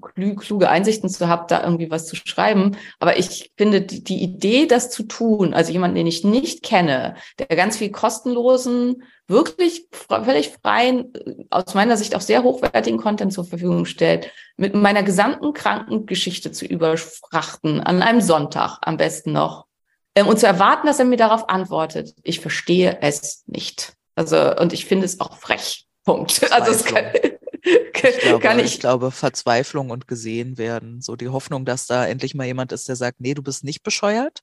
kluge 0.00 0.68
Einsichten 0.68 1.08
zu 1.08 1.28
habt, 1.28 1.50
da 1.50 1.62
irgendwie 1.62 1.90
was 1.90 2.06
zu 2.06 2.16
schreiben. 2.16 2.76
Aber 2.98 3.18
ich 3.18 3.52
finde 3.56 3.82
die, 3.82 4.02
die 4.02 4.22
Idee, 4.22 4.66
das 4.66 4.90
zu 4.90 5.04
tun, 5.04 5.54
also 5.54 5.72
jemanden, 5.72 5.96
den 5.96 6.06
ich 6.06 6.24
nicht 6.24 6.62
kenne, 6.62 7.16
der 7.38 7.46
ganz 7.56 7.76
viel 7.76 7.90
kostenlosen, 7.90 9.02
wirklich 9.28 9.88
völlig 9.90 10.50
freien, 10.62 11.12
aus 11.50 11.74
meiner 11.74 11.96
Sicht 11.96 12.14
auch 12.14 12.20
sehr 12.20 12.42
hochwertigen 12.42 13.00
Content 13.00 13.32
zur 13.32 13.44
Verfügung 13.44 13.86
stellt, 13.86 14.30
mit 14.56 14.74
meiner 14.74 15.02
gesamten 15.02 15.52
Krankengeschichte 15.52 16.52
zu 16.52 16.64
überfrachten, 16.64 17.80
an 17.80 18.02
einem 18.02 18.20
Sonntag 18.20 18.78
am 18.82 18.96
besten 18.96 19.32
noch, 19.32 19.66
ähm, 20.16 20.26
und 20.26 20.40
zu 20.40 20.46
erwarten, 20.46 20.86
dass 20.86 20.98
er 20.98 21.04
mir 21.04 21.18
darauf 21.18 21.48
antwortet. 21.48 22.14
Ich 22.22 22.40
verstehe 22.40 22.98
es 23.02 23.44
nicht. 23.46 23.92
Also, 24.16 24.56
und 24.56 24.72
ich 24.72 24.86
finde 24.86 25.04
es 25.04 25.20
auch 25.20 25.36
frech. 25.36 25.86
Punkt. 26.04 26.40
Also 26.52 26.70
es 26.70 26.84
kann, 26.84 27.04
ich 27.66 28.18
glaube, 28.20 28.40
kann 28.40 28.58
ich, 28.58 28.74
ich 28.74 28.80
glaube, 28.80 29.10
Verzweiflung 29.10 29.90
und 29.90 30.06
gesehen 30.06 30.56
werden. 30.58 31.00
So 31.00 31.16
die 31.16 31.28
Hoffnung, 31.28 31.64
dass 31.64 31.86
da 31.86 32.06
endlich 32.06 32.34
mal 32.34 32.46
jemand 32.46 32.72
ist, 32.72 32.88
der 32.88 32.96
sagt, 32.96 33.20
nee, 33.20 33.34
du 33.34 33.42
bist 33.42 33.64
nicht 33.64 33.82
bescheuert. 33.82 34.40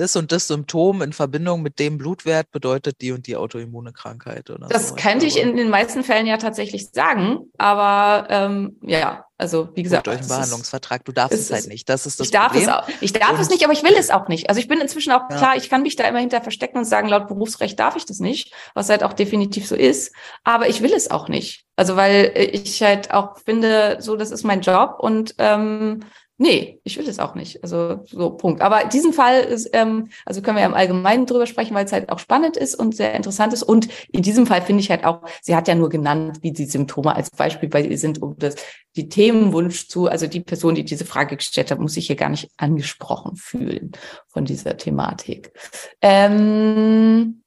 Das 0.00 0.16
und 0.16 0.32
das 0.32 0.48
Symptom 0.48 1.02
in 1.02 1.12
Verbindung 1.12 1.60
mit 1.60 1.78
dem 1.78 1.98
Blutwert 1.98 2.50
bedeutet 2.52 3.02
die 3.02 3.12
und 3.12 3.26
die 3.26 3.36
autoimmune 3.36 3.92
Krankheit. 3.92 4.48
Oder 4.48 4.66
das 4.68 4.88
so. 4.88 4.94
könnte 4.94 5.26
ich 5.26 5.38
in 5.38 5.58
den 5.58 5.68
meisten 5.68 6.04
Fällen 6.04 6.26
ja 6.26 6.38
tatsächlich 6.38 6.88
sagen, 6.90 7.50
aber 7.58 8.26
ähm, 8.30 8.78
ja, 8.80 9.26
also 9.36 9.68
wie 9.74 9.82
gesagt. 9.82 10.06
durch 10.06 10.20
einen 10.20 10.26
Behandlungsvertrag, 10.26 11.04
du 11.04 11.12
darfst 11.12 11.38
es 11.38 11.52
halt 11.52 11.68
nicht. 11.68 11.86
Das 11.90 12.06
ist 12.06 12.18
das 12.18 12.28
ich 12.28 12.30
darf 12.30 12.46
Problem. 12.46 12.62
Es 12.62 12.74
auch, 12.74 12.88
ich 13.02 13.12
darf 13.12 13.32
und 13.32 13.40
es 13.40 13.50
nicht, 13.50 13.62
aber 13.62 13.74
ich 13.74 13.82
will 13.82 13.92
es 13.94 14.08
auch 14.08 14.26
nicht. 14.28 14.48
Also 14.48 14.58
ich 14.58 14.68
bin 14.68 14.80
inzwischen 14.80 15.12
auch 15.12 15.28
ja. 15.28 15.36
klar, 15.36 15.56
ich 15.56 15.68
kann 15.68 15.82
mich 15.82 15.96
da 15.96 16.04
immer 16.04 16.20
hinter 16.20 16.40
verstecken 16.40 16.78
und 16.78 16.86
sagen, 16.86 17.06
laut 17.06 17.28
Berufsrecht 17.28 17.78
darf 17.78 17.94
ich 17.96 18.06
das 18.06 18.20
nicht, 18.20 18.54
was 18.72 18.88
halt 18.88 19.04
auch 19.04 19.12
definitiv 19.12 19.68
so 19.68 19.76
ist. 19.76 20.14
Aber 20.44 20.66
ich 20.70 20.80
will 20.80 20.94
es 20.94 21.10
auch 21.10 21.28
nicht. 21.28 21.66
Also 21.76 21.96
weil 21.96 22.32
ich 22.34 22.82
halt 22.82 23.10
auch 23.10 23.36
finde, 23.36 23.98
so 24.00 24.16
das 24.16 24.30
ist 24.30 24.44
mein 24.44 24.62
Job 24.62 24.96
und 24.98 25.34
ähm, 25.36 26.00
Nee, 26.42 26.80
ich 26.84 26.96
will 26.96 27.06
es 27.06 27.18
auch 27.18 27.34
nicht. 27.34 27.62
Also 27.62 28.00
so 28.06 28.30
Punkt. 28.30 28.62
Aber 28.62 28.84
diesen 28.84 29.12
Fall 29.12 29.42
ist, 29.42 29.68
ähm, 29.74 30.08
also 30.24 30.40
können 30.40 30.56
wir 30.56 30.62
ja 30.62 30.68
im 30.68 30.74
Allgemeinen 30.74 31.26
drüber 31.26 31.46
sprechen, 31.46 31.74
weil 31.74 31.84
es 31.84 31.92
halt 31.92 32.10
auch 32.10 32.18
spannend 32.18 32.56
ist 32.56 32.74
und 32.74 32.96
sehr 32.96 33.12
interessant 33.12 33.52
ist. 33.52 33.62
Und 33.62 33.88
in 34.10 34.22
diesem 34.22 34.46
Fall 34.46 34.62
finde 34.62 34.80
ich 34.80 34.90
halt 34.90 35.04
auch, 35.04 35.20
sie 35.42 35.54
hat 35.54 35.68
ja 35.68 35.74
nur 35.74 35.90
genannt, 35.90 36.38
wie 36.40 36.52
die 36.52 36.64
Symptome 36.64 37.14
als 37.14 37.30
Beispiel 37.30 37.68
bei 37.68 37.82
ihr 37.82 37.98
sind, 37.98 38.22
um 38.22 38.38
das 38.38 38.54
die 38.96 39.10
Themenwunsch 39.10 39.88
zu, 39.88 40.08
also 40.08 40.26
die 40.26 40.40
Person, 40.40 40.74
die 40.74 40.84
diese 40.86 41.04
Frage 41.04 41.36
gestellt 41.36 41.70
hat, 41.70 41.78
muss 41.78 41.92
sich 41.92 42.06
hier 42.06 42.16
gar 42.16 42.30
nicht 42.30 42.48
angesprochen 42.56 43.36
fühlen 43.36 43.92
von 44.28 44.46
dieser 44.46 44.78
Thematik. 44.78 45.52
Ähm, 46.00 47.39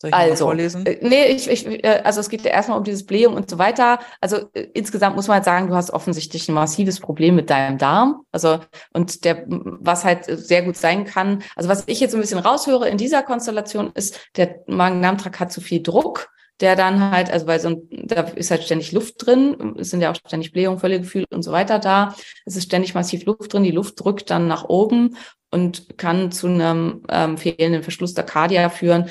soll 0.00 0.10
ich 0.10 0.14
also, 0.14 0.44
vorlesen? 0.46 0.86
Äh, 0.86 0.98
nee, 1.02 1.26
ich, 1.26 1.50
ich, 1.50 1.66
äh, 1.66 2.02
also 2.04 2.20
es 2.20 2.28
geht 2.28 2.42
ja 2.42 2.52
erstmal 2.52 2.78
um 2.78 2.84
dieses 2.84 3.04
Blähung 3.04 3.34
und 3.34 3.50
so 3.50 3.58
weiter. 3.58 3.98
Also 4.20 4.48
äh, 4.54 4.68
insgesamt 4.72 5.16
muss 5.16 5.26
man 5.26 5.36
halt 5.36 5.44
sagen, 5.44 5.66
du 5.66 5.74
hast 5.74 5.90
offensichtlich 5.90 6.48
ein 6.48 6.54
massives 6.54 7.00
Problem 7.00 7.34
mit 7.34 7.50
deinem 7.50 7.78
Darm. 7.78 8.22
Also 8.30 8.60
und 8.92 9.24
der, 9.24 9.44
was 9.48 10.04
halt 10.04 10.26
sehr 10.26 10.62
gut 10.62 10.76
sein 10.76 11.04
kann, 11.04 11.42
also 11.56 11.68
was 11.68 11.84
ich 11.86 11.98
jetzt 11.98 12.14
ein 12.14 12.20
bisschen 12.20 12.38
raushöre 12.38 12.88
in 12.88 12.96
dieser 12.96 13.22
Konstellation 13.22 13.90
ist, 13.94 14.20
der 14.36 14.60
Magen-Darm-Trakt 14.68 15.40
hat 15.40 15.52
zu 15.52 15.60
viel 15.60 15.82
Druck 15.82 16.28
der 16.60 16.74
dann 16.74 17.12
halt, 17.12 17.30
also 17.30 17.46
weil 17.46 17.60
so 17.60 17.68
ein, 17.68 17.88
da 17.90 18.22
ist 18.22 18.50
halt 18.50 18.64
ständig 18.64 18.92
Luft 18.92 19.14
drin, 19.24 19.76
es 19.78 19.90
sind 19.90 20.00
ja 20.00 20.10
auch 20.10 20.16
ständig 20.16 20.52
Blähungen, 20.52 20.80
Völlegefühl 20.80 21.24
und 21.30 21.42
so 21.42 21.52
weiter 21.52 21.78
da. 21.78 22.14
Es 22.46 22.56
ist 22.56 22.64
ständig 22.64 22.94
massiv 22.94 23.24
Luft 23.26 23.52
drin, 23.52 23.62
die 23.62 23.70
Luft 23.70 24.02
drückt 24.02 24.30
dann 24.30 24.48
nach 24.48 24.64
oben 24.64 25.16
und 25.50 25.98
kann 25.98 26.30
zu 26.30 26.46
einem 26.46 27.02
ähm, 27.08 27.38
fehlenden 27.38 27.82
Verschluss 27.82 28.14
der 28.14 28.24
Kardia 28.24 28.68
führen, 28.68 29.10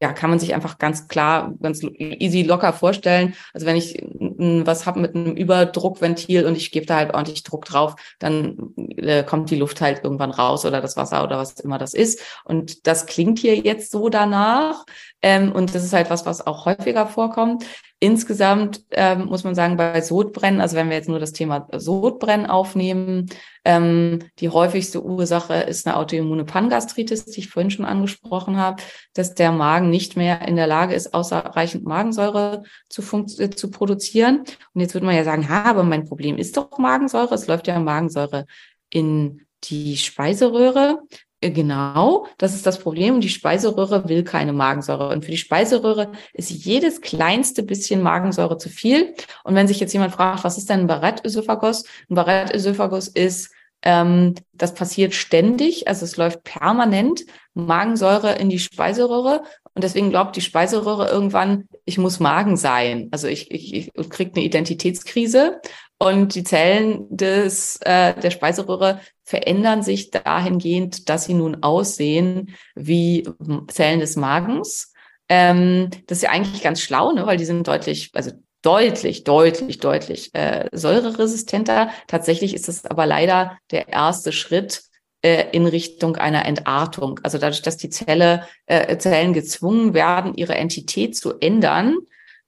ja, 0.00 0.12
kann 0.12 0.30
man 0.30 0.38
sich 0.38 0.54
einfach 0.54 0.78
ganz 0.78 1.08
klar, 1.08 1.52
ganz 1.60 1.82
easy 1.82 2.42
locker 2.42 2.72
vorstellen. 2.72 3.34
Also 3.52 3.66
wenn 3.66 3.76
ich 3.76 4.02
was 4.02 4.86
habe 4.86 5.00
mit 5.00 5.14
einem 5.14 5.36
Überdruckventil 5.36 6.46
und 6.46 6.56
ich 6.56 6.70
gebe 6.70 6.86
da 6.86 6.96
halt 6.96 7.14
ordentlich 7.14 7.42
Druck 7.42 7.64
drauf, 7.64 7.96
dann 8.18 8.74
äh, 8.96 9.24
kommt 9.24 9.50
die 9.50 9.56
Luft 9.56 9.80
halt 9.80 10.02
irgendwann 10.04 10.30
raus 10.30 10.64
oder 10.64 10.80
das 10.80 10.96
Wasser 10.96 11.24
oder 11.24 11.38
was 11.38 11.58
immer 11.60 11.78
das 11.78 11.94
ist. 11.94 12.20
Und 12.44 12.86
das 12.86 13.06
klingt 13.06 13.38
hier 13.38 13.56
jetzt 13.56 13.90
so 13.90 14.08
danach. 14.08 14.84
Ähm, 15.22 15.52
und 15.52 15.74
das 15.74 15.84
ist 15.84 15.92
halt 15.92 16.10
was, 16.10 16.24
was 16.24 16.46
auch 16.46 16.66
häufiger 16.66 17.06
vorkommt. 17.06 17.64
Insgesamt 17.98 18.82
ähm, 18.92 19.26
muss 19.26 19.44
man 19.44 19.54
sagen, 19.54 19.76
bei 19.76 20.00
Sodbrennen, 20.00 20.60
also 20.60 20.76
wenn 20.76 20.88
wir 20.88 20.96
jetzt 20.96 21.08
nur 21.08 21.20
das 21.20 21.32
Thema 21.32 21.68
Sodbrennen 21.72 22.46
aufnehmen, 22.46 23.26
ähm, 23.70 24.18
die 24.40 24.48
häufigste 24.48 25.04
Ursache 25.04 25.54
ist 25.54 25.86
eine 25.86 25.96
autoimmune 25.96 26.44
Pangastritis, 26.44 27.26
die 27.26 27.40
ich 27.40 27.48
vorhin 27.50 27.70
schon 27.70 27.84
angesprochen 27.84 28.56
habe, 28.56 28.82
dass 29.14 29.34
der 29.34 29.52
Magen 29.52 29.90
nicht 29.90 30.16
mehr 30.16 30.46
in 30.48 30.56
der 30.56 30.66
Lage 30.66 30.94
ist, 30.94 31.14
ausreichend 31.14 31.84
Magensäure 31.84 32.64
zu, 32.88 33.02
äh, 33.38 33.50
zu 33.50 33.70
produzieren. 33.70 34.40
Und 34.74 34.80
jetzt 34.80 34.94
würde 34.94 35.06
man 35.06 35.14
ja 35.14 35.22
sagen, 35.22 35.48
ha, 35.48 35.64
aber 35.64 35.84
mein 35.84 36.04
Problem 36.04 36.36
ist 36.36 36.56
doch 36.56 36.78
Magensäure. 36.78 37.34
Es 37.34 37.46
läuft 37.46 37.68
ja 37.68 37.78
Magensäure 37.78 38.46
in 38.90 39.46
die 39.62 39.96
Speiseröhre. 39.96 41.02
Äh, 41.40 41.52
genau, 41.52 42.26
das 42.38 42.54
ist 42.54 42.66
das 42.66 42.80
Problem. 42.80 43.20
Die 43.20 43.28
Speiseröhre 43.28 44.08
will 44.08 44.24
keine 44.24 44.52
Magensäure. 44.52 45.10
Und 45.10 45.24
für 45.24 45.30
die 45.30 45.36
Speiseröhre 45.36 46.10
ist 46.32 46.50
jedes 46.50 47.00
kleinste 47.00 47.62
bisschen 47.62 48.02
Magensäure 48.02 48.58
zu 48.58 48.68
viel. 48.68 49.14
Und 49.44 49.54
wenn 49.54 49.68
sich 49.68 49.78
jetzt 49.78 49.92
jemand 49.92 50.12
fragt, 50.12 50.42
was 50.42 50.58
ist 50.58 50.68
denn 50.70 50.80
ein 50.80 50.86
Barrett-Ösophagus? 50.88 51.84
Ein 52.08 52.16
Barrett-Ösophagus 52.16 53.06
ist, 53.06 53.52
ähm, 53.82 54.34
das 54.52 54.74
passiert 54.74 55.14
ständig, 55.14 55.88
also 55.88 56.04
es 56.04 56.16
läuft 56.16 56.44
permanent 56.44 57.24
Magensäure 57.54 58.34
in 58.34 58.48
die 58.48 58.58
Speiseröhre. 58.58 59.42
Und 59.74 59.84
deswegen 59.84 60.10
glaubt 60.10 60.36
die 60.36 60.40
Speiseröhre 60.40 61.08
irgendwann, 61.08 61.68
ich 61.84 61.96
muss 61.96 62.20
Magen 62.20 62.56
sein. 62.56 63.08
Also 63.12 63.28
ich, 63.28 63.50
ich, 63.50 63.90
ich 63.94 64.10
kriege 64.10 64.32
eine 64.34 64.44
Identitätskrise 64.44 65.60
und 65.98 66.34
die 66.34 66.44
Zellen 66.44 67.06
des, 67.08 67.78
äh, 67.82 68.14
der 68.18 68.30
Speiseröhre 68.30 69.00
verändern 69.22 69.82
sich 69.82 70.10
dahingehend, 70.10 71.08
dass 71.08 71.24
sie 71.24 71.34
nun 71.34 71.62
aussehen 71.62 72.56
wie 72.74 73.28
Zellen 73.68 74.00
des 74.00 74.16
Magens. 74.16 74.92
Ähm, 75.28 75.90
das 76.06 76.18
ist 76.18 76.22
ja 76.22 76.30
eigentlich 76.30 76.62
ganz 76.62 76.80
schlau, 76.80 77.12
ne? 77.12 77.26
weil 77.26 77.36
die 77.36 77.44
sind 77.44 77.66
deutlich, 77.66 78.10
also 78.14 78.32
deutlich, 78.62 79.24
deutlich, 79.24 79.78
deutlich 79.78 80.34
äh, 80.34 80.68
säureresistenter. 80.72 81.90
Tatsächlich 82.06 82.54
ist 82.54 82.68
es 82.68 82.84
aber 82.84 83.06
leider 83.06 83.58
der 83.70 83.88
erste 83.88 84.32
Schritt 84.32 84.82
äh, 85.22 85.46
in 85.52 85.66
Richtung 85.66 86.16
einer 86.16 86.46
Entartung. 86.46 87.20
Also 87.22 87.38
dadurch, 87.38 87.62
dass 87.62 87.76
die 87.76 87.90
Zelle, 87.90 88.46
äh, 88.66 88.96
Zellen 88.98 89.32
gezwungen 89.32 89.94
werden, 89.94 90.34
ihre 90.34 90.54
Entität 90.54 91.16
zu 91.16 91.38
ändern, 91.40 91.96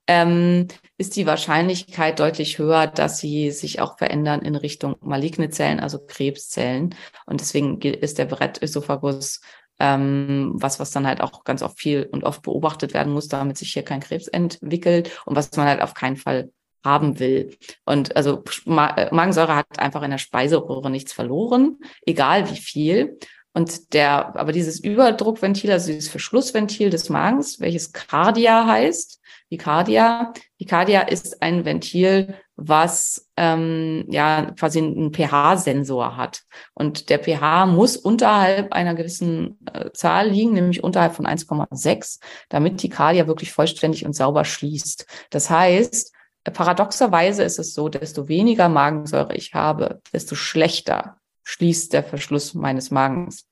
ähm, 0.07 0.69
ist 0.99 1.17
die 1.17 1.27
Wahrscheinlichkeit 1.27 2.19
deutlich 2.19 2.59
höher, 2.59 2.87
dass 2.87 3.19
sie 3.19 3.51
sich 3.51 3.81
auch 3.81 3.99
verändern 3.99 4.43
in 4.43 4.57
Richtung 4.57 4.97
maligne 5.01 5.51
Zellen, 5.51 5.81
also 5.81 5.99
Krebszellen. 5.99 6.95
Und 7.27 7.41
deswegen 7.41 7.81
ist 7.81 8.19
der 8.19 8.27
Brett-Ösophagus 8.27 9.41
ähm, 9.83 10.53
was, 10.55 10.79
was 10.79 10.93
dann 10.93 11.09
halt 11.09 11.21
auch 11.21 11.43
ganz 11.43 11.61
oft 11.61 11.79
viel 11.79 12.09
und 12.13 12.23
oft 12.23 12.43
beobachtet 12.43 12.95
werden 12.95 13.13
muss, 13.13 13.27
damit 13.27 13.59
sich 13.59 13.73
hier 13.73 13.83
kein 13.83 13.99
Krebs 13.99 14.29
entwickelt 14.29 15.11
und 15.27 15.35
was 15.35 15.51
man 15.57 15.67
halt 15.67 15.83
auf 15.83 15.95
keinen 15.95 16.17
Fall 16.17 16.53
haben 16.85 17.19
will. 17.19 17.57
Und 17.85 18.15
also 18.15 18.45
äh, 18.67 19.13
Magensäure 19.13 19.57
hat 19.57 19.81
einfach 19.81 20.03
in 20.03 20.13
der 20.13 20.19
Speiseröhre 20.19 20.89
nichts 20.89 21.13
verloren, 21.13 21.79
egal 22.07 22.49
wie 22.49 22.57
viel. 22.57 23.19
Und 23.55 23.93
der, 23.93 24.37
aber 24.37 24.53
dieses 24.53 24.79
Überdruckventil, 24.79 25.73
also 25.73 25.89
dieses 25.93 26.09
Verschlussventil 26.09 26.89
des 26.89 27.11
Magens, 27.11 27.59
welches 27.59 27.93
Cardia 27.93 28.65
heißt, 28.67 29.21
die 29.51 29.59
Cardia, 29.59 30.33
die 30.61 30.65
Cardia 30.67 31.03
ist 31.03 31.43
ein 31.43 31.65
Ventil, 31.65 32.37
was 32.69 33.29
ähm, 33.37 34.05
ja 34.09 34.53
quasi 34.53 34.79
einen 34.79 35.13
pH-Sensor 35.13 36.17
hat. 36.17 36.43
Und 36.75 37.11
der 37.11 37.19
pH 37.19 37.67
muss 37.67 37.97
unterhalb 37.97 38.73
einer 38.73 38.95
gewissen 38.95 39.59
äh, 39.73 39.91
Zahl 39.93 40.29
liegen, 40.29 40.53
nämlich 40.53 40.85
unterhalb 40.85 41.15
von 41.15 41.27
1,6, 41.27 42.21
damit 42.49 42.83
die 42.83 42.89
Cardia 42.89 43.27
wirklich 43.27 43.53
vollständig 43.53 44.07
und 44.07 44.15
sauber 44.15 44.45
schließt. 44.45 45.07
Das 45.31 45.51
heißt, 45.51 46.13
paradoxerweise 46.45 47.43
ist 47.43 47.59
es 47.59 47.75
so, 47.75 47.89
desto 47.89 48.29
weniger 48.29 48.69
Magensäure 48.69 49.35
ich 49.35 49.55
habe, 49.55 50.01
desto 50.13 50.35
schlechter 50.35 51.19
schließt 51.45 51.93
der 51.93 52.05
Verschluss 52.05 52.55
meines 52.55 52.91
Magens. 52.91 53.47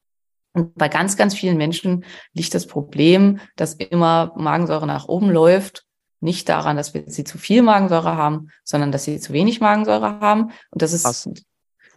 Und 0.53 0.75
bei 0.75 0.89
ganz, 0.89 1.17
ganz 1.17 1.35
vielen 1.35 1.57
Menschen 1.57 2.05
liegt 2.33 2.55
das 2.55 2.67
Problem, 2.67 3.41
dass 3.57 3.75
immer 3.75 4.33
Magensäure 4.37 4.87
nach 4.87 5.07
oben 5.07 5.31
läuft, 5.31 5.85
nicht 6.21 6.49
daran, 6.49 6.77
dass 6.77 6.95
wir 6.95 7.05
sie 7.07 7.25
zu 7.25 7.39
viel 7.39 7.63
Magensäure 7.63 8.17
haben, 8.17 8.51
sondern 8.65 8.93
dass 8.93 9.05
sie 9.05 9.19
zu 9.21 9.33
wenig 9.33 9.61
Magensäure 9.61 10.21
haben. 10.21 10.53
Und 10.71 10.83
das 10.83 10.93
ist 10.93 11.05
Passend. 11.05 11.43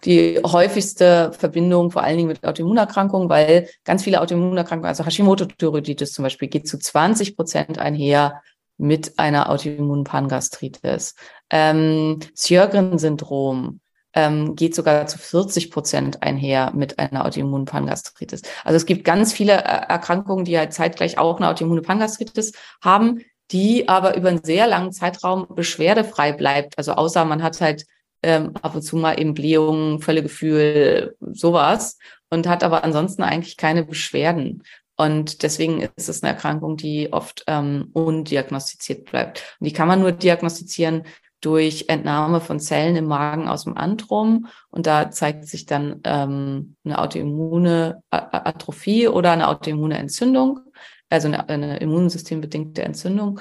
die 0.06 0.40
häufigste 0.46 1.32
Verbindung, 1.38 1.92
vor 1.92 2.04
allen 2.04 2.18
Dingen 2.18 2.30
mit 2.30 2.44
Autoimmunerkrankungen, 2.44 3.30
weil 3.30 3.70
ganz 3.84 4.04
viele 4.04 4.22
Autoimmunerkrankungen, 4.22 4.88
also 4.88 5.06
Hashimoto-Thyreoiditis 5.06 6.14
zum 6.14 6.24
Beispiel, 6.24 6.48
geht 6.48 6.68
zu 6.68 6.80
20 6.80 7.36
Prozent 7.36 7.80
einher 7.80 8.42
mit 8.78 9.20
einer 9.20 9.50
autoimmunen 9.50 10.04
Pangastritis. 10.04 11.16
Ähm, 11.50 12.20
Sjögren-Syndrom, 12.36 13.82
ähm, 14.14 14.56
geht 14.56 14.76
sogar 14.76 15.08
zu 15.08 15.18
40 15.18 15.72
Prozent 15.72 16.24
einher 16.24 16.72
mit 16.74 17.00
einer 17.00 17.26
autoimmunen 17.26 17.66
Pangastritis. 17.66 18.44
Also 18.64 18.78
es 18.78 18.86
gibt 18.86 19.04
ganz 19.04 19.34
viele 19.34 19.54
äh, 19.54 19.88
Erkrankungen, 19.90 20.46
die 20.46 20.58
halt 20.58 20.74
zeitgleich 20.74 21.18
auch 21.18 21.38
eine 21.38 21.50
autoimmune 21.50 21.82
Pangastritis 21.82 22.54
haben. 22.82 23.22
Die 23.52 23.88
aber 23.88 24.16
über 24.16 24.30
einen 24.30 24.44
sehr 24.44 24.68
langen 24.68 24.92
Zeitraum 24.92 25.48
beschwerdefrei 25.50 26.32
bleibt. 26.32 26.78
Also 26.78 26.94
außer 26.94 27.26
man 27.26 27.44
hat 27.44 27.62
halt 27.62 27.86
ähm, 28.24 28.54
ab 28.62 28.76
und 28.76 28.82
zu 28.82 28.98
mal 28.98 29.20
eben 29.20 29.34
Blähungen, 29.34 30.00
Völlegefühl, 30.00 31.16
sowas 31.20 31.98
und 32.30 32.48
hat 32.48 32.64
aber 32.64 32.84
ansonsten 32.84 33.22
eigentlich 33.22 33.58
keine 33.58 33.84
Beschwerden. 33.84 34.64
Und 34.96 35.44
deswegen 35.44 35.82
ist 35.96 36.10
es 36.10 36.24
eine 36.24 36.34
Erkrankung, 36.34 36.78
die 36.78 37.12
oft 37.12 37.44
ähm, 37.48 37.90
undiagnostiziert 37.94 39.06
bleibt. 39.06 39.58
Und 39.60 39.66
die 39.66 39.74
kann 39.74 39.88
man 39.88 40.00
nur 40.00 40.12
diagnostizieren 40.12 41.04
durch 41.42 41.86
Entnahme 41.90 42.40
von 42.40 42.60
Zellen 42.60 42.96
im 42.96 43.06
Magen 43.06 43.50
aus 43.50 43.66
dem 43.66 43.76
Antrum. 43.76 44.48
Und 44.70 44.88
da 44.88 45.12
zeigt 45.12 45.46
sich 45.46 45.66
dann 45.66 46.00
ähm, 46.06 46.76
eine 46.86 47.00
autoimmune 47.00 48.02
Atrophie 48.12 49.08
oder 49.08 49.32
eine 49.32 49.50
autoimmune 49.50 49.98
Entzündung, 49.98 50.62
also 51.14 51.28
eine, 51.28 51.48
eine 51.48 51.78
immunsystembedingte 51.78 52.84
Entzündung. 52.84 53.40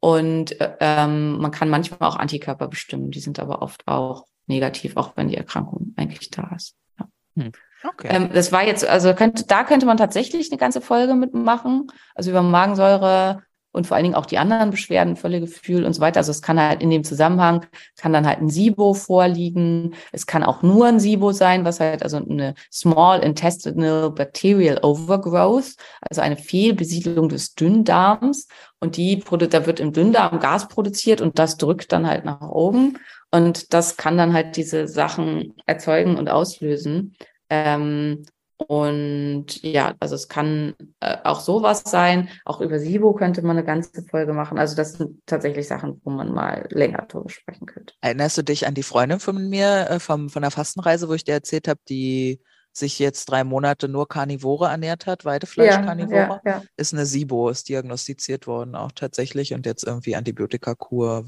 Und 0.00 0.60
äh, 0.60 0.76
ähm, 0.80 1.38
man 1.38 1.50
kann 1.50 1.70
manchmal 1.70 2.08
auch 2.08 2.16
Antikörper 2.16 2.68
bestimmen, 2.68 3.10
die 3.10 3.20
sind 3.20 3.38
aber 3.38 3.62
oft 3.62 3.88
auch 3.88 4.26
negativ, 4.46 4.96
auch 4.96 5.16
wenn 5.16 5.28
die 5.28 5.36
Erkrankung 5.36 5.94
eigentlich 5.96 6.30
da 6.30 6.52
ist. 6.54 6.76
Ja. 6.98 7.08
Hm. 7.36 7.52
Okay. 7.82 8.08
Ähm, 8.10 8.30
das 8.32 8.52
war 8.52 8.66
jetzt, 8.66 8.86
also 8.86 9.14
könnte, 9.14 9.46
da 9.46 9.64
könnte 9.64 9.86
man 9.86 9.96
tatsächlich 9.96 10.50
eine 10.50 10.58
ganze 10.58 10.80
Folge 10.80 11.14
mitmachen, 11.14 11.90
also 12.14 12.30
über 12.30 12.42
Magensäure 12.42 13.42
und 13.74 13.88
vor 13.88 13.96
allen 13.96 14.04
Dingen 14.04 14.14
auch 14.14 14.26
die 14.26 14.38
anderen 14.38 14.70
Beschwerden, 14.70 15.16
Völlegefühl 15.16 15.84
und 15.84 15.94
so 15.94 16.00
weiter. 16.00 16.18
Also 16.18 16.30
es 16.30 16.42
kann 16.42 16.60
halt 16.60 16.80
in 16.80 16.90
dem 16.90 17.02
Zusammenhang, 17.02 17.66
kann 17.96 18.12
dann 18.12 18.26
halt 18.26 18.40
ein 18.40 18.48
SIBO 18.48 18.94
vorliegen. 18.94 19.94
Es 20.12 20.26
kann 20.26 20.44
auch 20.44 20.62
nur 20.62 20.86
ein 20.86 21.00
SIBO 21.00 21.32
sein, 21.32 21.64
was 21.64 21.80
halt 21.80 22.04
also 22.04 22.18
eine 22.18 22.54
Small 22.72 23.18
Intestinal 23.20 24.12
Bacterial 24.12 24.78
Overgrowth, 24.82 25.74
also 26.00 26.22
eine 26.22 26.36
Fehlbesiedlung 26.36 27.28
des 27.28 27.54
Dünndarms. 27.56 28.46
Und 28.78 28.96
die, 28.96 29.24
da 29.50 29.66
wird 29.66 29.80
im 29.80 29.92
Dünndarm 29.92 30.38
Gas 30.38 30.68
produziert 30.68 31.20
und 31.20 31.38
das 31.40 31.56
drückt 31.56 31.90
dann 31.90 32.06
halt 32.06 32.24
nach 32.24 32.42
oben. 32.42 32.98
Und 33.32 33.74
das 33.74 33.96
kann 33.96 34.16
dann 34.16 34.32
halt 34.32 34.56
diese 34.56 34.86
Sachen 34.86 35.54
erzeugen 35.66 36.16
und 36.16 36.30
auslösen. 36.30 37.16
Ähm, 37.50 38.24
und 38.56 39.62
ja, 39.62 39.94
also 39.98 40.14
es 40.14 40.28
kann 40.28 40.74
äh, 41.00 41.16
auch 41.24 41.40
sowas 41.40 41.82
sein. 41.84 42.28
Auch 42.44 42.60
über 42.60 42.78
SIBO 42.78 43.12
könnte 43.12 43.42
man 43.42 43.56
eine 43.56 43.66
ganze 43.66 44.02
Folge 44.02 44.32
machen. 44.32 44.58
Also 44.58 44.76
das 44.76 44.92
sind 44.92 45.20
tatsächlich 45.26 45.66
Sachen, 45.66 46.00
wo 46.04 46.10
man 46.10 46.32
mal 46.32 46.66
länger 46.70 47.04
drüber 47.08 47.28
sprechen 47.28 47.66
könnte. 47.66 47.94
Erinnerst 48.00 48.38
du 48.38 48.42
dich 48.42 48.66
an 48.66 48.74
die 48.74 48.84
Freundin 48.84 49.18
von 49.18 49.48
mir 49.48 49.90
äh, 49.90 49.98
vom, 49.98 50.30
von 50.30 50.42
der 50.42 50.52
Fastenreise, 50.52 51.08
wo 51.08 51.14
ich 51.14 51.24
dir 51.24 51.34
erzählt 51.34 51.66
habe, 51.66 51.80
die 51.88 52.40
sich 52.72 52.98
jetzt 52.98 53.26
drei 53.26 53.44
Monate 53.44 53.88
nur 53.88 54.08
Karnivore 54.08 54.68
ernährt 54.68 55.06
hat, 55.06 55.24
Weidefleisch-Karnivore, 55.24 56.16
ja, 56.16 56.40
ja, 56.44 56.52
ja. 56.52 56.62
ist 56.76 56.92
eine 56.92 57.06
SIBO, 57.06 57.48
ist 57.48 57.68
diagnostiziert 57.68 58.46
worden 58.46 58.74
auch 58.74 58.90
tatsächlich 58.92 59.54
und 59.54 59.64
jetzt 59.64 59.84
irgendwie 59.84 60.16
Antibiotikakur, 60.16 61.24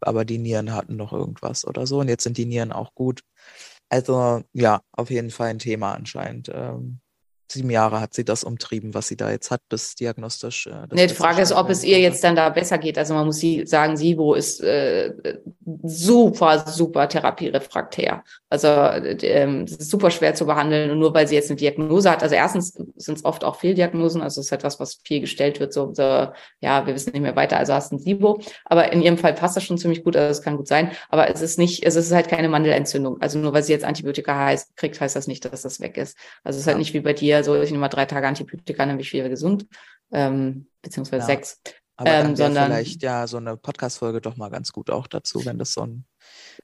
aber 0.00 0.24
die 0.24 0.38
Nieren 0.38 0.72
hatten 0.72 0.94
noch 0.94 1.12
irgendwas 1.12 1.66
oder 1.66 1.86
so 1.88 1.98
und 1.98 2.08
jetzt 2.08 2.22
sind 2.22 2.38
die 2.38 2.46
Nieren 2.46 2.70
auch 2.70 2.94
gut. 2.94 3.22
Also 3.92 4.42
ja, 4.52 4.82
auf 4.92 5.10
jeden 5.10 5.30
Fall 5.30 5.48
ein 5.50 5.58
Thema 5.58 5.92
anscheinend. 5.94 6.50
Ähm, 6.52 7.00
sieben 7.50 7.70
Jahre 7.70 8.00
hat 8.00 8.14
sie 8.14 8.24
das 8.24 8.44
umtrieben, 8.44 8.94
was 8.94 9.08
sie 9.08 9.16
da 9.16 9.30
jetzt 9.30 9.50
hat, 9.50 9.60
bis 9.68 9.94
diagnostisch. 9.94 10.66
Äh, 10.66 10.86
nee, 10.92 11.06
die 11.06 11.14
Frage 11.14 11.42
ist, 11.42 11.52
ob 11.52 11.70
es 11.70 11.84
ihr 11.84 12.00
jetzt 12.00 12.22
dann 12.24 12.36
da 12.36 12.48
besser 12.48 12.78
geht. 12.78 12.98
Also 12.98 13.14
man 13.14 13.26
muss 13.26 13.38
sie 13.38 13.66
sagen, 13.66 13.96
Sibo 13.96 14.34
ist 14.34 14.60
äh, 14.62 15.12
super, 15.82 16.64
super 16.66 17.08
therapierefraktär. 17.08 18.24
Also 18.48 18.68
äh, 18.68 19.62
es 19.64 19.72
ist 19.72 19.90
super 19.90 20.10
schwer 20.10 20.34
zu 20.34 20.46
behandeln 20.46 20.90
und 20.90 20.98
nur 20.98 21.14
weil 21.14 21.28
sie 21.28 21.34
jetzt 21.34 21.50
eine 21.50 21.56
Diagnose 21.56 22.10
hat. 22.10 22.22
Also 22.22 22.34
erstens 22.34 22.72
sind 22.96 23.18
es 23.18 23.24
oft 23.24 23.44
auch 23.44 23.56
Fehldiagnosen, 23.56 24.22
also 24.22 24.40
es 24.40 24.46
ist 24.46 24.52
etwas, 24.52 24.80
was 24.80 25.00
viel 25.04 25.20
gestellt 25.20 25.60
wird, 25.60 25.72
so, 25.72 25.92
so 25.94 26.02
ja, 26.60 26.86
wir 26.86 26.94
wissen 26.94 27.12
nicht 27.12 27.22
mehr 27.22 27.36
weiter, 27.36 27.58
also 27.58 27.72
hast 27.72 27.92
ein 27.92 27.98
Sibo. 27.98 28.40
Aber 28.64 28.92
in 28.92 29.02
ihrem 29.02 29.18
Fall 29.18 29.34
passt 29.34 29.56
das 29.56 29.64
schon 29.64 29.78
ziemlich 29.78 30.04
gut, 30.04 30.16
also 30.16 30.30
es 30.30 30.42
kann 30.42 30.56
gut 30.56 30.68
sein. 30.68 30.92
Aber 31.08 31.28
es 31.28 31.42
ist 31.42 31.58
nicht, 31.58 31.84
es 31.84 31.96
ist 31.96 32.12
halt 32.12 32.28
keine 32.28 32.48
Mandelentzündung. 32.48 33.20
Also 33.20 33.38
nur 33.38 33.52
weil 33.52 33.62
sie 33.62 33.72
jetzt 33.72 33.84
Antibiotika 33.84 34.36
heißt, 34.36 34.76
kriegt, 34.76 35.00
heißt 35.00 35.16
das 35.16 35.26
nicht, 35.26 35.44
dass 35.44 35.62
das 35.62 35.80
weg 35.80 35.96
ist. 35.96 36.16
Also 36.44 36.56
es 36.56 36.62
ist 36.62 36.66
halt 36.66 36.78
nicht 36.78 36.94
wie 36.94 37.00
bei 37.00 37.12
dir, 37.12 37.35
so 37.44 37.60
ich 37.60 37.70
nehme 37.70 37.82
mal 37.82 37.88
drei 37.88 38.06
Tage 38.06 38.26
Antibiotika, 38.26 38.84
dann 38.84 38.96
bin 38.96 39.00
ich 39.00 39.12
wieder 39.12 39.28
gesund, 39.28 39.66
ähm, 40.12 40.68
beziehungsweise 40.82 41.22
ja. 41.22 41.26
sechs. 41.26 41.60
Aber 41.98 42.10
dann 42.10 42.30
ähm, 42.30 42.36
sondern 42.36 42.66
vielleicht 42.66 43.02
ja 43.02 43.26
so 43.26 43.38
eine 43.38 43.56
Podcast-Folge 43.56 44.20
doch 44.20 44.36
mal 44.36 44.50
ganz 44.50 44.72
gut 44.72 44.90
auch 44.90 45.06
dazu, 45.06 45.46
wenn 45.46 45.58
das 45.58 45.72
so 45.72 45.82
ein, 45.82 46.04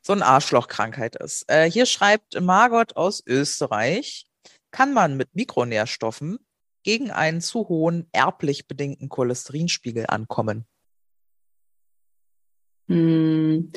so 0.02 0.12
ein 0.12 0.22
Arschlochkrankheit 0.22 1.16
ist. 1.16 1.44
Äh, 1.48 1.70
hier 1.70 1.86
schreibt 1.86 2.38
Margot 2.40 2.96
aus 2.96 3.22
Österreich, 3.26 4.26
kann 4.70 4.92
man 4.92 5.16
mit 5.16 5.34
Mikronährstoffen 5.34 6.38
gegen 6.82 7.10
einen 7.10 7.40
zu 7.40 7.68
hohen 7.68 8.08
erblich 8.12 8.66
bedingten 8.66 9.08
Cholesterinspiegel 9.08 10.06
ankommen? 10.06 10.66
Hm, 12.88 13.72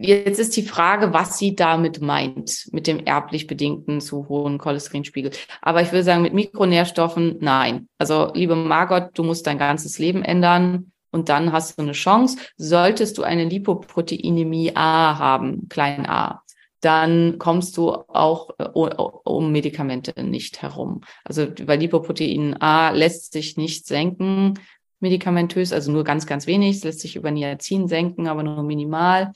Jetzt 0.00 0.38
ist 0.38 0.56
die 0.56 0.62
Frage, 0.62 1.12
was 1.12 1.38
sie 1.38 1.56
damit 1.56 2.00
meint, 2.00 2.68
mit 2.70 2.86
dem 2.86 3.00
erblich 3.04 3.48
bedingten 3.48 4.00
zu 4.00 4.28
hohen 4.28 4.56
Cholesterinspiegel. 4.58 5.32
Aber 5.60 5.82
ich 5.82 5.90
würde 5.90 6.04
sagen, 6.04 6.22
mit 6.22 6.34
Mikronährstoffen, 6.34 7.38
nein. 7.40 7.88
Also, 7.98 8.30
liebe 8.32 8.54
Margot, 8.54 9.10
du 9.14 9.24
musst 9.24 9.46
dein 9.48 9.58
ganzes 9.58 9.98
Leben 9.98 10.22
ändern 10.22 10.92
und 11.10 11.28
dann 11.28 11.50
hast 11.50 11.76
du 11.76 11.82
eine 11.82 11.92
Chance. 11.92 12.38
Solltest 12.56 13.18
du 13.18 13.24
eine 13.24 13.44
Lipoproteinämie 13.44 14.72
A 14.76 15.18
haben, 15.18 15.68
klein 15.68 16.08
a, 16.08 16.42
dann 16.80 17.38
kommst 17.38 17.76
du 17.76 17.90
auch 17.90 18.50
äh, 18.58 18.68
um 18.72 19.50
Medikamente 19.50 20.22
nicht 20.22 20.62
herum. 20.62 21.00
Also 21.24 21.48
bei 21.66 21.74
Lipoprotein 21.74 22.60
A 22.60 22.90
lässt 22.90 23.32
sich 23.32 23.56
nicht 23.56 23.86
senken 23.86 24.54
medikamentös, 25.00 25.72
also 25.72 25.92
nur 25.92 26.04
ganz, 26.04 26.26
ganz 26.26 26.46
wenig. 26.46 26.76
Es 26.76 26.84
lässt 26.84 27.00
sich 27.00 27.16
über 27.16 27.30
Niacin 27.30 27.88
senken, 27.88 28.26
aber 28.26 28.42
nur 28.42 28.62
minimal. 28.62 29.32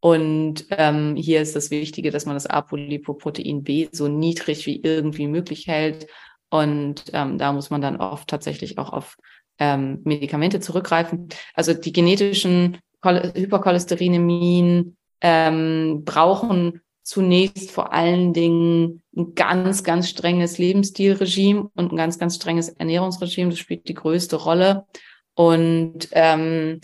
Und 0.00 0.66
ähm, 0.70 1.14
hier 1.14 1.42
ist 1.42 1.54
das 1.54 1.70
Wichtige, 1.70 2.10
dass 2.10 2.24
man 2.24 2.34
das 2.34 2.46
Apolipoprotein 2.46 3.62
B 3.62 3.88
so 3.92 4.08
niedrig 4.08 4.66
wie 4.66 4.80
irgendwie 4.82 5.28
möglich 5.28 5.66
hält. 5.66 6.06
Und 6.48 7.04
ähm, 7.12 7.38
da 7.38 7.52
muss 7.52 7.70
man 7.70 7.82
dann 7.82 7.98
oft 7.98 8.28
tatsächlich 8.28 8.78
auch 8.78 8.92
auf 8.92 9.16
ähm, 9.58 10.00
Medikamente 10.04 10.58
zurückgreifen. 10.60 11.28
Also 11.54 11.74
die 11.74 11.92
genetischen 11.92 12.78
Hypercholesterinämien 13.04 14.96
ähm, 15.20 16.02
brauchen 16.04 16.80
zunächst 17.02 17.70
vor 17.70 17.92
allen 17.92 18.32
Dingen 18.32 19.02
ein 19.16 19.34
ganz, 19.34 19.84
ganz 19.84 20.08
strenges 20.08 20.58
Lebensstilregime 20.58 21.70
und 21.74 21.92
ein 21.92 21.96
ganz, 21.96 22.18
ganz 22.18 22.36
strenges 22.36 22.70
Ernährungsregime. 22.70 23.50
Das 23.50 23.58
spielt 23.58 23.88
die 23.88 23.94
größte 23.94 24.36
Rolle. 24.36 24.86
Und 25.34 26.08
ähm, 26.12 26.80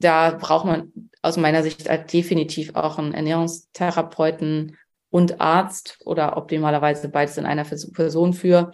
da 0.00 0.30
braucht 0.30 0.64
man 0.64 0.92
aus 1.22 1.36
meiner 1.36 1.62
Sicht 1.62 1.88
halt 1.88 2.12
definitiv 2.12 2.74
auch 2.74 2.98
einen 2.98 3.14
Ernährungstherapeuten 3.14 4.76
und 5.10 5.40
Arzt 5.40 5.98
oder 6.04 6.36
optimalerweise 6.36 7.08
beides 7.08 7.36
in 7.36 7.46
einer 7.46 7.64
Person 7.64 8.32
für, 8.32 8.72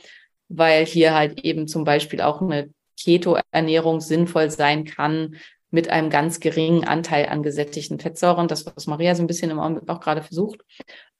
weil 0.49 0.87
hier 0.87 1.15
halt 1.15 1.45
eben 1.45 1.67
zum 1.67 1.85
Beispiel 1.85 2.21
auch 2.21 2.41
eine 2.41 2.71
Keto-Ernährung 2.99 4.01
sinnvoll 4.01 4.51
sein 4.51 4.85
kann 4.85 5.37
mit 5.71 5.91
einem 5.91 6.11
ganz 6.11 6.41
geringen 6.41 6.85
Anteil 6.85 7.27
an 7.27 7.43
gesättigten 7.43 7.99
Fettsäuren. 7.99 8.49
Das, 8.49 8.65
was 8.65 8.87
Maria 8.87 9.15
so 9.15 9.23
ein 9.23 9.27
bisschen 9.27 9.51
im 9.51 9.59
Augenblick 9.59 9.89
auch 9.89 10.01
gerade 10.01 10.23
versucht. 10.23 10.61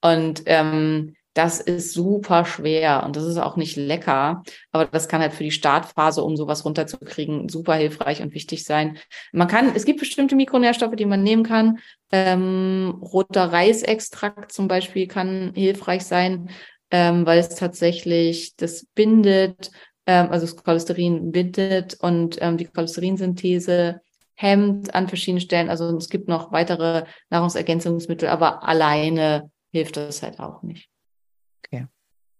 Und 0.01 0.43
ähm, 0.45 1.15
das 1.37 1.59
ist 1.59 1.93
super 1.93 2.45
schwer 2.45 3.03
und 3.05 3.15
das 3.15 3.23
ist 3.23 3.37
auch 3.37 3.57
nicht 3.57 3.75
lecker, 3.75 4.41
aber 4.71 4.85
das 4.85 5.07
kann 5.07 5.21
halt 5.21 5.33
für 5.33 5.43
die 5.43 5.51
Startphase, 5.51 6.23
um 6.23 6.35
sowas 6.35 6.65
runterzukriegen, 6.65 7.47
super 7.47 7.75
hilfreich 7.75 8.23
und 8.23 8.33
wichtig 8.33 8.63
sein. 8.63 8.97
Man 9.31 9.47
kann, 9.47 9.75
es 9.75 9.85
gibt 9.85 9.99
bestimmte 9.99 10.35
Mikronährstoffe, 10.35 10.95
die 10.95 11.05
man 11.05 11.21
nehmen 11.21 11.43
kann. 11.43 11.77
Ähm, 12.11 12.99
roter 13.03 13.51
Reisextrakt 13.53 14.51
zum 14.51 14.67
Beispiel 14.67 15.05
kann 15.05 15.51
hilfreich 15.53 16.05
sein, 16.05 16.49
ähm, 16.89 17.27
weil 17.27 17.37
es 17.37 17.49
tatsächlich 17.49 18.55
das 18.55 18.87
bindet, 18.95 19.69
ähm, 20.07 20.29
also 20.31 20.47
das 20.47 20.55
Cholesterin 20.55 21.31
bindet 21.31 21.99
und 22.01 22.39
ähm, 22.41 22.57
die 22.57 22.65
Cholesterinsynthese 22.65 24.01
hemmt 24.33 24.95
an 24.95 25.07
verschiedenen 25.07 25.41
Stellen. 25.41 25.69
Also 25.69 25.95
es 25.97 26.09
gibt 26.09 26.29
noch 26.29 26.51
weitere 26.51 27.05
Nahrungsergänzungsmittel, 27.29 28.27
aber 28.27 28.67
alleine 28.67 29.51
hilft 29.71 29.97
das 29.97 30.23
halt 30.23 30.39
auch 30.39 30.63
nicht. 30.63 30.89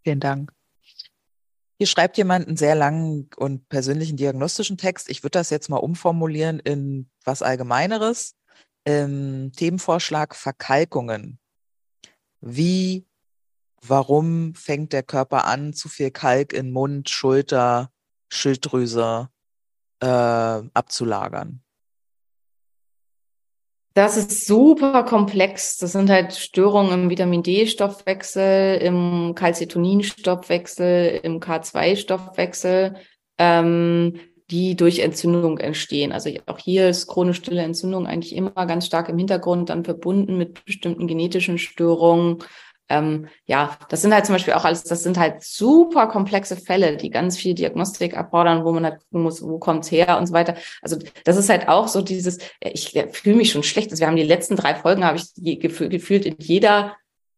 Vielen 0.07 0.21
Dank. 0.21 0.53
Hier 1.77 1.85
schreibt 1.85 2.17
jemand 2.17 2.47
einen 2.47 2.55
sehr 2.55 2.75
langen 2.75 3.29
und 3.35 3.67
persönlichen 3.67 4.15
diagnostischen 4.15 4.77
Text. 4.77 5.09
Ich 5.09 5.21
würde 5.21 5.31
das 5.31 5.49
jetzt 5.49 5.69
mal 5.69 5.79
umformulieren 5.79 6.61
in 6.61 7.09
was 7.25 7.41
Allgemeineres. 7.41 8.37
Ähm, 8.85 9.51
Themenvorschlag 9.53 10.33
Verkalkungen. 10.33 11.39
Wie, 12.39 13.05
warum 13.81 14.55
fängt 14.55 14.93
der 14.93 15.03
Körper 15.03 15.43
an, 15.43 15.73
zu 15.73 15.89
viel 15.89 16.09
Kalk 16.09 16.53
in 16.53 16.71
Mund, 16.71 17.09
Schulter, 17.09 17.91
Schilddrüse 18.29 19.27
äh, 19.99 20.07
abzulagern? 20.07 21.61
Das 23.97 24.15
ist 24.15 24.45
super 24.45 25.01
komplex. 25.01 25.77
Das 25.77 25.93
sind 25.93 26.11
halt 26.11 26.35
Störungen 26.35 26.93
im 26.93 27.09
Vitamin 27.09 27.41
D-Stoffwechsel, 27.41 28.77
im 28.77 29.33
Calcitonin-Stoffwechsel, 29.33 31.21
im 31.23 31.39
K2-Stoffwechsel. 31.39 32.97
Ähm, 33.39 34.19
die 34.51 34.75
durch 34.75 34.99
Entzündung 34.99 35.57
entstehen. 35.57 36.11
Also 36.11 36.29
auch 36.45 36.59
hier 36.59 36.87
ist 36.87 37.07
chronisch 37.07 37.37
stille 37.37 37.63
Entzündung 37.63 38.07
eigentlich 38.07 38.35
immer 38.35 38.65
ganz 38.65 38.85
stark 38.85 39.09
im 39.09 39.17
Hintergrund, 39.17 39.69
dann 39.69 39.83
verbunden 39.83 40.37
mit 40.37 40.63
bestimmten 40.63 41.07
genetischen 41.07 41.57
Störungen. 41.57 42.37
Ähm, 42.89 43.27
ja, 43.45 43.77
das 43.89 44.01
sind 44.01 44.13
halt 44.13 44.25
zum 44.25 44.35
Beispiel 44.35 44.53
auch 44.53 44.63
alles, 44.63 44.83
das 44.83 45.03
sind 45.03 45.17
halt 45.17 45.43
super 45.43 46.07
komplexe 46.07 46.55
Fälle, 46.55 46.97
die 46.97 47.09
ganz 47.09 47.37
viel 47.37 47.53
Diagnostik 47.53 48.13
erfordern, 48.13 48.63
wo 48.63 48.71
man 48.71 48.85
halt 48.85 48.99
gucken 48.99 49.23
muss, 49.23 49.41
wo 49.41 49.59
kommt's 49.59 49.91
her 49.91 50.17
und 50.17 50.27
so 50.27 50.33
weiter. 50.33 50.55
Also 50.81 50.97
das 51.25 51.37
ist 51.37 51.49
halt 51.49 51.67
auch 51.67 51.87
so 51.87 52.01
dieses, 52.01 52.37
ich 52.61 52.97
fühle 53.11 53.35
mich 53.35 53.51
schon 53.51 53.63
schlecht. 53.63 53.91
Also 53.91 54.01
wir 54.01 54.07
haben 54.07 54.15
die 54.15 54.23
letzten 54.23 54.55
drei 54.55 54.75
Folgen, 54.75 55.05
habe 55.05 55.17
ich 55.17 55.59
gefühlt 55.59 56.25
in 56.25 56.35
jeder 56.39 56.95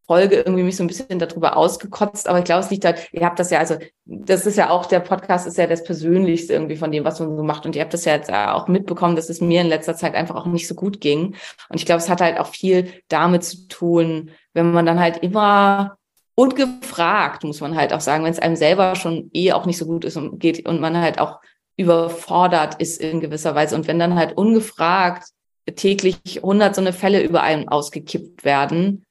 Folge 0.09 0.37
irgendwie 0.37 0.63
mich 0.63 0.75
so 0.75 0.83
ein 0.83 0.87
bisschen 0.87 1.19
darüber 1.19 1.55
ausgekotzt, 1.55 2.27
aber 2.27 2.39
ich 2.39 2.45
glaube, 2.45 2.61
es 2.61 2.71
liegt 2.71 2.83
halt, 2.83 3.07
ihr 3.11 3.23
habt 3.23 3.37
das 3.37 3.51
ja, 3.51 3.59
also 3.59 3.75
das 4.05 4.47
ist 4.47 4.57
ja 4.57 4.71
auch, 4.71 4.87
der 4.87 5.01
Podcast 5.01 5.45
ist 5.45 5.59
ja 5.59 5.67
das 5.67 5.83
Persönlichste 5.83 6.53
irgendwie 6.53 6.77
von 6.77 6.91
dem, 6.91 7.05
was 7.05 7.19
man 7.19 7.37
so 7.37 7.43
macht 7.43 7.67
und 7.67 7.75
ihr 7.75 7.83
habt 7.83 7.93
das 7.93 8.05
ja 8.05 8.15
jetzt 8.15 8.33
auch 8.33 8.67
mitbekommen, 8.67 9.15
dass 9.15 9.29
es 9.29 9.39
mir 9.39 9.61
in 9.61 9.67
letzter 9.67 9.95
Zeit 9.95 10.15
einfach 10.15 10.33
auch 10.33 10.47
nicht 10.47 10.67
so 10.67 10.73
gut 10.73 10.99
ging 10.99 11.35
und 11.69 11.75
ich 11.75 11.85
glaube, 11.85 12.01
es 12.01 12.09
hat 12.09 12.21
halt 12.21 12.39
auch 12.39 12.47
viel 12.47 12.91
damit 13.07 13.43
zu 13.43 13.67
tun, 13.67 14.31
wenn 14.53 14.71
man 14.71 14.85
dann 14.85 14.99
halt 14.99 15.17
immer 15.17 15.97
und 16.35 16.55
gefragt, 16.55 17.43
muss 17.43 17.59
man 17.59 17.75
halt 17.75 17.91
auch 17.91 18.01
sagen, 18.01 18.23
wenn 18.23 18.31
es 18.31 18.39
einem 18.39 18.55
selber 18.55 18.95
schon 18.95 19.29
eh 19.33 19.51
auch 19.51 19.65
nicht 19.65 19.77
so 19.77 19.85
gut 19.85 20.05
ist 20.05 20.15
und 20.15 20.39
geht 20.39 20.65
und 20.65 20.79
man 20.79 20.97
halt 20.97 21.19
auch 21.19 21.39
überfordert 21.75 22.75
ist 22.81 23.01
in 23.01 23.19
gewisser 23.19 23.55
Weise 23.55 23.75
und 23.75 23.87
wenn 23.87 23.99
dann 23.99 24.15
halt 24.15 24.37
ungefragt 24.37 25.29
täglich 25.75 26.17
hundert 26.41 26.75
so 26.75 26.81
eine 26.81 26.93
Fälle 26.93 27.21
über 27.21 27.41
einen 27.43 27.67
ausgekippt 27.67 28.43
werden, 28.43 29.05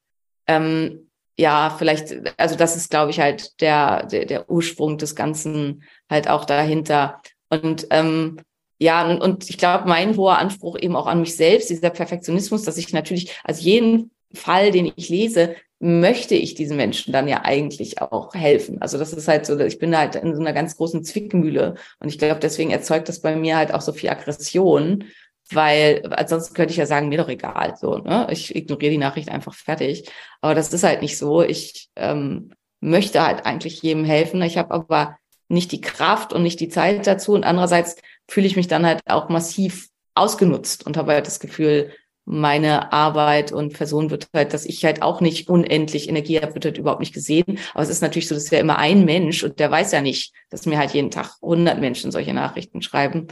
ähm, 0.47 1.09
ja, 1.39 1.75
vielleicht, 1.79 2.15
also 2.37 2.57
das 2.57 2.77
ist, 2.77 2.91
glaube 2.91 3.11
ich, 3.11 3.21
halt 3.21 3.61
der, 3.61 4.07
der, 4.07 4.25
der 4.25 4.51
Ursprung 4.51 4.99
des 4.99 5.15
Ganzen 5.15 5.85
halt 6.11 6.29
auch 6.29 6.45
dahinter. 6.45 7.21
Und 7.49 7.87
ähm, 7.91 8.41
ja, 8.79 9.09
und, 9.09 9.21
und 9.21 9.49
ich 9.49 9.57
glaube, 9.57 9.89
mein 9.89 10.17
hoher 10.17 10.39
Anspruch 10.39 10.77
eben 10.79 10.97
auch 10.97 11.07
an 11.07 11.21
mich 11.21 11.37
selbst, 11.37 11.71
dieser 11.71 11.91
Perfektionismus, 11.91 12.65
dass 12.65 12.77
ich 12.77 12.93
natürlich, 12.93 13.39
also 13.45 13.63
jeden 13.63 14.11
Fall, 14.35 14.71
den 14.71 14.93
ich 14.97 15.09
lese, 15.09 15.55
möchte 15.81 16.35
ich 16.35 16.55
diesen 16.55 16.77
Menschen 16.77 17.13
dann 17.13 17.29
ja 17.29 17.43
eigentlich 17.45 18.03
auch 18.03 18.35
helfen. 18.35 18.83
Also 18.83 18.99
das 18.99 19.13
ist 19.13 19.29
halt 19.29 19.47
so, 19.47 19.59
ich 19.61 19.79
bin 19.79 19.97
halt 19.97 20.17
in 20.17 20.35
so 20.35 20.41
einer 20.41 20.53
ganz 20.53 20.77
großen 20.77 21.05
Zwickmühle 21.05 21.75
und 22.01 22.09
ich 22.09 22.19
glaube, 22.19 22.41
deswegen 22.41 22.71
erzeugt 22.71 23.09
das 23.09 23.21
bei 23.21 23.37
mir 23.37 23.57
halt 23.57 23.73
auch 23.73 23.81
so 23.81 23.93
viel 23.93 24.11
Aggression, 24.11 25.05
weil 25.51 26.03
ansonsten 26.11 26.55
könnte 26.55 26.73
ich 26.73 26.79
ja 26.79 26.87
sagen, 26.87 27.09
mir 27.09 27.19
doch 27.19 27.29
egal, 27.29 27.75
so, 27.77 27.99
ne? 27.99 28.27
Ich 28.31 28.55
ignoriere 28.55 28.91
die 28.91 28.99
Nachricht 28.99 29.31
einfach 29.31 29.55
fertig. 29.55 30.11
Aber 30.41 30.55
das 30.55 30.73
ist 30.73 30.85
halt 30.85 31.01
nicht 31.01 31.17
so. 31.17 31.43
Ich 31.43 31.89
ähm, 31.97 32.53
möchte 32.81 33.25
halt 33.25 33.47
eigentlich 33.47 33.81
jedem 33.83 34.05
helfen. 34.05 34.43
Ich 34.43 34.59
habe 34.59 34.73
aber 34.73 35.17
nicht 35.49 35.73
die 35.73 35.81
Kraft 35.81 36.33
und 36.35 36.43
nicht 36.43 36.61
die 36.61 36.69
Zeit 36.69 37.07
dazu. 37.07 37.33
Und 37.33 37.45
andererseits 37.45 37.97
fühle 38.29 38.47
ich 38.47 38.57
mich 38.57 38.69
dann 38.69 38.85
halt 38.85 39.01
auch 39.07 39.31
massiv 39.31 39.89
ausgenutzt 40.15 40.85
und 40.87 40.99
habe 40.99 41.13
halt 41.13 41.27
das 41.27 41.41
Gefühl, 41.41 41.93
meine 42.29 42.93
Arbeit 42.93 43.53
und 43.53 43.73
Person 43.73 44.11
wird 44.11 44.29
halt, 44.35 44.53
dass 44.53 44.67
ich 44.67 44.85
halt 44.85 45.01
auch 45.01 45.23
nicht 45.23 45.49
unendlich 45.49 46.09
Energie 46.09 46.39
habe, 46.39 46.55
wird 46.55 46.67
halt 46.67 46.79
überhaupt 46.79 47.01
nicht 47.01 47.15
gesehen. 47.15 47.59
Aber 47.73 47.83
es 47.83 47.89
ist 47.89 48.03
natürlich 48.03 48.29
so, 48.29 48.35
dass 48.35 48.51
wir 48.51 48.61
immer 48.61 48.79
ein 48.79 49.07
Mensch 49.07 49.43
und 49.43 49.59
der 49.59 49.71
weiß 49.71 49.93
ja 49.93 50.03
nicht, 50.03 50.35
dass 50.51 50.67
mir 50.67 50.79
halt 50.79 50.93
jeden 50.93 51.11
Tag 51.11 51.37
100 51.43 51.81
Menschen 51.81 52.13
solche 52.13 52.35
Nachrichten 52.35 52.83
schreiben. 52.83 53.29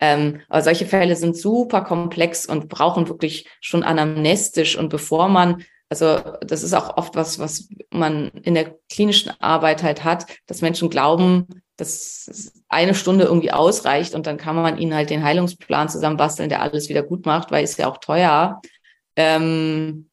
Ähm, 0.00 0.40
aber 0.48 0.62
solche 0.62 0.86
Fälle 0.86 1.14
sind 1.14 1.36
super 1.36 1.82
komplex 1.82 2.46
und 2.46 2.68
brauchen 2.68 3.08
wirklich 3.08 3.46
schon 3.60 3.82
anamnestisch. 3.82 4.78
Und 4.78 4.88
bevor 4.88 5.28
man, 5.28 5.64
also 5.90 6.18
das 6.40 6.62
ist 6.62 6.72
auch 6.72 6.96
oft 6.96 7.16
was, 7.16 7.38
was 7.38 7.68
man 7.90 8.28
in 8.28 8.54
der 8.54 8.76
klinischen 8.90 9.32
Arbeit 9.40 9.82
halt 9.82 10.04
hat, 10.04 10.26
dass 10.46 10.62
Menschen 10.62 10.88
glauben, 10.88 11.48
dass 11.78 12.52
eine 12.68 12.94
Stunde 12.94 13.24
irgendwie 13.24 13.52
ausreicht 13.52 14.14
und 14.14 14.26
dann 14.26 14.36
kann 14.36 14.56
man 14.56 14.78
ihnen 14.78 14.94
halt 14.94 15.10
den 15.10 15.22
Heilungsplan 15.22 15.88
zusammenbasteln, 15.88 16.48
der 16.48 16.60
alles 16.60 16.88
wieder 16.88 17.02
gut 17.02 17.24
macht, 17.24 17.50
weil 17.50 17.64
es 17.64 17.76
ja 17.76 17.88
auch 17.88 17.98
teuer. 17.98 18.60
Ähm, 19.16 20.10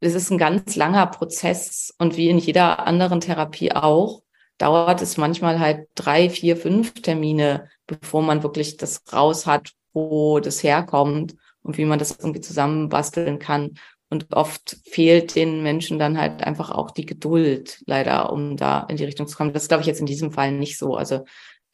es 0.00 0.14
ist 0.14 0.30
ein 0.30 0.38
ganz 0.38 0.74
langer 0.74 1.06
Prozess 1.06 1.94
und 1.98 2.16
wie 2.16 2.30
in 2.30 2.38
jeder 2.38 2.86
anderen 2.86 3.20
Therapie 3.20 3.72
auch, 3.72 4.22
dauert 4.56 5.02
es 5.02 5.18
manchmal 5.18 5.60
halt 5.60 5.86
drei, 5.94 6.30
vier, 6.30 6.56
fünf 6.56 6.94
Termine, 6.94 7.68
bevor 7.86 8.22
man 8.22 8.42
wirklich 8.42 8.76
das 8.76 9.02
raus 9.12 9.46
hat, 9.46 9.72
wo 9.92 10.40
das 10.40 10.62
herkommt 10.62 11.36
und 11.62 11.76
wie 11.78 11.84
man 11.84 11.98
das 11.98 12.18
irgendwie 12.18 12.40
zusammenbasteln 12.40 13.38
kann. 13.38 13.74
Und 14.10 14.34
oft 14.34 14.78
fehlt 14.84 15.34
den 15.34 15.62
Menschen 15.62 15.98
dann 15.98 16.18
halt 16.18 16.42
einfach 16.42 16.70
auch 16.70 16.90
die 16.90 17.04
Geduld, 17.04 17.82
leider, 17.86 18.32
um 18.32 18.56
da 18.56 18.86
in 18.88 18.96
die 18.96 19.04
Richtung 19.04 19.26
zu 19.26 19.36
kommen. 19.36 19.52
Das 19.52 19.68
glaube 19.68 19.82
ich, 19.82 19.86
jetzt 19.86 20.00
in 20.00 20.06
diesem 20.06 20.32
Fall 20.32 20.52
nicht 20.52 20.78
so. 20.78 20.96
Also 20.96 21.24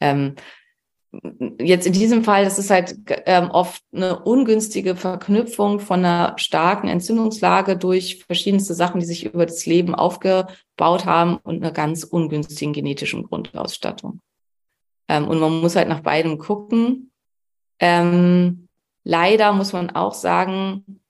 ähm, 0.01 0.35
jetzt 1.59 1.87
in 1.87 1.93
diesem 1.93 2.23
Fall, 2.23 2.43
das 2.43 2.59
ist 2.59 2.69
halt 2.69 2.95
ähm, 3.25 3.49
oft 3.51 3.81
eine 3.93 4.19
ungünstige 4.19 4.95
Verknüpfung 4.95 5.79
von 5.79 5.99
einer 5.99 6.33
starken 6.37 6.87
Entzündungslage 6.87 7.77
durch 7.77 8.23
verschiedenste 8.25 8.73
Sachen, 8.73 8.99
die 8.99 9.05
sich 9.05 9.25
über 9.25 9.45
das 9.45 9.65
Leben 9.65 9.95
aufgebaut 9.95 11.05
haben 11.05 11.37
und 11.37 11.63
einer 11.63 11.71
ganz 11.71 12.03
ungünstigen 12.03 12.73
genetischen 12.73 13.23
Grundausstattung. 13.23 14.19
Ähm, 15.07 15.27
und 15.27 15.39
man 15.39 15.61
muss 15.61 15.75
halt 15.75 15.87
nach 15.87 16.01
beidem 16.01 16.37
gucken. 16.37 17.11
Ähm, 17.79 18.67
leider 19.03 19.53
muss 19.53 19.73
man 19.73 19.91
auch 19.91 20.13
sagen, 20.13 21.01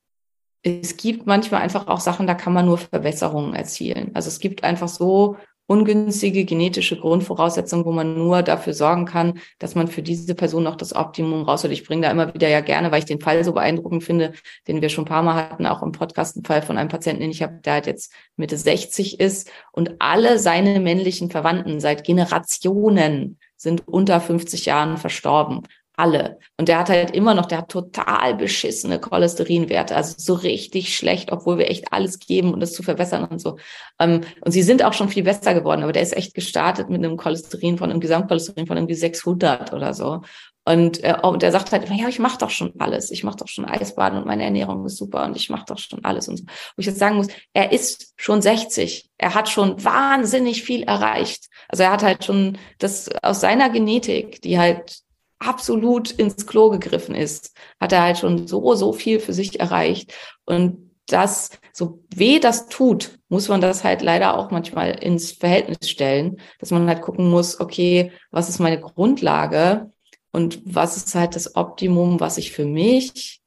es 0.66 0.98
gibt 0.98 1.28
manchmal 1.28 1.62
einfach 1.62 1.88
auch 1.88 2.00
Sachen, 2.00 2.26
da 2.26 2.34
kann 2.34 2.52
man 2.52 2.66
nur 2.66 2.80
Verbesserungen 2.80 3.54
erzielen. 3.54 4.10
Also 4.16 4.30
es 4.30 4.40
gibt 4.40 4.64
einfach 4.64 4.88
so 4.88 5.38
ungünstige 5.68 6.44
genetische 6.44 6.98
Grundvoraussetzungen, 6.98 7.86
wo 7.86 7.92
man 7.92 8.16
nur 8.16 8.42
dafür 8.42 8.74
sorgen 8.74 9.06
kann, 9.06 9.40
dass 9.60 9.76
man 9.76 9.88
für 9.88 10.02
diese 10.02 10.34
Person 10.34 10.64
noch 10.64 10.76
das 10.76 10.96
Optimum 10.96 11.44
rausholt. 11.44 11.74
Ich 11.74 11.86
bringe 11.86 12.04
da 12.04 12.12
immer 12.12 12.34
wieder 12.34 12.48
ja 12.48 12.62
gerne, 12.62 12.92
weil 12.92 13.00
ich 13.00 13.06
den 13.06 13.22
Fall 13.22 13.44
so 13.44 13.54
beeindruckend 13.54 14.04
finde, 14.04 14.34
den 14.68 14.82
wir 14.82 14.90
schon 14.90 15.04
ein 15.04 15.08
paar 15.08 15.24
Mal 15.24 15.36
hatten, 15.36 15.68
auch 15.68 15.84
im 15.84 15.92
Podcast, 15.92 16.36
einen 16.36 16.46
Fall 16.46 16.64
von 16.64 16.78
einem 16.78 16.90
Patienten, 16.90 17.22
den 17.22 17.32
ich 17.32 17.44
habe, 17.44 17.60
der 17.64 17.74
halt 17.74 17.88
jetzt 17.88 18.12
Mitte 18.36 18.58
60 18.58 19.20
ist 19.20 19.52
und 19.72 19.96
alle 20.00 20.40
seine 20.40 20.80
männlichen 20.80 21.30
Verwandten 21.30 21.80
seit 21.80 22.04
Generationen 22.04 23.38
sind 23.56 23.88
unter 23.88 24.20
50 24.20 24.66
Jahren 24.66 24.98
verstorben 24.98 25.62
alle. 25.98 26.40
Und 26.58 26.68
der 26.68 26.80
hat 26.80 26.90
halt 26.90 27.12
immer 27.12 27.34
noch, 27.34 27.46
der 27.46 27.60
hat 27.60 27.70
total 27.70 28.36
beschissene 28.36 29.00
Cholesterinwerte, 29.00 29.96
also 29.96 30.16
so 30.18 30.34
richtig 30.34 30.96
schlecht, 30.96 31.32
obwohl 31.32 31.58
wir 31.58 31.70
echt 31.70 31.92
alles 31.92 32.20
geben, 32.20 32.54
um 32.54 32.60
das 32.60 32.74
zu 32.74 32.84
verbessern 32.84 33.26
und 33.26 33.40
so. 33.40 33.58
Ähm, 34.00 34.22
und 34.42 34.52
sie 34.52 34.64
sind 34.64 34.84
auch 34.84 34.94
schon 34.94 35.10
viel 35.10 35.24
besser 35.24 35.54
geworden, 35.54 35.84
aber 35.84 35.92
der 35.92 36.02
ist 36.02 36.16
echt 36.16 36.34
gestartet 36.34 36.90
mit 36.90 37.04
einem 37.04 37.18
Cholesterin 37.18 37.78
von 37.78 37.90
einem 37.90 38.00
Gesamtcholesterin 38.00 38.68
von 38.68 38.78
irgendwie 38.78 38.96
600 38.96 39.74
oder 39.74 39.94
so. 39.94 40.22
Und, 40.68 41.04
äh, 41.04 41.16
und 41.22 41.44
der 41.44 41.52
sagt 41.52 41.72
halt, 41.72 41.88
ja, 41.92 42.08
ich 42.08 42.18
mache 42.18 42.40
doch 42.40 42.50
schon 42.50 42.74
alles. 42.80 43.12
Ich 43.12 43.24
mache 43.24 43.38
doch 43.38 43.48
schon 43.48 43.66
Eisbaden 43.66 44.18
und 44.18 44.26
meine 44.26 44.44
Ernährung 44.44 44.84
ist 44.86 44.98
super 44.98 45.24
und 45.26 45.36
ich 45.36 45.52
mache 45.52 45.66
doch 45.68 45.78
schon 45.78 46.04
alles. 46.04 46.28
Und 46.28 46.38
so. 46.38 46.44
Wo 46.46 46.80
ich 46.80 46.88
jetzt 46.88 46.98
sagen 46.98 47.18
muss, 47.18 47.28
er 47.54 47.72
ist 47.72 48.14
schon 48.18 48.42
60. 48.42 49.08
Er 49.18 49.36
hat 49.36 49.48
schon 49.48 49.84
wahnsinnig 49.84 50.64
viel 50.64 50.82
erreicht. 50.82 51.50
Also 51.68 51.84
er 51.84 51.92
hat 51.92 52.02
halt 52.02 52.26
schon 52.26 52.58
das 52.80 53.10
aus 53.22 53.42
seiner 53.42 53.70
Genetik, 53.70 54.42
die 54.42 54.58
halt 54.58 55.05
absolut 55.40 56.12
ins 56.12 56.46
Klo 56.48 56.70
gegriffen 56.70 57.16
ist, 57.16 57.56
hat 57.80 57.92
er 57.92 58.04
halt 58.04 58.18
schon 58.18 58.48
so, 58.48 58.76
so 58.76 58.94
viel 58.94 59.20
für 59.20 59.34
sich 59.34 59.60
erreicht. 59.60 60.14
Und 60.46 60.92
das, 61.08 61.52
so 61.74 62.04
weh 62.16 62.40
das 62.40 62.68
tut, 62.68 63.20
muss 63.30 63.48
man 63.48 63.62
das 63.62 63.84
halt 63.84 64.02
leider 64.02 64.38
auch 64.38 64.52
manchmal 64.52 64.92
ins 64.92 65.32
Verhältnis 65.32 65.90
stellen, 65.90 66.38
dass 66.60 66.72
man 66.72 66.88
halt 66.88 67.02
gucken 67.02 67.30
muss, 67.30 67.60
okay, 67.60 68.12
was 68.32 68.50
ist 68.50 68.60
meine 68.60 68.80
Grundlage 68.80 69.92
und 70.32 70.62
was 70.66 70.98
ist 70.98 71.14
halt 71.16 71.36
das 71.36 71.56
Optimum, 71.56 72.20
was 72.20 72.38
ich 72.38 72.52
für 72.52 72.66
mich 72.66 73.42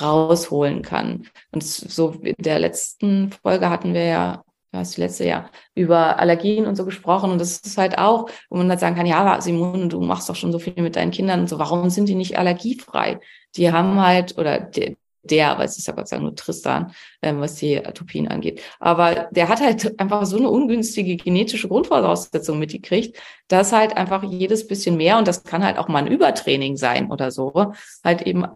rausholen 0.00 0.82
kann. 0.82 1.28
Und 1.52 1.62
so 1.62 2.10
in 2.22 2.34
der 2.38 2.58
letzten 2.58 3.30
Folge 3.42 3.70
hatten 3.70 3.94
wir 3.94 4.04
ja 4.04 4.44
das 4.80 4.96
letzte 4.96 5.24
Jahr, 5.24 5.50
über 5.74 6.18
Allergien 6.18 6.66
und 6.66 6.76
so 6.76 6.84
gesprochen. 6.84 7.30
Und 7.30 7.40
das 7.40 7.58
ist 7.58 7.78
halt 7.78 7.98
auch, 7.98 8.28
wo 8.50 8.56
man 8.56 8.68
halt 8.70 8.80
sagen 8.80 8.96
kann, 8.96 9.06
ja, 9.06 9.40
Simone, 9.40 9.88
du 9.88 10.00
machst 10.00 10.28
doch 10.28 10.36
schon 10.36 10.52
so 10.52 10.58
viel 10.58 10.80
mit 10.82 10.96
deinen 10.96 11.10
Kindern 11.10 11.40
und 11.40 11.48
so, 11.48 11.58
warum 11.58 11.90
sind 11.90 12.08
die 12.08 12.14
nicht 12.14 12.38
allergiefrei? 12.38 13.20
Die 13.56 13.72
haben 13.72 14.00
halt, 14.00 14.38
oder 14.38 14.60
der, 14.60 14.94
der 15.22 15.50
aber 15.50 15.64
es 15.64 15.78
ist 15.78 15.86
ja 15.86 15.94
Gott 15.94 16.08
sei 16.08 16.16
Dank 16.16 16.24
nur 16.24 16.36
Tristan, 16.36 16.92
ähm, 17.22 17.40
was 17.40 17.56
die 17.56 17.84
Atopien 17.84 18.28
angeht. 18.28 18.60
Aber 18.78 19.28
der 19.30 19.48
hat 19.48 19.60
halt 19.60 19.98
einfach 19.98 20.26
so 20.26 20.36
eine 20.36 20.50
ungünstige 20.50 21.16
genetische 21.16 21.68
Grundvoraussetzung 21.68 22.58
mitgekriegt, 22.58 23.16
dass 23.48 23.72
halt 23.72 23.96
einfach 23.96 24.22
jedes 24.22 24.66
bisschen 24.66 24.96
mehr, 24.96 25.18
und 25.18 25.26
das 25.28 25.44
kann 25.44 25.64
halt 25.64 25.78
auch 25.78 25.88
mal 25.88 25.98
ein 25.98 26.12
Übertraining 26.12 26.76
sein 26.76 27.10
oder 27.10 27.30
so, 27.30 27.72
halt 28.04 28.22
eben 28.22 28.46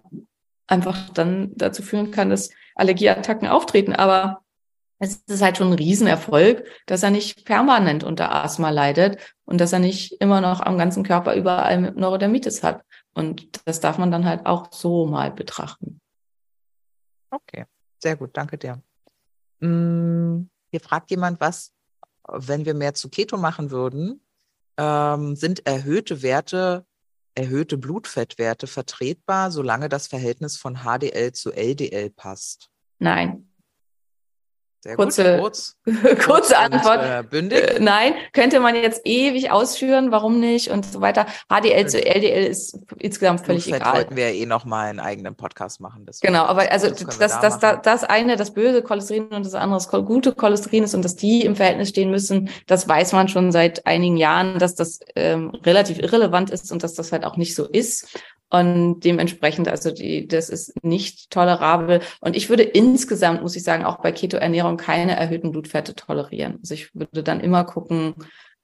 einfach 0.67 1.09
dann 1.11 1.53
dazu 1.57 1.83
führen 1.83 2.11
kann, 2.11 2.31
dass 2.31 2.51
Allergieattacken 2.75 3.49
auftreten. 3.49 3.95
Aber 3.95 4.43
es 4.99 5.17
ist 5.27 5.43
halt 5.43 5.57
schon 5.57 5.69
ein 5.69 5.79
Riesenerfolg, 5.79 6.65
dass 6.87 7.03
er 7.03 7.11
nicht 7.11 7.45
permanent 7.45 8.05
unter 8.05 8.33
Asthma 8.33 8.71
leidet 8.71 9.35
und 9.45 9.61
dass 9.61 9.73
er 9.73 9.79
nicht 9.79 10.21
immer 10.21 10.41
noch 10.41 10.61
am 10.61 10.77
ganzen 10.77 11.05
Körper 11.05 11.35
überall 11.35 11.81
mit 11.81 11.97
Neurodermitis 11.97 12.63
hat. 12.63 12.83
Und 13.15 13.67
das 13.67 13.81
darf 13.81 13.99
man 13.99 14.11
dann 14.11 14.25
halt 14.25 14.47
auch 14.47 14.73
so 14.73 15.07
mal 15.07 15.31
betrachten. 15.31 16.01
Okay, 17.31 17.65
sehr 17.99 18.17
gut, 18.17 18.31
danke 18.33 18.59
dir. 18.59 18.83
Hm, 19.61 20.51
hier 20.71 20.81
fragt 20.81 21.11
jemand, 21.11 21.41
was, 21.41 21.73
wenn 22.27 22.65
wir 22.65 22.75
mehr 22.75 22.95
zu 22.95 23.09
Keto 23.09 23.37
machen 23.37 23.71
würden, 23.71 24.23
ähm, 24.77 25.37
sind 25.37 25.67
erhöhte 25.67 26.23
Werte 26.23 26.87
erhöhte 27.39 27.79
Blutfettwerte 27.79 28.67
vertretbar, 28.67 29.53
solange 29.53 29.89
das 29.89 30.09
Verhältnis 30.09 30.57
von 30.57 30.79
HDL 30.79 31.33
zu 31.33 31.53
LDL 31.53 32.11
passt? 32.11 32.69
Nein. 32.99 33.49
Sehr 34.81 34.95
Kurze- 34.97 35.39
gut, 35.39 35.43
kurz, 35.43 35.77
Kurze 36.25 36.55
und, 36.55 36.73
Antwort. 36.73 37.01
Äh, 37.03 37.23
bündig. 37.29 37.59
Äh, 37.59 37.81
Nein, 37.81 38.15
könnte 38.33 38.61
man 38.61 38.77
jetzt 38.77 39.03
ewig 39.05 39.51
ausführen, 39.51 40.13
warum 40.13 40.39
nicht 40.39 40.71
und 40.71 40.87
so 40.87 41.01
weiter. 41.01 41.27
HDL 41.49 41.87
zu 41.89 42.05
LDL 42.05 42.45
ist 42.47 42.79
insgesamt 42.99 43.45
völlig 43.45 43.65
Blutfett 43.65 43.83
egal. 43.83 43.95
wollten 43.97 44.17
wir 44.17 44.31
ja 44.31 44.35
eh 44.35 44.47
noch 44.47 44.65
mal 44.65 44.89
einen 44.89 45.01
eigenen 45.01 45.35
Podcast 45.35 45.81
machen. 45.81 46.07
Genau, 46.23 46.45
aber 46.45 46.71
also 46.71 46.91
Das 46.91 47.19
das, 47.19 47.41
da 47.61 47.77
das, 47.77 47.83
das 47.83 48.05
eine, 48.05 48.37
das 48.37 48.55
böse 48.55 48.83
Cholesterin 48.83 49.29
und 49.29 49.45
das 49.45 49.55
andere 49.55 49.79
das 49.79 49.89
gute 49.89 50.33
Cholesterin 50.33 50.85
ist 50.85 50.95
und 50.95 51.05
dass 51.05 51.17
die 51.17 51.45
im 51.45 51.57
Verhältnis 51.57 51.89
stehen 51.89 52.11
müssen, 52.11 52.49
das 52.67 52.87
weiß 52.89 53.13
man 53.13 53.29
schon 53.29 53.51
seit 53.51 53.85
einigen 53.87 54.17
Jahren, 54.17 54.59
dass 54.59 54.75
das 54.77 55.01
ähm, 55.17 55.51
relativ 55.65 55.99
irrelevant 55.99 56.51
ist 56.51 56.71
und 56.71 56.83
dass 56.85 56.95
das 56.95 57.11
halt 57.11 57.25
auch 57.25 57.37
nicht 57.37 57.55
so 57.55 57.65
ist. 57.67 58.07
Und 58.51 59.01
dementsprechend, 59.01 59.69
also 59.69 59.91
die, 59.91 60.27
das 60.27 60.49
ist 60.49 60.83
nicht 60.83 61.31
tolerabel. 61.31 62.01
Und 62.21 62.35
ich 62.35 62.49
würde 62.49 62.63
insgesamt, 62.63 63.43
muss 63.43 63.57
ich 63.57 63.63
sagen, 63.63 63.85
auch 63.85 64.01
bei 64.01 64.11
Keto-Ernährung 64.11 64.79
keine 64.79 65.17
erhöhten 65.17 65.53
Blutfette 65.53 65.95
tolerieren. 65.95 66.57
Also 66.61 66.75
ich 66.75 66.95
würde 66.95 67.23
dann 67.23 67.41
immer 67.41 67.65
gucken, 67.65 68.15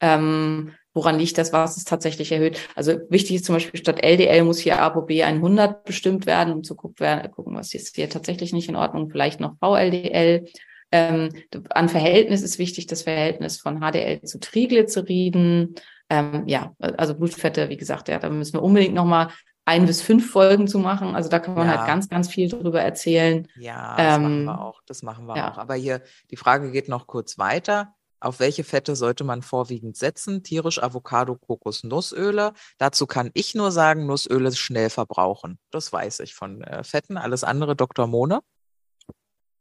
ähm, 0.01 0.71
woran 0.93 1.19
liegt 1.19 1.37
das, 1.37 1.53
was 1.53 1.77
ist 1.77 1.87
tatsächlich 1.87 2.31
erhöht. 2.31 2.57
Also 2.73 2.99
wichtig 3.09 3.35
ist 3.35 3.45
zum 3.45 3.55
Beispiel, 3.55 3.79
statt 3.79 4.03
LDL 4.03 4.43
muss 4.43 4.59
hier 4.59 4.81
ApoB 4.81 5.21
100 5.21 5.83
bestimmt 5.83 6.25
werden, 6.25 6.53
um 6.53 6.63
zu 6.63 6.75
gucken 6.75 7.55
was 7.55 7.73
ist 7.73 7.95
hier 7.95 8.09
tatsächlich 8.09 8.53
nicht 8.53 8.69
in 8.69 8.75
Ordnung, 8.75 9.09
vielleicht 9.09 9.39
noch 9.39 9.57
VLDL. 9.59 10.45
Ähm, 10.91 11.29
an 11.69 11.89
Verhältnis 11.89 12.41
ist 12.41 12.57
wichtig 12.57 12.87
das 12.87 13.03
Verhältnis 13.03 13.59
von 13.59 13.81
HDL 13.81 14.21
zu 14.21 14.39
Triglyceriden. 14.39 15.75
Ähm, 16.09 16.43
ja, 16.47 16.73
also 16.79 17.15
Blutfette, 17.15 17.69
wie 17.69 17.77
gesagt, 17.77 18.07
ja, 18.07 18.19
da 18.19 18.29
müssen 18.29 18.53
wir 18.53 18.63
unbedingt 18.63 18.93
nochmal 18.93 19.29
ein 19.65 19.85
bis 19.85 20.01
fünf 20.01 20.29
Folgen 20.31 20.67
zu 20.67 20.77
machen. 20.79 21.15
Also 21.15 21.29
da 21.29 21.39
kann 21.39 21.55
man 21.55 21.67
Ja. 21.67 21.77
halt 21.77 21.87
ganz, 21.87 22.07
ganz 22.07 22.29
viel 22.29 22.47
drüber 22.49 22.81
erzählen. 22.81 23.47
Ja, 23.55 23.95
das 23.97 24.19
machen 24.19 24.25
Ähm, 24.39 24.43
wir 24.45 24.61
auch. 24.61 24.81
Das 24.85 25.01
machen 25.03 25.25
wir 25.25 25.35
ja. 25.37 25.51
auch. 25.51 25.57
Aber 25.57 25.73
hier, 25.75 26.01
die 26.31 26.37
Frage 26.37 26.71
geht 26.71 26.87
noch 26.87 27.07
kurz 27.07 27.37
weiter. 27.37 27.93
Auf 28.19 28.39
welche 28.39 28.63
Fette 28.63 28.95
sollte 28.95 29.23
man 29.23 29.41
vorwiegend 29.41 29.97
setzen? 29.97 30.41
Tierisch, 30.41 30.81
Avocado, 30.81 31.35
Kokos, 31.35 31.83
Nussöle. 31.83 32.53
Dazu 32.77 33.05
kann 33.07 33.29
ich 33.33 33.53
nur 33.55 33.71
sagen, 33.71 34.05
Nussöle 34.05 34.51
schnell 34.55 34.89
verbrauchen. 34.89 35.59
Das 35.71 35.91
weiß 35.91 36.21
ich 36.21 36.33
von 36.33 36.61
äh, 36.61 36.83
Fetten. 36.83 37.17
Alles 37.17 37.43
andere, 37.43 37.75
Dr. 37.75 38.07
Mone. 38.07 38.39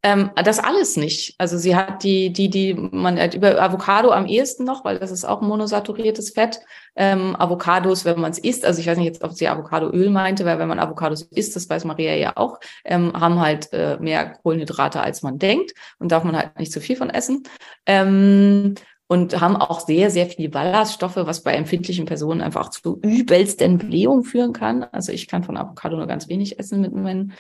Ähm, 0.05 0.31
das 0.37 0.59
alles 0.59 0.99
nicht. 0.99 1.35
Also 1.39 1.57
sie 1.57 1.75
hat 1.75 2.03
die, 2.03 2.31
die, 2.31 2.51
die, 2.51 2.75
man 2.75 3.19
hat 3.19 3.33
über 3.33 3.61
Avocado 3.61 4.11
am 4.11 4.27
ehesten 4.27 4.65
noch, 4.65 4.85
weil 4.85 4.99
das 4.99 5.11
ist 5.11 5.25
auch 5.25 5.41
monosaturiertes 5.41 6.31
Fett. 6.31 6.61
Ähm, 6.95 7.35
Avocados, 7.37 8.05
wenn 8.05 8.21
man 8.21 8.31
es 8.31 8.39
isst, 8.39 8.67
also 8.67 8.81
ich 8.81 8.87
weiß 8.87 8.99
nicht 8.99 9.07
jetzt, 9.07 9.25
ob 9.25 9.33
sie 9.33 9.49
Avocadoöl 9.49 10.11
meinte, 10.11 10.45
weil 10.45 10.59
wenn 10.59 10.69
man 10.69 10.79
Avocados 10.79 11.23
isst, 11.23 11.57
das 11.57 11.71
weiß 11.71 11.87
Maria 11.87 12.15
ja 12.17 12.33
auch, 12.37 12.61
ähm, 12.85 13.15
haben 13.19 13.41
halt 13.41 13.73
äh, 13.73 13.97
mehr 13.99 14.35
Kohlenhydrate, 14.43 15.01
als 15.01 15.23
man 15.23 15.39
denkt 15.39 15.73
und 15.99 16.13
darf 16.13 16.23
man 16.23 16.37
halt 16.37 16.59
nicht 16.59 16.71
zu 16.71 16.83
viel 16.83 16.97
von 16.97 17.09
essen. 17.09 17.43
Ähm, 17.87 18.75
und 19.07 19.41
haben 19.41 19.57
auch 19.57 19.81
sehr, 19.81 20.11
sehr 20.11 20.27
viel 20.27 20.51
Ballaststoffe, 20.51 21.17
was 21.17 21.43
bei 21.43 21.55
empfindlichen 21.55 22.05
Personen 22.05 22.43
einfach 22.43 22.69
zu 22.69 23.01
übelsten 23.03 23.79
Blähungen 23.79 24.25
führen 24.25 24.53
kann. 24.53 24.85
Also 24.85 25.13
ich 25.13 25.29
kann 25.29 25.45
von 25.45 25.57
Avocado 25.57 25.97
nur 25.97 26.07
ganz 26.07 26.29
wenig 26.29 26.59
essen 26.59 26.83
mit 26.83 26.95
meinen 26.95 27.33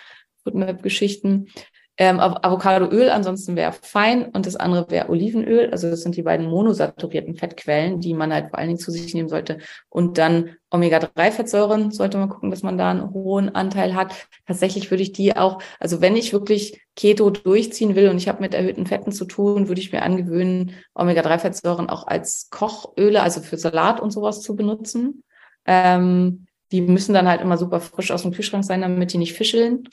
Foodmap-Geschichten. 0.44 1.48
Ähm, 1.96 2.18
Av- 2.18 2.38
Avocadoöl 2.42 3.08
ansonsten 3.08 3.54
wäre 3.54 3.72
fein 3.72 4.24
und 4.26 4.46
das 4.46 4.56
andere 4.56 4.90
wäre 4.90 5.10
Olivenöl. 5.10 5.70
Also 5.70 5.88
das 5.88 6.00
sind 6.02 6.16
die 6.16 6.22
beiden 6.22 6.46
monosaturierten 6.46 7.36
Fettquellen, 7.36 8.00
die 8.00 8.14
man 8.14 8.32
halt 8.32 8.50
vor 8.50 8.58
allen 8.58 8.66
Dingen 8.68 8.80
zu 8.80 8.90
sich 8.90 9.14
nehmen 9.14 9.28
sollte. 9.28 9.58
Und 9.90 10.18
dann 10.18 10.56
Omega-3-Fettsäuren 10.70 11.92
sollte 11.92 12.18
man 12.18 12.28
gucken, 12.28 12.50
dass 12.50 12.64
man 12.64 12.76
da 12.78 12.90
einen 12.90 13.12
hohen 13.12 13.54
Anteil 13.54 13.94
hat. 13.94 14.12
Tatsächlich 14.44 14.90
würde 14.90 15.04
ich 15.04 15.12
die 15.12 15.36
auch, 15.36 15.62
also 15.78 16.00
wenn 16.00 16.16
ich 16.16 16.32
wirklich 16.32 16.82
Keto 16.96 17.30
durchziehen 17.30 17.94
will 17.94 18.08
und 18.08 18.16
ich 18.16 18.26
habe 18.28 18.40
mit 18.40 18.54
erhöhten 18.54 18.86
Fetten 18.86 19.12
zu 19.12 19.24
tun, 19.24 19.68
würde 19.68 19.80
ich 19.80 19.92
mir 19.92 20.02
angewöhnen, 20.02 20.72
Omega-3-Fettsäuren 20.94 21.88
auch 21.88 22.08
als 22.08 22.48
Kochöle, 22.50 23.22
also 23.22 23.40
für 23.40 23.56
Salat 23.56 24.00
und 24.00 24.10
sowas 24.10 24.40
zu 24.42 24.56
benutzen. 24.56 25.22
Ähm, 25.64 26.46
die 26.72 26.80
müssen 26.80 27.14
dann 27.14 27.28
halt 27.28 27.40
immer 27.40 27.56
super 27.56 27.78
frisch 27.78 28.10
aus 28.10 28.22
dem 28.22 28.32
Kühlschrank 28.32 28.64
sein, 28.64 28.80
damit 28.80 29.12
die 29.12 29.18
nicht 29.18 29.34
fischeln. 29.34 29.88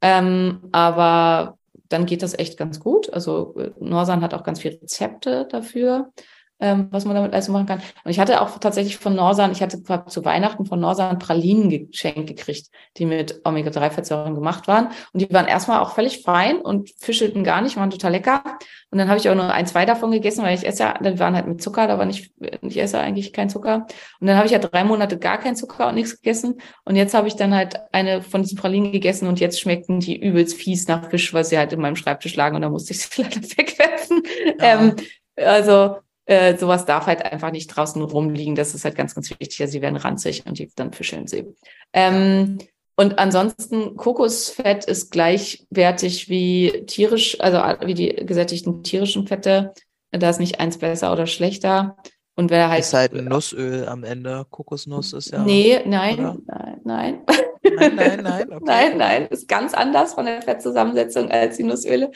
Ähm, 0.00 0.68
aber 0.72 1.58
dann 1.88 2.06
geht 2.06 2.22
das 2.22 2.38
echt 2.38 2.58
ganz 2.58 2.80
gut. 2.80 3.12
Also 3.12 3.54
äh, 3.58 3.70
Norsan 3.80 4.22
hat 4.22 4.34
auch 4.34 4.44
ganz 4.44 4.60
viele 4.60 4.80
Rezepte 4.80 5.46
dafür, 5.50 6.12
ähm, 6.60 6.88
was 6.90 7.04
man 7.04 7.14
damit 7.14 7.32
alles 7.32 7.48
machen 7.48 7.66
kann. 7.66 7.80
Und 8.04 8.10
ich 8.10 8.18
hatte 8.18 8.40
auch 8.40 8.58
tatsächlich 8.58 8.96
von 8.96 9.14
Norsan, 9.14 9.52
ich 9.52 9.62
hatte 9.62 9.82
zu 9.82 10.24
Weihnachten 10.24 10.66
von 10.66 10.80
Norsan 10.80 11.18
Pralinen 11.18 11.68
geschenkt 11.70 12.26
gekriegt, 12.26 12.68
die 12.96 13.06
mit 13.06 13.40
Omega-3-Fettsäuren 13.44 14.34
gemacht 14.34 14.66
waren. 14.68 14.88
Und 15.12 15.20
die 15.20 15.32
waren 15.32 15.46
erstmal 15.46 15.80
auch 15.80 15.92
völlig 15.92 16.22
fein 16.22 16.58
und 16.60 16.90
fischelten 16.98 17.44
gar 17.44 17.60
nicht, 17.60 17.76
waren 17.76 17.90
total 17.90 18.12
lecker. 18.12 18.42
Und 18.90 18.98
dann 18.98 19.08
habe 19.08 19.18
ich 19.18 19.28
auch 19.28 19.34
nur 19.34 19.52
ein, 19.52 19.66
zwei 19.66 19.84
davon 19.84 20.10
gegessen, 20.10 20.42
weil 20.42 20.56
ich 20.56 20.66
esse 20.66 20.82
ja, 20.82 20.94
die 20.98 21.18
waren 21.18 21.34
halt 21.34 21.46
mit 21.46 21.62
Zucker, 21.62 21.86
da 21.86 21.98
war 21.98 22.06
nicht, 22.06 22.32
ich 22.62 22.78
esse 22.78 22.98
eigentlich 22.98 23.32
kein 23.32 23.50
Zucker. 23.50 23.86
Und 24.20 24.26
dann 24.26 24.36
habe 24.36 24.46
ich 24.46 24.52
ja 24.52 24.58
drei 24.58 24.82
Monate 24.82 25.18
gar 25.18 25.38
keinen 25.38 25.56
Zucker 25.56 25.88
und 25.88 25.94
nichts 25.94 26.16
gegessen. 26.16 26.60
Und 26.84 26.96
jetzt 26.96 27.14
habe 27.14 27.28
ich 27.28 27.36
dann 27.36 27.54
halt 27.54 27.76
eine 27.92 28.22
von 28.22 28.42
diesen 28.42 28.56
Pralinen 28.56 28.90
gegessen 28.90 29.28
und 29.28 29.40
jetzt 29.40 29.60
schmeckten 29.60 30.00
die 30.00 30.18
übelst 30.18 30.56
fies 30.56 30.88
nach 30.88 31.10
Fisch, 31.10 31.34
weil 31.34 31.44
sie 31.44 31.58
halt 31.58 31.72
in 31.72 31.80
meinem 31.80 31.96
Schreibtisch 31.96 32.34
lagen 32.34 32.56
und 32.56 32.62
da 32.62 32.70
musste 32.70 32.92
ich 32.92 33.00
sie 33.00 33.22
leider 33.22 33.42
wegwerfen. 33.42 34.22
Ja. 34.58 34.80
Ähm, 34.80 34.96
also 35.36 35.98
äh, 36.28 36.58
sowas 36.58 36.84
darf 36.84 37.06
halt 37.06 37.24
einfach 37.24 37.50
nicht 37.50 37.68
draußen 37.68 38.02
rumliegen. 38.02 38.54
Das 38.54 38.74
ist 38.74 38.84
halt 38.84 38.96
ganz, 38.96 39.14
ganz 39.14 39.30
wichtig. 39.30 39.60
Also 39.62 39.72
sie 39.72 39.82
werden 39.82 39.96
ranzig 39.96 40.44
und 40.46 40.58
die, 40.58 40.70
dann 40.76 40.92
fischeln 40.92 41.26
sie. 41.26 41.46
Ähm, 41.94 42.58
und 42.96 43.18
ansonsten 43.18 43.96
Kokosfett 43.96 44.84
ist 44.84 45.10
gleichwertig 45.10 46.28
wie 46.28 46.84
tierisch, 46.86 47.40
also 47.40 47.58
wie 47.86 47.94
die 47.94 48.08
gesättigten 48.26 48.82
tierischen 48.82 49.26
Fette. 49.26 49.72
Da 50.10 50.28
ist 50.28 50.40
nicht 50.40 50.60
eins 50.60 50.76
besser 50.76 51.12
oder 51.12 51.26
schlechter. 51.26 51.96
Und 52.34 52.50
wer 52.50 52.68
halt 52.68 52.80
Ist 52.80 52.92
halt 52.92 53.14
ein 53.14 53.24
Nussöl 53.24 53.88
am 53.88 54.04
Ende. 54.04 54.44
Kokosnuss 54.50 55.14
ist 55.14 55.30
ja. 55.30 55.42
Nee, 55.42 55.80
nein, 55.86 56.18
oder? 56.18 56.36
nein, 56.46 56.80
nein. 56.84 57.22
Nein, 57.62 57.96
nein, 57.96 58.20
nein. 58.22 58.48
Okay. 58.52 58.64
Nein, 58.64 58.98
nein, 58.98 59.26
ist 59.28 59.48
ganz 59.48 59.74
anders 59.74 60.14
von 60.14 60.26
der 60.26 60.42
Fettzusammensetzung 60.42 61.30
als 61.30 61.56
die 61.56 61.64
Nussöle. 61.64 62.10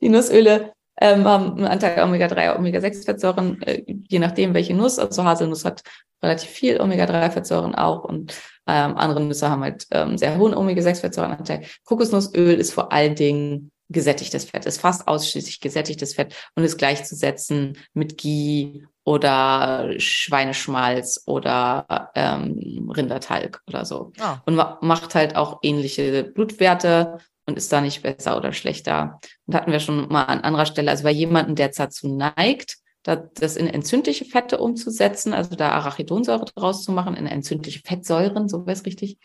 Die 0.00 0.08
Nussöle 0.08 0.72
ähm, 1.00 1.24
haben 1.24 1.52
einen 1.56 1.66
Anteil 1.66 2.02
Omega-3, 2.02 2.56
Omega-6-Fettsäuren, 2.56 3.62
äh, 3.62 3.82
je 3.86 4.18
nachdem, 4.18 4.54
welche 4.54 4.74
Nuss. 4.74 4.98
Also 4.98 5.24
Haselnuss 5.24 5.64
hat 5.64 5.82
relativ 6.22 6.50
viel 6.50 6.80
Omega-3-Fettsäuren 6.80 7.74
auch 7.74 8.04
und 8.04 8.34
ähm, 8.66 8.96
andere 8.96 9.20
Nüsse 9.20 9.48
haben 9.48 9.62
halt 9.62 9.86
ähm, 9.92 10.18
sehr 10.18 10.36
hohen 10.36 10.54
Omega-6-Fettsäurenanteil. 10.54 11.62
Kokosnussöl 11.84 12.54
ist 12.54 12.72
vor 12.72 12.92
allen 12.92 13.14
Dingen 13.14 13.70
gesättigtes 13.88 14.44
Fett, 14.44 14.66
ist 14.66 14.80
fast 14.80 15.08
ausschließlich 15.08 15.60
gesättigtes 15.60 16.14
Fett 16.14 16.34
und 16.54 16.64
ist 16.64 16.76
gleichzusetzen 16.76 17.78
mit 17.94 18.18
Ghee 18.18 18.84
oder 19.04 19.94
Schweineschmalz 19.98 21.22
oder 21.26 22.10
ähm, 22.14 22.90
Rindertalg 22.94 23.62
oder 23.66 23.86
so 23.86 24.12
Ah, 24.18 24.42
und 24.44 24.56
ma 24.56 24.78
macht 24.82 25.14
halt 25.14 25.36
auch 25.36 25.60
ähnliche 25.62 26.24
Blutwerte 26.24 27.18
und 27.48 27.56
ist 27.56 27.72
da 27.72 27.80
nicht 27.80 28.02
besser 28.02 28.36
oder 28.36 28.52
schlechter. 28.52 29.18
Und 29.46 29.54
hatten 29.54 29.72
wir 29.72 29.80
schon 29.80 30.08
mal 30.08 30.24
an 30.24 30.40
anderer 30.40 30.66
Stelle, 30.66 30.90
also 30.90 31.02
bei 31.02 31.10
jemandem, 31.10 31.54
der 31.54 31.70
dazu 31.70 32.14
neigt, 32.14 32.76
da, 33.02 33.16
das 33.16 33.56
in 33.56 33.66
entzündliche 33.66 34.26
Fette 34.26 34.58
umzusetzen, 34.58 35.32
also 35.32 35.56
da 35.56 35.70
Arachidonsäure 35.70 36.44
draus 36.44 36.84
zu 36.84 36.92
machen, 36.92 37.16
in 37.16 37.26
entzündliche 37.26 37.80
Fettsäuren, 37.80 38.50
so 38.50 38.66
wäre 38.66 38.72
es 38.72 38.84
richtig. 38.84 39.16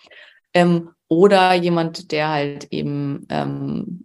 Ähm, 0.54 0.92
oder 1.10 1.54
jemand, 1.54 2.14
der 2.14 2.30
halt 2.30 2.68
eben 2.72 3.28
ähm, 3.30 4.04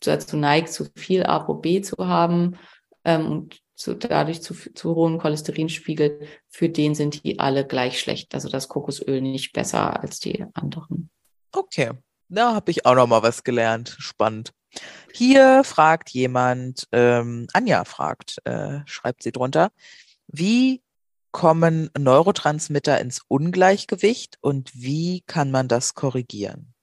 dazu 0.00 0.36
neigt, 0.36 0.70
zu 0.70 0.86
viel 0.94 1.22
ApoB 1.22 1.82
zu 1.82 1.96
haben 2.06 2.58
ähm, 3.04 3.26
und 3.26 3.60
zu, 3.74 3.94
dadurch 3.94 4.42
zu, 4.42 4.54
zu 4.54 4.94
hohen 4.94 5.18
Cholesterinspiegel, 5.18 6.20
für 6.48 6.68
den 6.68 6.94
sind 6.94 7.24
die 7.24 7.38
alle 7.38 7.66
gleich 7.66 7.98
schlecht. 7.98 8.34
Also 8.34 8.50
das 8.50 8.68
Kokosöl 8.68 9.22
nicht 9.22 9.54
besser 9.54 10.02
als 10.02 10.18
die 10.18 10.44
anderen. 10.52 11.08
okay. 11.52 11.92
Da 12.28 12.54
habe 12.54 12.70
ich 12.70 12.84
auch 12.84 12.94
noch 12.94 13.06
mal 13.06 13.22
was 13.22 13.42
gelernt. 13.42 13.96
Spannend. 13.98 14.52
Hier 15.12 15.64
fragt 15.64 16.10
jemand, 16.10 16.86
ähm, 16.92 17.46
Anja 17.52 17.84
fragt, 17.84 18.38
äh, 18.44 18.80
schreibt 18.84 19.22
sie 19.22 19.32
drunter, 19.32 19.70
wie 20.26 20.82
kommen 21.32 21.90
Neurotransmitter 21.96 23.00
ins 23.00 23.22
Ungleichgewicht 23.28 24.36
und 24.40 24.70
wie 24.74 25.22
kann 25.22 25.50
man 25.50 25.68
das 25.68 25.94
korrigieren? 25.94 26.74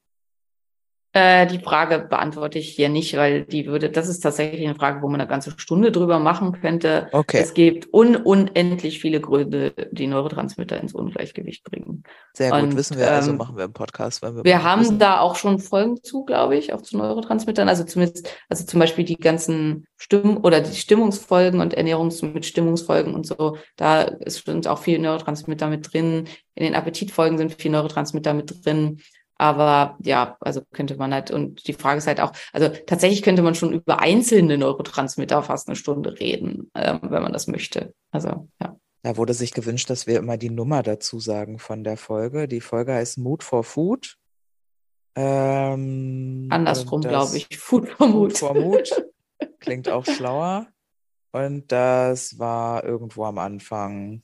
Äh, 1.18 1.48
die 1.48 1.60
Frage 1.60 2.00
beantworte 2.10 2.60
ich 2.60 2.68
hier 2.76 2.90
nicht, 2.90 3.16
weil 3.16 3.46
die 3.46 3.68
würde, 3.68 3.90
das 3.90 4.10
ist 4.10 4.20
tatsächlich 4.20 4.68
eine 4.68 4.76
Frage, 4.76 5.02
wo 5.02 5.08
man 5.08 5.22
eine 5.22 5.30
ganze 5.30 5.54
Stunde 5.56 5.90
drüber 5.90 6.20
machen 6.20 6.52
könnte. 6.60 7.08
Okay. 7.14 7.40
Es 7.42 7.54
gibt 7.54 7.94
un 7.94 8.18
unendlich 8.18 9.00
viele 9.00 9.22
Gründe, 9.22 9.74
die 9.94 10.08
Neurotransmitter 10.08 10.78
ins 10.78 10.94
Ungleichgewicht 10.94 11.64
bringen. 11.64 12.04
Sehr 12.34 12.52
gut, 12.52 12.64
Und, 12.64 12.76
wissen 12.76 12.98
wir, 12.98 13.10
also 13.10 13.32
ähm, 13.32 13.38
machen 13.38 13.56
wir 13.56 13.64
im 13.64 13.72
Podcast. 13.72 14.22
Wenn 14.24 14.36
wir 14.36 14.44
Wir 14.44 14.64
haben 14.64 14.82
wissen. 14.82 15.00
da 15.00 15.22
auch 15.22 15.38
schon 15.38 15.60
Folgen 15.60 16.04
zu, 16.04 16.26
glaube 16.26 16.58
ich, 16.58 16.74
auch 16.74 16.82
zu 16.82 16.98
Neurotransmittern. 16.98 17.70
Also 17.70 17.86
zumindest, 17.86 18.30
also 18.50 18.66
zum 18.66 18.82
Beispiel 18.82 19.06
die 19.06 19.16
ganzen 19.16 19.88
Stimmen 19.96 20.36
oder 20.36 20.60
die 20.60 20.76
Stimmungsfolgen 20.76 21.62
und 21.62 21.76
Ernährungs 21.76 22.24
mit 22.24 22.46
Stimmungsfolgen 22.46 23.14
und 23.14 23.26
so. 23.26 23.56
Da 23.78 24.02
ist, 24.02 24.46
sind 24.46 24.68
auch 24.68 24.80
viele 24.80 25.00
Neurotransmitter 25.00 25.70
mit 25.70 25.94
drin. 25.94 26.28
In 26.56 26.66
den 26.66 26.76
Appetitfolgen 26.76 27.38
sind 27.38 27.56
viele 27.58 27.78
Neurotransmitter 27.78 28.34
mit 28.34 28.66
drin. 28.66 29.00
Aber 29.38 29.98
ja, 30.02 30.38
also 30.40 30.62
könnte 30.72 30.96
man 30.96 31.14
halt, 31.14 31.30
und 31.30 31.68
die 31.68 31.74
Frage 31.74 31.98
ist 31.98 32.08
halt 32.08 32.22
auch, 32.22 32.32
also 32.54 32.70
tatsächlich 32.70 33.22
könnte 33.22 33.42
man 33.42 33.56
schon 33.56 33.74
über 33.74 34.00
einzelne 34.00 34.58
Neurotransmitter 34.58 35.44
fast 35.44 35.68
eine 35.68 35.76
Stunde 35.76 36.20
reden, 36.20 36.72
ähm, 36.74 37.00
wenn 37.04 37.24
man 37.24 37.34
das 37.34 37.48
möchte. 37.48 37.94
Also, 38.12 38.48
ja. 38.62 38.78
Da 39.04 39.18
wurde 39.18 39.34
sich 39.34 39.54
gewünscht, 39.54 39.90
dass 39.90 40.08
wir 40.08 40.18
immer 40.18 40.38
die 40.38 40.50
Nummer 40.50 40.82
dazu 40.82 41.20
sagen 41.20 41.60
von 41.60 41.84
der 41.84 41.98
Folge. 41.98 42.48
Die 42.48 42.62
Folge 42.62 42.94
heißt 42.94 43.18
Mood 43.20 43.44
for 43.44 43.64
Food. 43.64 44.18
Ähm, 45.16 46.48
Andersrum, 46.50 47.02
glaube 47.02 47.38
ich. 47.38 47.58
Food 47.58 47.90
for 47.90 48.08
Mood 48.08 48.32
Mood. 48.32 48.38
for 48.38 48.54
Mood. 48.54 49.06
Klingt 49.60 49.90
auch 49.90 50.06
schlauer. 50.06 50.68
Und 51.32 51.72
das 51.72 52.40
war 52.40 52.84
irgendwo 52.84 53.26
am 53.26 53.38
Anfang. 53.38 54.24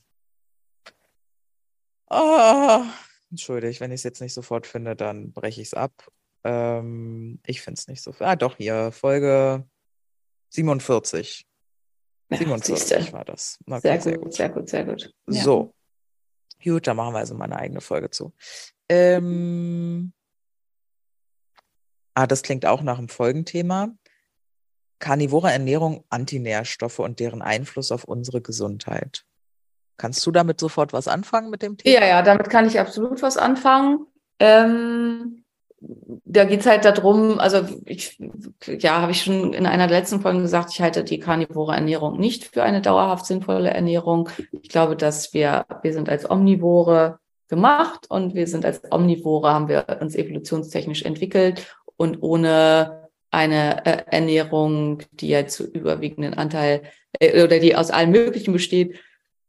Ah, 2.08 2.86
entschuldigt, 3.32 3.80
wenn 3.80 3.90
ich 3.90 4.00
es 4.00 4.04
jetzt 4.04 4.20
nicht 4.20 4.32
sofort 4.32 4.66
finde, 4.66 4.94
dann 4.94 5.32
breche 5.32 5.60
ich 5.60 5.68
es 5.68 5.74
ab. 5.74 6.06
Ähm, 6.44 7.40
ich 7.44 7.60
finde 7.60 7.78
es 7.78 7.88
nicht 7.88 8.02
so. 8.02 8.14
Ah, 8.20 8.36
doch, 8.36 8.56
hier, 8.56 8.92
Folge 8.92 9.66
47. 10.50 11.46
Ja, 12.30 12.38
47 12.38 12.78
siehste. 12.78 13.12
war 13.12 13.24
das. 13.24 13.58
Okay, 13.66 14.00
Sehr 14.00 14.18
gut, 14.18 14.32
sehr 14.32 14.48
gut, 14.48 14.68
sehr 14.68 14.84
gut. 14.84 15.12
Ja. 15.28 15.42
So. 15.42 15.74
Gut, 16.62 16.86
da 16.86 16.94
machen 16.94 17.14
wir 17.14 17.18
also 17.18 17.34
mal 17.34 17.46
eine 17.46 17.56
eigene 17.56 17.80
Folge 17.80 18.10
zu. 18.10 18.32
Ähm, 18.88 20.12
ah, 22.14 22.26
das 22.26 22.42
klingt 22.42 22.66
auch 22.66 22.82
nach 22.82 22.98
einem 22.98 23.08
Folgenthema. 23.08 23.94
Karnivore 24.98 25.50
Ernährung, 25.50 26.04
Antinährstoffe 26.10 27.00
und 27.00 27.18
deren 27.18 27.42
Einfluss 27.42 27.90
auf 27.90 28.04
unsere 28.04 28.40
Gesundheit. 28.40 29.26
Kannst 30.02 30.26
du 30.26 30.32
damit 30.32 30.58
sofort 30.58 30.92
was 30.92 31.06
anfangen 31.06 31.48
mit 31.48 31.62
dem 31.62 31.76
Thema? 31.76 32.00
Ja, 32.00 32.04
ja, 32.04 32.22
damit 32.22 32.50
kann 32.50 32.66
ich 32.66 32.80
absolut 32.80 33.22
was 33.22 33.36
anfangen. 33.36 34.04
Ähm, 34.40 35.44
da 35.78 36.42
geht's 36.42 36.66
halt 36.66 36.84
darum, 36.84 37.38
also 37.38 37.60
ich, 37.86 38.18
ja, 38.66 39.00
habe 39.00 39.12
ich 39.12 39.22
schon 39.22 39.52
in 39.52 39.64
einer 39.64 39.86
letzten 39.86 40.20
Folgen 40.20 40.42
gesagt, 40.42 40.70
ich 40.72 40.80
halte 40.80 41.04
die 41.04 41.20
karnivore 41.20 41.76
Ernährung 41.76 42.18
nicht 42.18 42.52
für 42.52 42.64
eine 42.64 42.80
dauerhaft 42.80 43.26
sinnvolle 43.26 43.70
Ernährung. 43.70 44.28
Ich 44.50 44.70
glaube, 44.70 44.96
dass 44.96 45.34
wir, 45.34 45.66
wir 45.82 45.92
sind 45.92 46.08
als 46.08 46.28
Omnivore 46.28 47.20
gemacht 47.46 48.06
und 48.08 48.34
wir 48.34 48.48
sind 48.48 48.64
als 48.64 48.82
Omnivore, 48.90 49.52
haben 49.52 49.68
wir 49.68 49.98
uns 50.00 50.16
evolutionstechnisch 50.16 51.02
entwickelt 51.02 51.76
und 51.96 52.20
ohne 52.24 53.08
eine 53.30 53.86
äh, 53.86 54.02
Ernährung, 54.10 55.04
die 55.12 55.28
ja 55.28 55.46
zu 55.46 55.64
überwiegenden 55.70 56.34
Anteil 56.34 56.82
äh, 57.20 57.44
oder 57.44 57.60
die 57.60 57.76
aus 57.76 57.92
allem 57.92 58.10
Möglichen 58.10 58.52
besteht, 58.52 58.98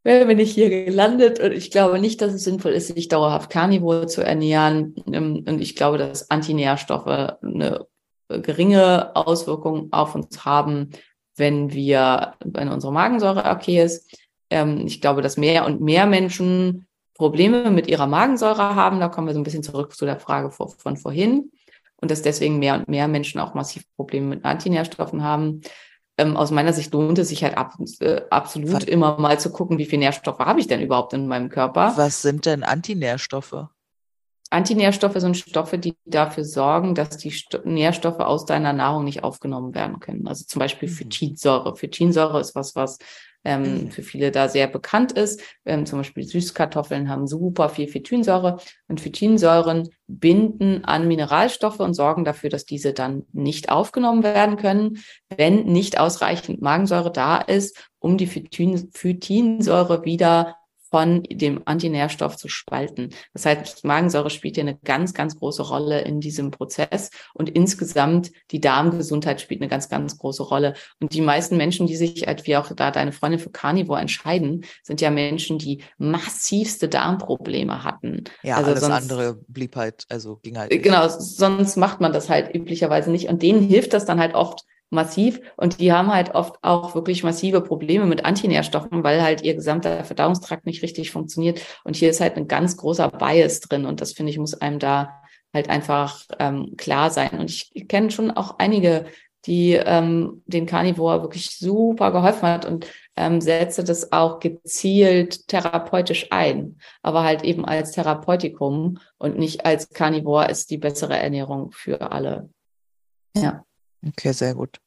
wären 0.04 0.28
wir 0.28 0.36
nicht 0.36 0.54
hier 0.54 0.70
gelandet. 0.70 1.39
Und 1.39 1.54
ich 1.54 1.72
glaube 1.72 1.99
nicht, 1.99 2.22
dass 2.22 2.34
es 2.34 2.43
sinnvoll 2.43 2.74
ist, 2.74 2.88
sich 2.88 3.08
dauerhaft 3.08 3.49
karnivor 3.49 4.08
zu 4.08 4.22
ernähren. 4.22 4.95
Ähm, 5.12 5.43
Und 5.47 5.62
ich 5.62 5.76
glaube, 5.76 5.97
dass 5.97 6.30
Antinährstoffe 6.30 7.08
eine 7.08 7.88
geringe 8.28 9.16
Auswirkung 9.16 9.89
auf 9.91 10.16
uns 10.16 10.45
haben, 10.45 10.91
wenn 11.36 11.74
wir, 11.74 12.34
wenn 12.43 12.70
unsere 12.70 12.93
Magensäure 12.93 13.49
okay 13.49 13.82
ist. 13.84 14.16
Ähm, 14.49 14.86
Ich 14.86 15.01
glaube, 15.01 15.22
dass 15.22 15.38
mehr 15.38 15.66
und 15.66 15.82
mehr 15.82 16.06
Menschen 16.06 16.88
Probleme 17.16 17.70
mit 17.72 17.88
ihrer 17.88 18.08
Magensäure 18.08 18.76
haben. 18.76 18.99
Da 18.99 19.08
kommen 19.08 19.28
wir 19.28 19.34
so 19.34 19.39
ein 19.39 19.43
bisschen 19.43 19.64
zurück 19.64 19.95
zu 19.95 20.06
der 20.06 20.20
Frage 20.20 20.51
von 20.51 20.97
vorhin. 20.97 21.51
Und 21.97 22.12
dass 22.12 22.22
deswegen 22.22 22.60
mehr 22.60 22.76
und 22.76 22.89
mehr 22.89 23.08
Menschen 23.08 23.39
auch 23.39 23.54
massiv 23.54 23.84
Probleme 23.95 24.28
mit 24.28 24.43
Antinährstoffen 24.43 25.24
haben. 25.24 25.62
Ähm, 26.18 26.38
aus 26.38 26.51
meiner 26.51 26.74
Sicht 26.74 26.93
lohnt 26.93 27.18
es 27.18 27.30
sich 27.30 27.43
halt 27.43 27.57
ab, 27.57 27.74
äh, 27.99 28.22
absolut 28.30 28.72
Was- 28.74 28.84
immer 28.84 29.18
mal 29.18 29.39
zu 29.39 29.51
gucken, 29.51 29.78
wie 29.80 29.86
viele 29.86 30.01
Nährstoffe 30.01 30.39
habe 30.39 30.59
ich 30.59 30.68
denn 30.68 30.82
überhaupt 30.82 31.14
in 31.14 31.28
meinem 31.28 31.49
Körper. 31.49 31.93
Was 31.95 32.22
sind 32.22 32.45
denn 32.45 32.64
Antinährstoffe? 32.64 33.68
Antinährstoffe 34.51 35.16
sind 35.18 35.36
Stoffe, 35.38 35.80
die 35.80 35.95
dafür 36.05 36.45
sorgen, 36.45 36.93
dass 36.93 37.18
die 37.18 37.32
Sto 37.32 37.59
Nährstoffe 37.64 38.20
aus 38.20 38.45
deiner 38.45 38.72
Nahrung 38.74 39.03
nicht 39.03 39.24
aufgenommen 39.24 39.74
werden 39.74 39.99
können. 39.99 40.28
Also 40.28 40.45
zum 40.45 40.59
Beispiel 40.59 40.88
Mhm. 40.89 40.93
Phytinsäure. 40.93 41.76
Phytinsäure 41.76 42.39
ist 42.39 42.53
was, 42.53 42.76
was 42.76 42.99
ähm, 43.46 43.86
Mhm. 43.86 43.91
für 43.91 44.04
viele 44.04 44.32
da 44.32 44.48
sehr 44.50 44.68
bekannt 44.68 45.12
ist. 45.12 45.41
Ähm, 45.66 45.86
zum 45.86 46.00
Beispiel 46.00 46.24
Süßkartoffeln 46.24 47.10
haben 47.10 47.28
super 47.28 47.70
viel 47.70 47.88
Phytinsäure 47.88 48.58
und 48.88 49.02
Phytinsäuren 49.02 49.89
binden 50.08 50.86
an 50.86 51.08
Mineralstoffe 51.08 51.80
und 51.80 51.94
sorgen 51.94 52.26
dafür, 52.26 52.50
dass 52.50 52.66
diese 52.66 52.94
dann 52.94 53.24
nicht 53.34 53.70
aufgenommen 53.70 54.24
werden 54.24 54.58
können, 54.58 55.00
wenn 55.36 55.66
nicht 55.66 56.00
ausreichend 56.00 56.62
Magensäure 56.62 57.12
da 57.12 57.38
ist, 57.38 57.89
um 58.00 58.18
die 58.18 58.28
Phytin 58.28 58.89
Phytinsäure 58.94 60.06
wieder 60.06 60.56
von 60.94 61.24
dem 61.24 61.64
Antinährstoff 61.66 62.38
zu 62.38 62.50
spalten. 62.50 63.10
Das 63.34 63.48
heißt, 63.48 63.84
Magensäure 63.84 64.30
spielt 64.30 64.58
hier 64.58 64.64
eine 64.64 64.78
ganz, 64.78 65.16
ganz 65.16 65.36
große 65.39 65.64
Rolle 65.64 66.02
in 66.02 66.20
diesem 66.20 66.52
Prozess 66.52 67.10
und 67.34 67.50
insgesamt 67.50 68.30
die 68.52 68.62
Darmgesundheit 68.62 69.41
spielt 69.41 69.60
eine 69.62 69.70
ganz, 69.72 69.89
ganz 69.89 70.20
große 70.20 70.44
Rolle. 70.44 70.76
Und 71.02 71.16
die 71.16 71.22
meisten 71.22 71.58
Menschen, 71.58 71.88
die 71.88 71.96
sich, 71.96 72.28
wie 72.44 72.58
auch 72.58 72.72
da 72.76 72.91
deine 72.91 73.12
Freundin 73.12 73.39
für 73.39 73.50
Carnivore 73.50 74.00
entscheiden, 74.02 74.66
sind 74.84 75.02
ja 75.02 75.10
Menschen, 75.10 75.58
die 75.58 75.82
massivste 75.98 76.88
Darmprobleme 76.89 77.84
hatten. 77.84 78.26
Ja, 78.44 78.58
Also 78.58 78.70
alles 78.70 78.82
sonst- 78.82 78.94
andere 78.94 79.39
blieb 79.48 79.76
halt, 79.76 80.06
also 80.10 80.36
ging 80.44 80.60
halt. 80.60 80.70
Genau, 80.84 81.08
sonst 81.10 81.76
macht 81.76 82.02
man 82.02 82.14
das 82.14 82.30
halt 82.30 82.54
üblicherweise 82.54 83.10
nicht. 83.10 83.30
Und 83.30 83.41
denen 83.41 83.64
hilft 83.64 83.94
das 83.94 84.06
dann 84.06 84.20
halt 84.20 84.36
oft 84.36 84.64
massiv. 84.94 85.41
Und 85.58 85.80
die 85.80 85.91
haben 85.91 86.14
halt 86.14 86.36
oft 86.36 86.56
auch 86.62 86.96
wirklich 86.96 87.24
massive 87.24 87.62
Probleme 87.62 88.06
mit 88.06 88.26
Antinährstoffen, 88.26 89.04
weil 89.04 89.22
halt 89.22 89.41
ihr 89.41 89.56
gesamter 89.56 90.04
Verdauungstrakt 90.04 90.66
nicht 90.66 90.84
richtig 90.84 91.12
funktioniert. 91.12 91.62
Und 91.84 91.96
hier 91.96 92.10
ist 92.10 92.22
halt 92.22 92.38
ein 92.38 92.48
ganz 92.48 92.78
großer 92.78 93.10
Bias 93.10 93.60
drin. 93.60 93.86
Und 93.86 94.02
das 94.02 94.14
finde 94.14 94.32
ich, 94.32 94.38
muss 94.38 94.54
einem 94.54 94.80
da 94.80 95.22
halt 95.54 95.70
einfach 95.70 96.22
ähm, 96.39 96.76
klar 96.78 97.10
sein. 97.10 97.39
Und 97.39 97.50
ich 97.50 97.88
kenne 97.88 98.12
schon 98.12 98.32
auch 98.32 98.60
einige, 98.60 99.06
die 99.46 99.74
ähm, 99.74 100.41
den 100.46 100.66
Carnivore 100.66 101.22
wirklich 101.22 101.52
super 101.58 102.12
geholfen 102.12 102.48
hat 102.48 102.66
und 102.66 102.88
ähm, 103.16 103.41
setze 103.41 103.84
das 103.84 104.12
auch 104.12 104.39
gezielt 104.39 105.48
therapeutisch 105.48 106.28
ein, 106.32 106.78
aber 107.02 107.24
halt 107.24 107.44
eben 107.44 107.66
als 107.66 107.91
Therapeutikum 107.91 109.00
und 109.18 109.38
nicht 109.38 109.66
als 109.66 109.89
Carnivore 109.89 110.50
ist 110.50 110.70
die 110.70 110.78
bessere 110.78 111.18
Ernährung 111.18 111.72
für 111.72 112.12
alle. 112.12 112.50
Ja. 113.36 113.66
Okay, 114.06 114.32
sehr 114.32 114.56
gut. 114.56 114.80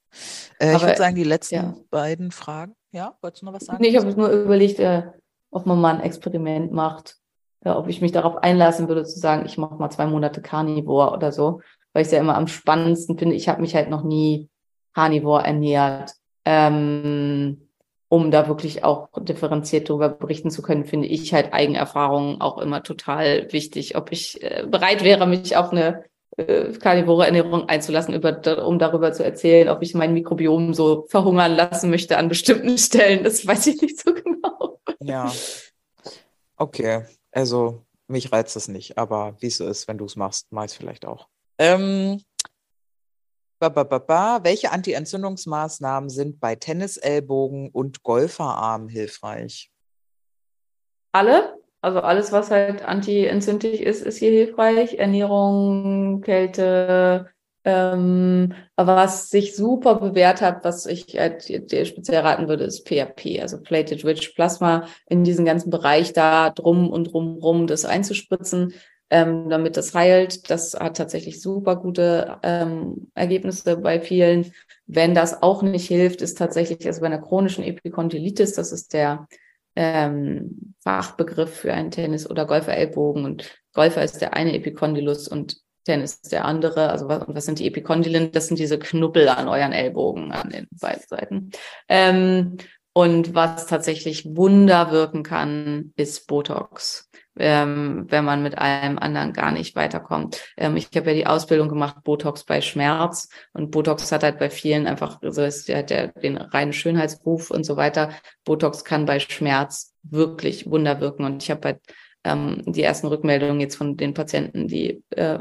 Äh, 0.59 0.77
ich 0.77 0.83
würde 0.83 0.97
sagen, 0.97 1.15
die 1.15 1.25
letzten 1.25 1.55
ja. 1.55 1.75
beiden 1.91 2.31
Fragen. 2.31 2.75
Ja, 2.93 3.17
wolltest 3.21 3.43
du 3.43 3.47
noch 3.47 3.53
was 3.53 3.65
sagen? 3.65 3.79
Nee, 3.81 3.89
ich 3.89 3.97
habe 3.97 4.11
nur 4.15 4.29
überlegt, 4.31 4.79
äh, 4.79 5.03
ob 5.51 5.67
man 5.67 5.81
mal 5.81 5.97
ein 5.97 6.01
Experiment 6.01 6.73
macht, 6.73 7.17
ja, 7.65 7.79
ob 7.79 7.89
ich 7.89 8.01
mich 8.01 8.13
darauf 8.13 8.37
einlassen 8.37 8.89
würde, 8.89 9.05
zu 9.05 9.19
sagen, 9.19 9.45
ich 9.47 9.59
mache 9.59 9.75
mal 9.75 9.91
zwei 9.91 10.07
Monate 10.07 10.41
Carnivore 10.41 11.13
oder 11.13 11.33
so, 11.33 11.61
weil 11.93 12.03
ich 12.03 12.07
es 12.07 12.13
ja 12.13 12.21
immer 12.21 12.37
am 12.37 12.47
spannendsten 12.47 13.19
finde. 13.19 13.35
Ich 13.35 13.49
habe 13.49 13.61
mich 13.61 13.75
halt 13.75 13.91
noch 13.91 14.03
nie 14.03 14.49
Carnivore 14.95 15.45
ernährt. 15.45 16.15
Ähm, 16.45 17.67
um 18.09 18.31
da 18.31 18.47
wirklich 18.47 18.85
auch 18.85 19.09
differenziert 19.19 19.91
darüber 19.91 20.09
berichten 20.09 20.51
zu 20.51 20.63
können, 20.63 20.85
finde 20.85 21.09
ich 21.09 21.35
halt 21.35 21.53
Eigenerfahrungen 21.53 22.41
auch 22.41 22.59
immer 22.59 22.83
total 22.83 23.53
wichtig. 23.53 23.97
Ob 23.97 24.13
ich 24.13 24.43
äh, 24.43 24.65
bereit 24.69 25.03
wäre, 25.03 25.27
mich 25.27 25.57
auf 25.57 25.73
eine 25.73 26.05
äh, 26.37 26.73
karnivore 26.73 27.27
Ernährung 27.27 27.69
einzulassen, 27.69 28.15
über, 28.15 28.67
um 28.67 28.79
darüber 28.79 29.13
zu 29.13 29.25
erzählen, 29.25 29.69
ob 29.69 29.83
ich 29.83 29.95
mein 29.95 30.13
Mikrobiom 30.13 30.75
so 30.75 31.07
verhungern 31.09 31.53
lassen 31.53 31.91
möchte 31.91 32.19
an 32.19 32.29
bestimmten 32.29 32.79
Stellen. 32.79 33.25
Das 33.25 33.47
weiß 33.47 33.69
ich 33.69 33.81
nicht 33.81 33.99
so 33.99 34.13
genau. 34.13 34.81
Ja. 35.01 35.33
Okay, 36.57 37.05
also 37.33 37.83
mich 38.07 38.33
reizt 38.33 38.57
es 38.57 38.69
nicht, 38.69 38.99
aber 38.99 39.37
wie 39.41 39.47
es 39.47 39.59
so 39.59 39.67
ist, 39.67 39.89
wenn 39.89 39.99
du 39.99 40.05
es 40.05 40.17
machst, 40.17 40.47
mach 40.51 40.65
ich 40.65 40.73
es 40.73 40.77
vielleicht 40.77 41.07
auch. 41.07 41.29
Ähm, 41.59 42.23
ba, 43.59 43.69
ba, 43.69 43.85
ba, 43.85 43.99
ba. 43.99 44.45
Welche 44.45 44.73
Anti-Entzündungsmaßnahmen 44.73 46.09
sind 46.11 46.41
bei 46.41 46.55
Tennisellbogen 46.55 47.71
und 47.71 48.03
Golferarm 48.03 48.89
hilfreich? 48.89 49.71
Alle, 51.13 51.56
also 51.87 52.01
alles, 52.01 52.33
was 52.33 52.51
halt 52.51 52.85
anti-entzündlich 52.85 53.81
ist, 53.81 54.03
ist 54.03 54.19
hier 54.19 54.33
hilfreich. 54.33 54.95
Ernährung, 54.99 56.21
Kälte, 56.21 57.31
ähm, 57.65 58.55
aber 58.75 58.97
was 58.97 59.31
sich 59.31 59.55
super 59.55 59.95
bewährt 60.01 60.41
hat, 60.41 60.65
was 60.65 60.87
ich 60.87 61.17
halt 61.17 61.49
dir 61.49 61.85
speziell 61.85 62.23
raten 62.23 62.49
würde, 62.49 62.65
ist 62.65 62.85
PRP, 62.87 63.41
also 63.41 63.61
Plated 63.63 64.05
Rich 64.05 64.35
Plasma, 64.35 64.89
in 65.09 65.23
diesen 65.23 65.45
ganzen 65.45 65.71
Bereich 65.71 66.13
da 66.13 66.51
drum 66.51 66.91
und 66.91 67.13
drum 67.13 67.39
rum 67.39 67.67
das 67.69 67.85
einzuspritzen. 67.85 68.75
ähm, 69.11 69.49
damit 69.49 69.77
das 69.77 69.95
heilt. 69.95 70.51
Das 70.51 70.75
hat 70.75 70.97
tatsächlich 70.97 71.41
super 71.41 71.77
gute 71.77 72.39
ähm, 72.43 73.13
Ergebnisse 73.15 73.77
bei 73.77 74.01
vielen. 74.01 74.53
Wenn 74.87 75.15
das 75.15 75.43
auch 75.43 75.63
nicht 75.63 75.87
hilft, 75.87 76.23
ist 76.23 76.39
tatsächlich, 76.39 76.85
also 76.87 77.01
bei 77.01 77.07
einer 77.07 77.23
chronischen 77.23 77.63
Epikondylitis, 77.65 78.55
das 78.55 78.73
ist 78.73 78.93
der 78.93 79.29
ähm, 79.77 80.75
Fachbegriff 80.83 81.55
für 81.55 81.73
einen 81.73 81.91
Tennis- 81.91 82.29
oder 82.29 82.47
Golfer-Ellbogen 82.47 83.25
und 83.25 83.59
Golfer 83.73 84.03
ist 84.03 84.21
der 84.21 84.35
eine 84.35 84.55
Epikondylus 84.55 85.29
und 85.29 85.59
Tennis 85.85 86.21
der 86.23 86.45
andere. 86.45 86.91
Also 86.91 87.09
was, 87.09 87.25
was 87.29 87.45
sind 87.45 87.59
die 87.59 87.67
Epikondylen? 87.67 88.33
Das 88.33 88.49
sind 88.49 88.59
diese 88.59 88.79
Knubbel 88.79 89.29
an 89.29 89.49
euren 89.49 89.73
Ellbogen 89.73 90.33
an 90.33 90.51
den 90.51 90.67
beiden 90.81 91.05
Seiten. 91.07 91.51
Ähm, 91.89 92.57
und 92.93 93.35
was 93.35 93.67
tatsächlich 93.67 94.25
Wunder 94.37 94.91
wirken 94.91 95.23
kann, 95.23 95.93
ist 95.97 96.27
Botox, 96.27 97.11
ähm, 97.39 98.07
wenn 98.09 98.25
man 98.25 98.43
mit 98.43 98.59
einem 98.59 98.99
anderen 98.99 99.33
gar 99.33 99.53
nicht 99.53 99.77
weiterkommt. 99.77 100.41
Ähm, 100.57 100.77
ich 100.77 100.89
habe 100.95 101.11
ja 101.11 101.17
die 101.17 101.27
Ausbildung 101.27 101.69
gemacht, 101.69 102.03
Botox 102.05 102.45
bei 102.45 102.61
Schmerz. 102.61 103.29
Und 103.53 103.71
Botox 103.71 104.11
hat 104.13 104.23
halt 104.23 104.39
bei 104.39 104.51
vielen 104.51 104.87
einfach, 104.87 105.21
also 105.23 105.43
ist 105.43 105.69
ja 105.69 105.83
der, 105.83 106.09
den 106.09 106.37
reinen 106.37 106.73
Schönheitsruf 106.73 107.51
und 107.51 107.65
so 107.65 107.77
weiter. 107.77 108.11
Botox 108.45 108.85
kann 108.85 109.07
bei 109.07 109.21
Schmerz 109.21 109.95
wirklich 110.03 110.71
Wunder 110.71 111.01
wirken. 111.01 111.25
Und 111.25 111.43
ich 111.43 111.51
habe 111.51 111.69
halt 111.69 111.81
ähm, 112.25 112.63
die 112.67 112.83
ersten 112.83 113.07
Rückmeldungen 113.07 113.61
jetzt 113.61 113.77
von 113.77 113.97
den 113.97 114.15
Patienten, 114.15 114.67
die 114.69 115.03
äh, 115.11 115.39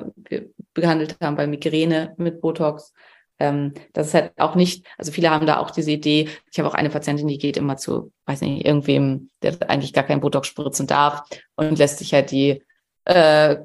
behandelt 0.74 1.18
haben 1.22 1.36
bei 1.36 1.48
Migräne 1.48 2.14
mit 2.18 2.42
Botox. 2.42 2.94
Ähm, 3.40 3.74
das 3.94 4.08
ist 4.08 4.14
halt 4.14 4.32
auch 4.38 4.56
nicht, 4.56 4.86
also 4.98 5.12
viele 5.12 5.30
haben 5.30 5.46
da 5.46 5.58
auch 5.58 5.72
diese 5.72 5.92
Idee. 5.92 6.30
Ich 6.52 6.60
habe 6.60 6.70
auch 6.70 6.74
eine 6.74 6.90
Patientin, 6.90 7.28
die 7.28 7.38
geht 7.38 7.58
immer 7.58 7.78
zu, 7.78 8.12
weiß 8.26 8.42
nicht, 8.42 8.66
irgendwem, 8.66 9.30
der 9.42 9.70
eigentlich 9.70 9.94
gar 9.94 10.04
kein 10.04 10.22
Botox 10.22 10.48
spritzen 10.48 10.88
darf 10.88 11.24
und 11.56 11.78
lässt 11.78 12.00
sich 12.00 12.14
halt 12.14 12.32
die 12.32 12.64
äh, 13.06 13.58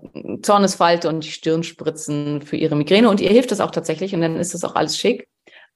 Zornesfalte 0.42 1.08
und 1.08 1.24
die 1.24 1.30
Stirn 1.30 1.62
spritzen 1.62 2.42
für 2.42 2.56
ihre 2.56 2.76
Migräne 2.76 3.08
und 3.08 3.20
ihr 3.20 3.30
hilft 3.30 3.50
das 3.50 3.60
auch 3.60 3.70
tatsächlich 3.70 4.14
und 4.14 4.20
dann 4.20 4.36
ist 4.36 4.54
das 4.54 4.64
auch 4.64 4.74
alles 4.74 4.98
schick. 4.98 5.28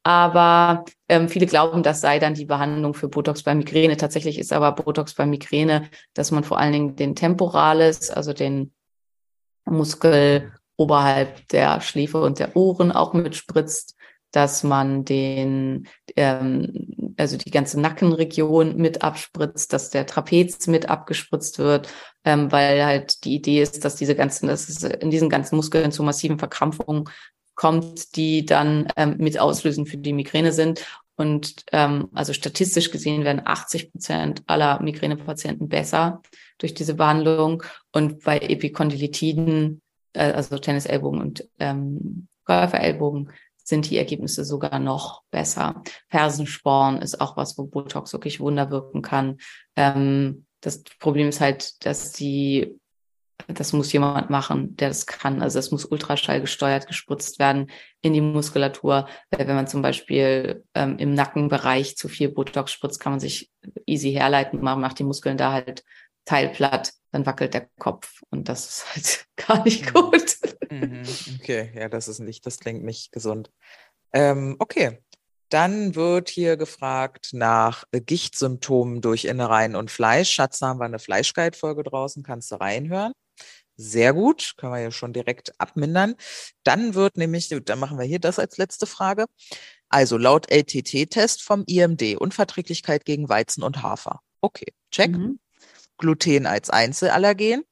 Aber 0.07 0.84
ähm, 1.09 1.30
viele 1.30 1.47
glauben, 1.47 1.82
das 1.82 2.03
sei 2.03 2.18
dann 2.18 2.34
die 2.34 2.45
Behandlung 2.45 2.92
für 2.92 3.09
Botox 3.09 3.42
bei 3.42 3.55
Migräne. 3.55 3.97
Tatsächlich 3.97 4.38
ist 4.38 4.53
aber 4.53 4.72
Botox 4.72 5.14
bei 5.14 5.24
Migräne, 5.24 5.88
dass 6.12 6.30
man 6.30 6.45
vor 6.45 6.59
allen 6.59 6.72
Dingen 6.74 6.97
den 6.97 7.14
Temporalis, 7.14 8.11
also 8.11 8.34
den 8.34 8.74
Muskel 9.64 10.53
oberhalb 10.77 11.47
der 11.49 11.81
Schläfe 11.81 12.20
und 12.20 12.39
der 12.39 12.57
Ohren 12.57 12.93
auch 12.93 13.12
mitspritzt, 13.12 13.95
dass 14.35 14.64
man 14.64 15.05
den, 15.05 15.87
ähm, 16.16 17.14
also 17.16 17.37
die 17.37 17.53
ganze 17.53 17.81
Nackenregion 17.81 18.77
mit 18.77 19.03
abspritzt, 19.03 19.72
dass 19.72 19.91
der 19.91 20.07
Trapez 20.07 20.66
mit 20.66 20.89
abgespritzt 20.89 21.59
wird, 21.61 21.89
ähm, 22.25 22.51
weil 22.51 22.85
halt 22.85 23.25
die 23.25 23.37
Idee 23.37 23.62
ist, 23.62 23.85
dass 23.85 23.95
diese 23.95 24.16
ganzen, 24.16 24.49
dass 24.49 24.68
es 24.68 24.83
in 24.83 25.11
diesen 25.11 25.29
ganzen 25.29 25.55
Muskeln 25.55 25.93
zu 25.93 26.03
massiven 26.03 26.41
Verkrampfungen 26.41 27.05
kommt, 27.55 28.16
die 28.16 28.45
dann 28.45 28.89
ähm, 28.97 29.16
mit 29.18 29.39
auslösen 29.39 29.87
für 29.87 29.99
die 29.99 30.12
Migräne 30.12 30.53
sind. 30.53 30.85
Und 31.16 31.64
ähm, 31.70 32.09
also 32.12 32.33
statistisch 32.33 32.91
gesehen 32.91 33.22
werden 33.22 33.43
80 33.45 33.93
Prozent 33.93 34.43
aller 34.47 34.83
Migränepatienten 34.83 35.68
besser 35.68 36.22
durch 36.59 36.75
diese 36.75 36.95
Behandlung. 36.95 37.62
Und 37.93 38.25
bei 38.25 38.39
Epikondylitiden, 38.39 39.81
äh, 40.14 40.32
also 40.32 40.58
Tennisellbogen 40.58 41.20
und 41.20 41.48
ähm, 41.58 42.28
Golferellbogen, 42.44 43.30
sind 43.64 43.88
die 43.88 43.96
Ergebnisse 43.96 44.44
sogar 44.44 44.78
noch 44.78 45.22
besser. 45.30 45.82
Fersensporn 46.08 47.00
ist 47.00 47.20
auch 47.20 47.36
was, 47.36 47.56
wo 47.56 47.64
Botox 47.64 48.12
wirklich 48.12 48.38
Wunder 48.38 48.70
wirken 48.70 49.00
kann. 49.00 49.38
Ähm, 49.74 50.44
das 50.60 50.82
Problem 50.82 51.28
ist 51.28 51.40
halt, 51.40 51.84
dass 51.86 52.12
die 52.12 52.78
das 53.48 53.72
muss 53.72 53.92
jemand 53.92 54.30
machen, 54.30 54.76
der 54.76 54.88
das 54.88 55.06
kann. 55.06 55.42
Also 55.42 55.58
es 55.58 55.70
muss 55.70 55.84
Ultraschall 55.84 56.40
gesteuert 56.40 56.86
gespritzt 56.86 57.38
werden 57.38 57.70
in 58.00 58.14
die 58.14 58.20
Muskulatur. 58.20 59.08
Weil 59.30 59.48
wenn 59.48 59.56
man 59.56 59.66
zum 59.66 59.82
Beispiel 59.82 60.64
ähm, 60.74 60.98
im 60.98 61.14
Nackenbereich 61.14 61.96
zu 61.96 62.08
viel 62.08 62.28
Botox 62.28 62.72
spritzt, 62.72 63.00
kann 63.00 63.12
man 63.12 63.20
sich 63.20 63.50
easy 63.86 64.12
herleiten, 64.12 64.62
man 64.62 64.80
macht 64.80 64.98
die 64.98 65.04
Muskeln 65.04 65.36
da 65.36 65.52
halt 65.52 65.84
teilplatt, 66.25 66.93
dann 67.12 67.27
wackelt 67.27 67.55
der 67.55 67.68
Kopf 67.79 68.22
und 68.31 68.49
das 68.49 68.66
ist 68.66 68.87
halt 68.95 69.27
gar 69.49 69.64
nicht 69.64 69.87
Mhm. 69.87 69.93
gut. 69.95 70.37
Mhm, 70.70 71.03
Okay, 71.41 71.70
ja, 71.75 71.89
das 71.89 72.09
ist 72.09 72.18
nicht, 72.20 72.45
das 72.47 72.59
klingt 72.59 72.85
nicht 72.85 73.12
gesund. 73.12 73.51
Ähm, 74.12 74.57
okay. 74.59 75.01
Dann 75.51 75.95
wird 75.95 76.31
hier 76.31 76.57
gefragt 76.57 77.29
nach 77.33 77.85
Gichtsymptomen 77.93 79.01
durch 79.03 79.27
Innereien 79.27 79.77
und 79.77 79.91
Fleisch. 79.91 80.31
Schatz, 80.33 80.59
da 80.59 80.68
haben 80.68 80.81
wir 80.81 80.85
eine 80.87 80.99
Fleischguide-Folge 80.99 81.85
draußen, 81.85 82.22
kannst 82.25 82.51
du 82.51 82.57
reinhören. 82.57 83.12
Sehr 83.77 84.12
gut, 84.14 84.55
können 84.57 84.72
wir 84.72 84.81
ja 84.81 84.91
schon 84.91 85.12
direkt 85.12 85.53
abmindern. 85.61 86.14
Dann 86.64 86.95
wird 86.95 87.16
nämlich, 87.16 87.51
dann 87.64 87.79
machen 87.79 87.99
wir 87.99 88.05
hier 88.07 88.18
das 88.20 88.39
als 88.39 88.57
letzte 88.57 88.87
Frage. 88.87 89.27
Also 89.89 90.16
laut 90.16 90.51
LTT-Test 90.51 91.43
vom 91.43 91.64
IMD, 91.66 92.16
Unverträglichkeit 92.16 93.05
gegen 93.05 93.29
Weizen 93.29 93.62
und 93.62 93.83
Hafer. 93.83 94.20
Okay, 94.41 94.72
check. 94.91 95.11
Mhm. 95.12 95.39
Gluten 95.99 96.47
als 96.47 96.70
Einzelallergen. 96.70 97.64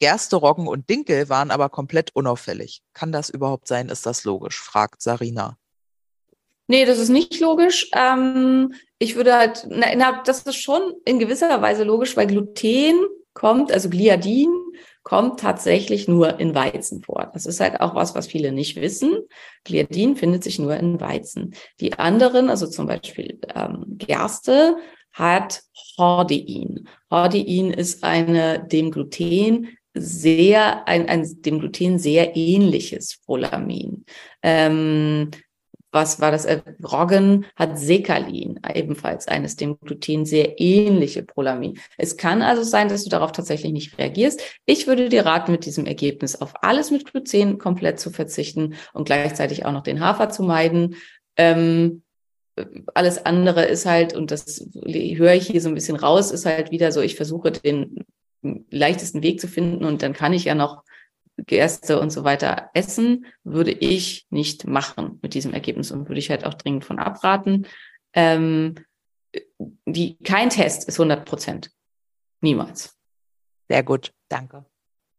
Gerste, 0.00 0.36
Roggen 0.36 0.66
und 0.66 0.90
Dinkel 0.90 1.28
waren 1.28 1.50
aber 1.50 1.68
komplett 1.68 2.14
unauffällig. 2.14 2.82
Kann 2.92 3.12
das 3.12 3.30
überhaupt 3.30 3.68
sein? 3.68 3.88
Ist 3.88 4.06
das 4.06 4.24
logisch? 4.24 4.60
fragt 4.60 5.02
Sarina. 5.02 5.56
Nee, 6.66 6.84
das 6.86 6.98
ist 6.98 7.10
nicht 7.10 7.40
logisch. 7.40 7.90
Ähm, 7.94 8.74
ich 8.98 9.16
würde 9.16 9.36
halt, 9.36 9.66
na, 9.68 9.86
na, 9.96 10.22
das 10.24 10.42
ist 10.42 10.56
schon 10.56 10.94
in 11.04 11.18
gewisser 11.18 11.60
Weise 11.60 11.84
logisch, 11.84 12.16
weil 12.16 12.26
Gluten 12.26 13.06
kommt, 13.34 13.70
also 13.70 13.90
Gliadin 13.90 14.48
kommt 15.02 15.40
tatsächlich 15.40 16.08
nur 16.08 16.40
in 16.40 16.54
Weizen 16.54 17.02
vor. 17.02 17.30
Das 17.34 17.44
ist 17.44 17.60
halt 17.60 17.80
auch 17.80 17.94
was, 17.94 18.14
was 18.14 18.26
viele 18.26 18.52
nicht 18.52 18.76
wissen. 18.76 19.18
Gliadin 19.64 20.16
findet 20.16 20.42
sich 20.42 20.58
nur 20.58 20.74
in 20.76 21.00
Weizen. 21.00 21.54
Die 21.80 21.92
anderen, 21.92 22.48
also 22.48 22.66
zum 22.66 22.86
Beispiel 22.86 23.38
ähm, 23.54 23.84
Gerste, 23.98 24.78
hat 25.14 25.62
Hordein. 25.96 26.88
Hordein 27.10 27.70
ist 27.70 28.04
eine 28.04 28.66
dem 28.66 28.90
Gluten 28.90 29.68
sehr, 29.94 30.86
ein, 30.86 31.08
ein 31.08 31.42
dem 31.42 31.60
Gluten 31.60 31.98
sehr 31.98 32.36
ähnliches 32.36 33.20
Prolamin. 33.24 34.04
Ähm, 34.42 35.30
was 35.92 36.20
war 36.20 36.32
das? 36.32 36.44
Äh, 36.44 36.60
Roggen 36.82 37.46
hat 37.54 37.78
Sekalin, 37.78 38.58
ebenfalls 38.74 39.28
eines 39.28 39.54
dem 39.54 39.78
Gluten 39.78 40.26
sehr 40.26 40.60
ähnliche 40.60 41.22
Prolamin. 41.22 41.78
Es 41.96 42.16
kann 42.16 42.42
also 42.42 42.64
sein, 42.64 42.88
dass 42.88 43.04
du 43.04 43.10
darauf 43.10 43.30
tatsächlich 43.30 43.72
nicht 43.72 43.96
reagierst. 43.96 44.42
Ich 44.66 44.88
würde 44.88 45.08
dir 45.08 45.24
raten, 45.24 45.52
mit 45.52 45.64
diesem 45.64 45.86
Ergebnis 45.86 46.34
auf 46.34 46.52
alles 46.62 46.90
mit 46.90 47.04
Gluten 47.04 47.58
komplett 47.58 48.00
zu 48.00 48.10
verzichten 48.10 48.74
und 48.92 49.04
gleichzeitig 49.04 49.64
auch 49.64 49.72
noch 49.72 49.84
den 49.84 50.00
Hafer 50.00 50.28
zu 50.30 50.42
meiden. 50.42 50.96
Ähm, 51.36 52.02
alles 52.94 53.24
andere 53.24 53.64
ist 53.64 53.86
halt, 53.86 54.14
und 54.14 54.30
das 54.30 54.66
höre 54.74 55.34
ich 55.34 55.46
hier 55.46 55.60
so 55.60 55.68
ein 55.68 55.74
bisschen 55.74 55.96
raus, 55.96 56.30
ist 56.30 56.46
halt 56.46 56.70
wieder 56.70 56.92
so, 56.92 57.00
ich 57.00 57.16
versuche 57.16 57.52
den 57.52 58.04
leichtesten 58.70 59.22
Weg 59.22 59.40
zu 59.40 59.48
finden 59.48 59.84
und 59.84 60.02
dann 60.02 60.12
kann 60.12 60.32
ich 60.32 60.44
ja 60.44 60.54
noch 60.54 60.84
Gerste 61.36 61.98
und 61.98 62.10
so 62.10 62.22
weiter 62.22 62.70
essen, 62.74 63.26
würde 63.42 63.72
ich 63.72 64.26
nicht 64.30 64.66
machen 64.66 65.18
mit 65.22 65.34
diesem 65.34 65.52
Ergebnis 65.52 65.90
und 65.90 66.08
würde 66.08 66.20
ich 66.20 66.30
halt 66.30 66.44
auch 66.44 66.54
dringend 66.54 66.84
von 66.84 66.98
abraten. 66.98 67.66
Ähm, 68.12 68.76
die, 69.84 70.16
kein 70.18 70.50
Test 70.50 70.86
ist 70.86 71.00
100 71.00 71.24
Prozent. 71.24 71.70
Niemals. 72.40 72.96
Sehr 73.68 73.82
gut, 73.82 74.12
danke. 74.28 74.64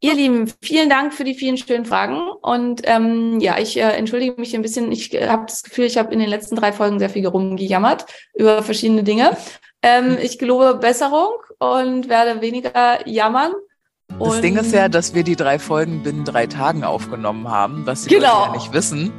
Ihr 0.00 0.14
Lieben, 0.14 0.52
vielen 0.62 0.90
Dank 0.90 1.14
für 1.14 1.24
die 1.24 1.34
vielen 1.34 1.56
schönen 1.56 1.86
Fragen. 1.86 2.20
Und 2.42 2.82
ähm, 2.84 3.40
ja, 3.40 3.58
ich 3.58 3.76
äh, 3.78 3.82
entschuldige 3.96 4.38
mich 4.38 4.54
ein 4.54 4.62
bisschen. 4.62 4.92
Ich 4.92 5.14
äh, 5.14 5.28
habe 5.28 5.46
das 5.46 5.62
Gefühl, 5.62 5.86
ich 5.86 5.96
habe 5.96 6.12
in 6.12 6.18
den 6.18 6.28
letzten 6.28 6.54
drei 6.56 6.72
Folgen 6.72 6.98
sehr 6.98 7.08
viel 7.10 7.26
rumgejammert 7.26 8.04
über 8.34 8.62
verschiedene 8.62 9.02
Dinge. 9.04 9.36
Ähm, 9.82 10.18
ich 10.20 10.38
gelobe 10.38 10.74
Besserung 10.74 11.32
und 11.58 12.08
werde 12.08 12.40
weniger 12.42 13.08
jammern. 13.08 13.52
Das 14.18 14.34
Und- 14.36 14.42
Ding 14.42 14.56
ist 14.56 14.72
ja, 14.72 14.88
dass 14.88 15.14
wir 15.14 15.24
die 15.24 15.36
drei 15.36 15.58
Folgen 15.58 16.02
binnen 16.02 16.24
drei 16.24 16.46
Tagen 16.46 16.84
aufgenommen 16.84 17.48
haben, 17.50 17.86
was 17.86 18.04
die 18.04 18.14
Genau. 18.14 18.40
Leute 18.40 18.48
ja 18.48 18.52
nicht 18.54 18.72
wissen. 18.72 19.12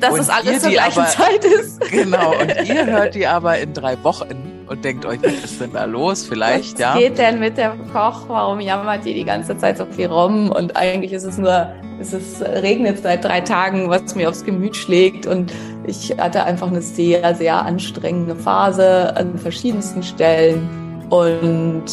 dass 0.00 0.14
und 0.14 0.20
es 0.20 0.28
ihr 0.28 0.34
alles 0.34 0.62
zur 0.62 0.70
gleichen 0.72 0.98
aber- 1.00 1.08
Zeit 1.08 1.44
ist. 1.44 1.80
Genau, 1.90 2.32
und 2.40 2.48
ihr 2.68 2.86
hört 2.86 3.14
die 3.14 3.26
aber 3.26 3.58
in 3.58 3.72
drei 3.74 4.02
Wochen 4.02 4.51
und 4.72 4.84
denkt 4.84 5.04
euch, 5.04 5.22
was 5.22 5.44
ist 5.44 5.60
denn 5.60 5.72
da 5.72 5.84
los? 5.84 6.26
Vielleicht, 6.26 6.74
Was 6.74 6.80
ja. 6.80 6.98
geht 6.98 7.18
denn 7.18 7.38
mit 7.38 7.56
der 7.58 7.76
Koch? 7.92 8.28
Warum 8.28 8.58
jammert 8.60 9.04
ihr 9.06 9.14
die 9.14 9.24
ganze 9.24 9.56
Zeit 9.56 9.78
so 9.78 9.84
viel 9.86 10.06
rum? 10.06 10.50
Und 10.50 10.76
eigentlich 10.76 11.12
ist 11.12 11.24
es 11.24 11.38
nur, 11.38 11.68
es 12.00 12.12
ist, 12.12 12.42
regnet 12.42 13.02
seit 13.02 13.24
drei 13.24 13.42
Tagen, 13.42 13.90
was 13.90 14.14
mir 14.14 14.28
aufs 14.28 14.44
Gemüt 14.44 14.74
schlägt. 14.74 15.26
Und 15.26 15.52
ich 15.86 16.16
hatte 16.18 16.44
einfach 16.44 16.68
eine 16.68 16.82
sehr, 16.82 17.34
sehr 17.34 17.62
anstrengende 17.64 18.34
Phase 18.34 19.14
an 19.16 19.38
verschiedensten 19.38 20.02
Stellen 20.02 20.68
und 21.10 21.84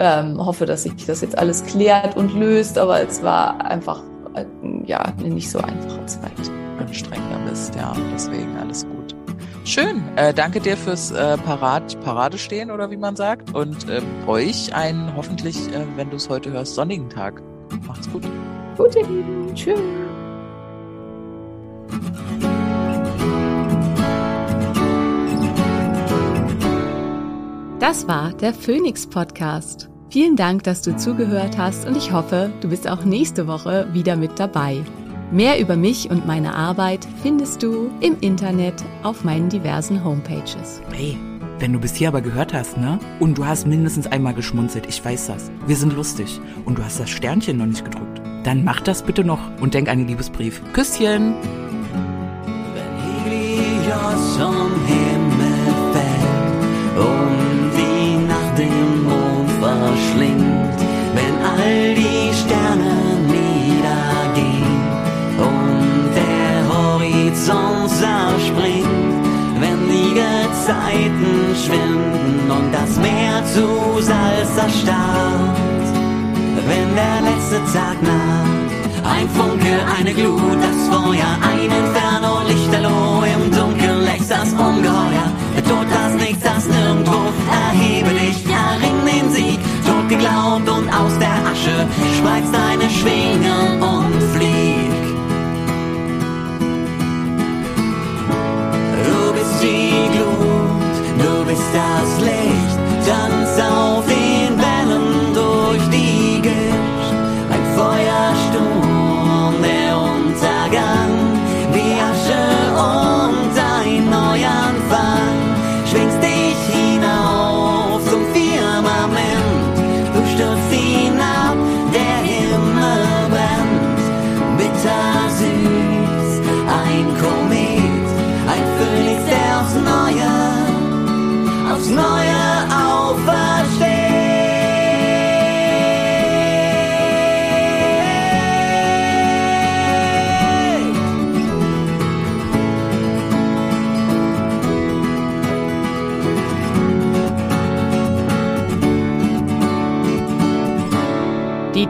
ähm, 0.00 0.44
hoffe, 0.44 0.66
dass 0.66 0.82
sich 0.82 1.06
das 1.06 1.20
jetzt 1.20 1.38
alles 1.38 1.64
klärt 1.64 2.16
und 2.16 2.34
löst. 2.34 2.78
Aber 2.78 3.00
es 3.00 3.22
war 3.22 3.64
einfach, 3.64 4.02
äh, 4.34 4.44
ja, 4.86 5.00
eine 5.18 5.28
nicht 5.28 5.50
so 5.50 5.60
einfache 5.60 6.04
Zeit. 6.06 6.32
Anstrengender 6.80 7.38
Mist, 7.48 7.74
ja. 7.76 7.92
Deswegen 8.12 8.56
alles 8.56 8.84
gut. 8.84 9.17
Schön. 9.68 10.02
Äh, 10.16 10.32
danke 10.32 10.60
dir 10.60 10.78
fürs 10.78 11.10
äh, 11.10 11.36
Parat, 11.36 12.00
Parade 12.00 12.38
stehen 12.38 12.70
oder 12.70 12.90
wie 12.90 12.96
man 12.96 13.16
sagt. 13.16 13.54
Und 13.54 13.86
ähm, 13.90 14.02
euch 14.26 14.74
einen 14.74 15.14
hoffentlich, 15.14 15.58
äh, 15.74 15.84
wenn 15.94 16.08
du 16.08 16.16
es 16.16 16.30
heute 16.30 16.50
hörst, 16.50 16.74
sonnigen 16.74 17.10
Tag. 17.10 17.42
Macht's 17.86 18.10
gut. 18.10 18.22
Gut, 18.78 18.96
ihr 18.96 19.06
Lieben. 19.06 19.54
Tschüss. 19.54 19.78
Das 27.78 28.08
war 28.08 28.32
der 28.32 28.54
Phoenix 28.54 29.06
Podcast. 29.06 29.90
Vielen 30.08 30.36
Dank, 30.36 30.62
dass 30.62 30.80
du 30.80 30.96
zugehört 30.96 31.58
hast 31.58 31.86
und 31.86 31.94
ich 31.94 32.10
hoffe, 32.10 32.50
du 32.62 32.70
bist 32.70 32.88
auch 32.88 33.04
nächste 33.04 33.46
Woche 33.46 33.86
wieder 33.92 34.16
mit 34.16 34.38
dabei. 34.38 34.82
Mehr 35.30 35.60
über 35.60 35.76
mich 35.76 36.10
und 36.10 36.26
meine 36.26 36.54
Arbeit 36.54 37.06
findest 37.22 37.62
du 37.62 37.90
im 38.00 38.16
Internet 38.20 38.82
auf 39.02 39.24
meinen 39.24 39.50
diversen 39.50 40.02
Homepages. 40.02 40.80
Hey, 40.90 41.18
wenn 41.58 41.74
du 41.74 41.78
bis 41.78 41.94
hier 41.94 42.08
aber 42.08 42.22
gehört 42.22 42.54
hast, 42.54 42.78
ne? 42.78 42.98
Und 43.20 43.36
du 43.36 43.44
hast 43.44 43.66
mindestens 43.66 44.06
einmal 44.06 44.32
geschmunzelt, 44.32 44.86
ich 44.86 45.04
weiß 45.04 45.26
das. 45.26 45.50
Wir 45.66 45.76
sind 45.76 45.94
lustig. 45.94 46.40
Und 46.64 46.78
du 46.78 46.84
hast 46.84 46.98
das 46.98 47.10
Sternchen 47.10 47.58
noch 47.58 47.66
nicht 47.66 47.84
gedrückt. 47.84 48.22
Dann 48.44 48.64
mach 48.64 48.80
das 48.80 49.02
bitte 49.02 49.22
noch 49.22 49.40
und 49.60 49.74
denk 49.74 49.90
an 49.90 49.98
den 49.98 50.08
Liebesbrief. 50.08 50.62
Küsschen! 50.72 51.34
Erstarrt, 74.58 75.86
wenn 76.68 76.88
der 76.94 77.18
letzte 77.28 77.58
Tag 77.72 77.96
naht, 78.02 78.68
ein 79.14 79.28
Funke, 79.30 79.74
eine 79.96 80.12
Glut, 80.12 80.58
das 80.60 80.80
Feuer, 80.90 81.30
ein 81.50 81.70
Inferno, 81.80 82.42
Lichterloh, 82.48 83.22
im 83.34 83.50
Dunkeln 83.52 84.00
lächst 84.04 84.30
das 84.30 84.52
Ungeheuer, 84.52 85.28
der 85.54 85.64
Tod, 85.64 85.86
das 85.90 86.12
Nichts, 86.14 86.42
das 86.42 86.66
Nirgendwo, 86.66 87.20
erhebe 87.66 88.10
dich, 88.10 88.38
erring 88.46 88.98
den 89.06 89.30
Sieg, 89.30 89.60
tot 89.86 90.08
geglaubt 90.08 90.68
und 90.68 90.88
aus 90.92 91.14
der 91.18 91.38
Asche, 91.50 91.76
spreiz 92.18 92.46
deine 92.50 92.90
Schwingen 92.90 93.80
und 93.80 94.22
flieg. 94.34 94.92
Du 99.06 99.32
bist 99.34 99.62
die 99.62 100.08
Glut, 100.14 100.94
du 101.22 101.44
bist 101.46 101.68
das 101.72 102.07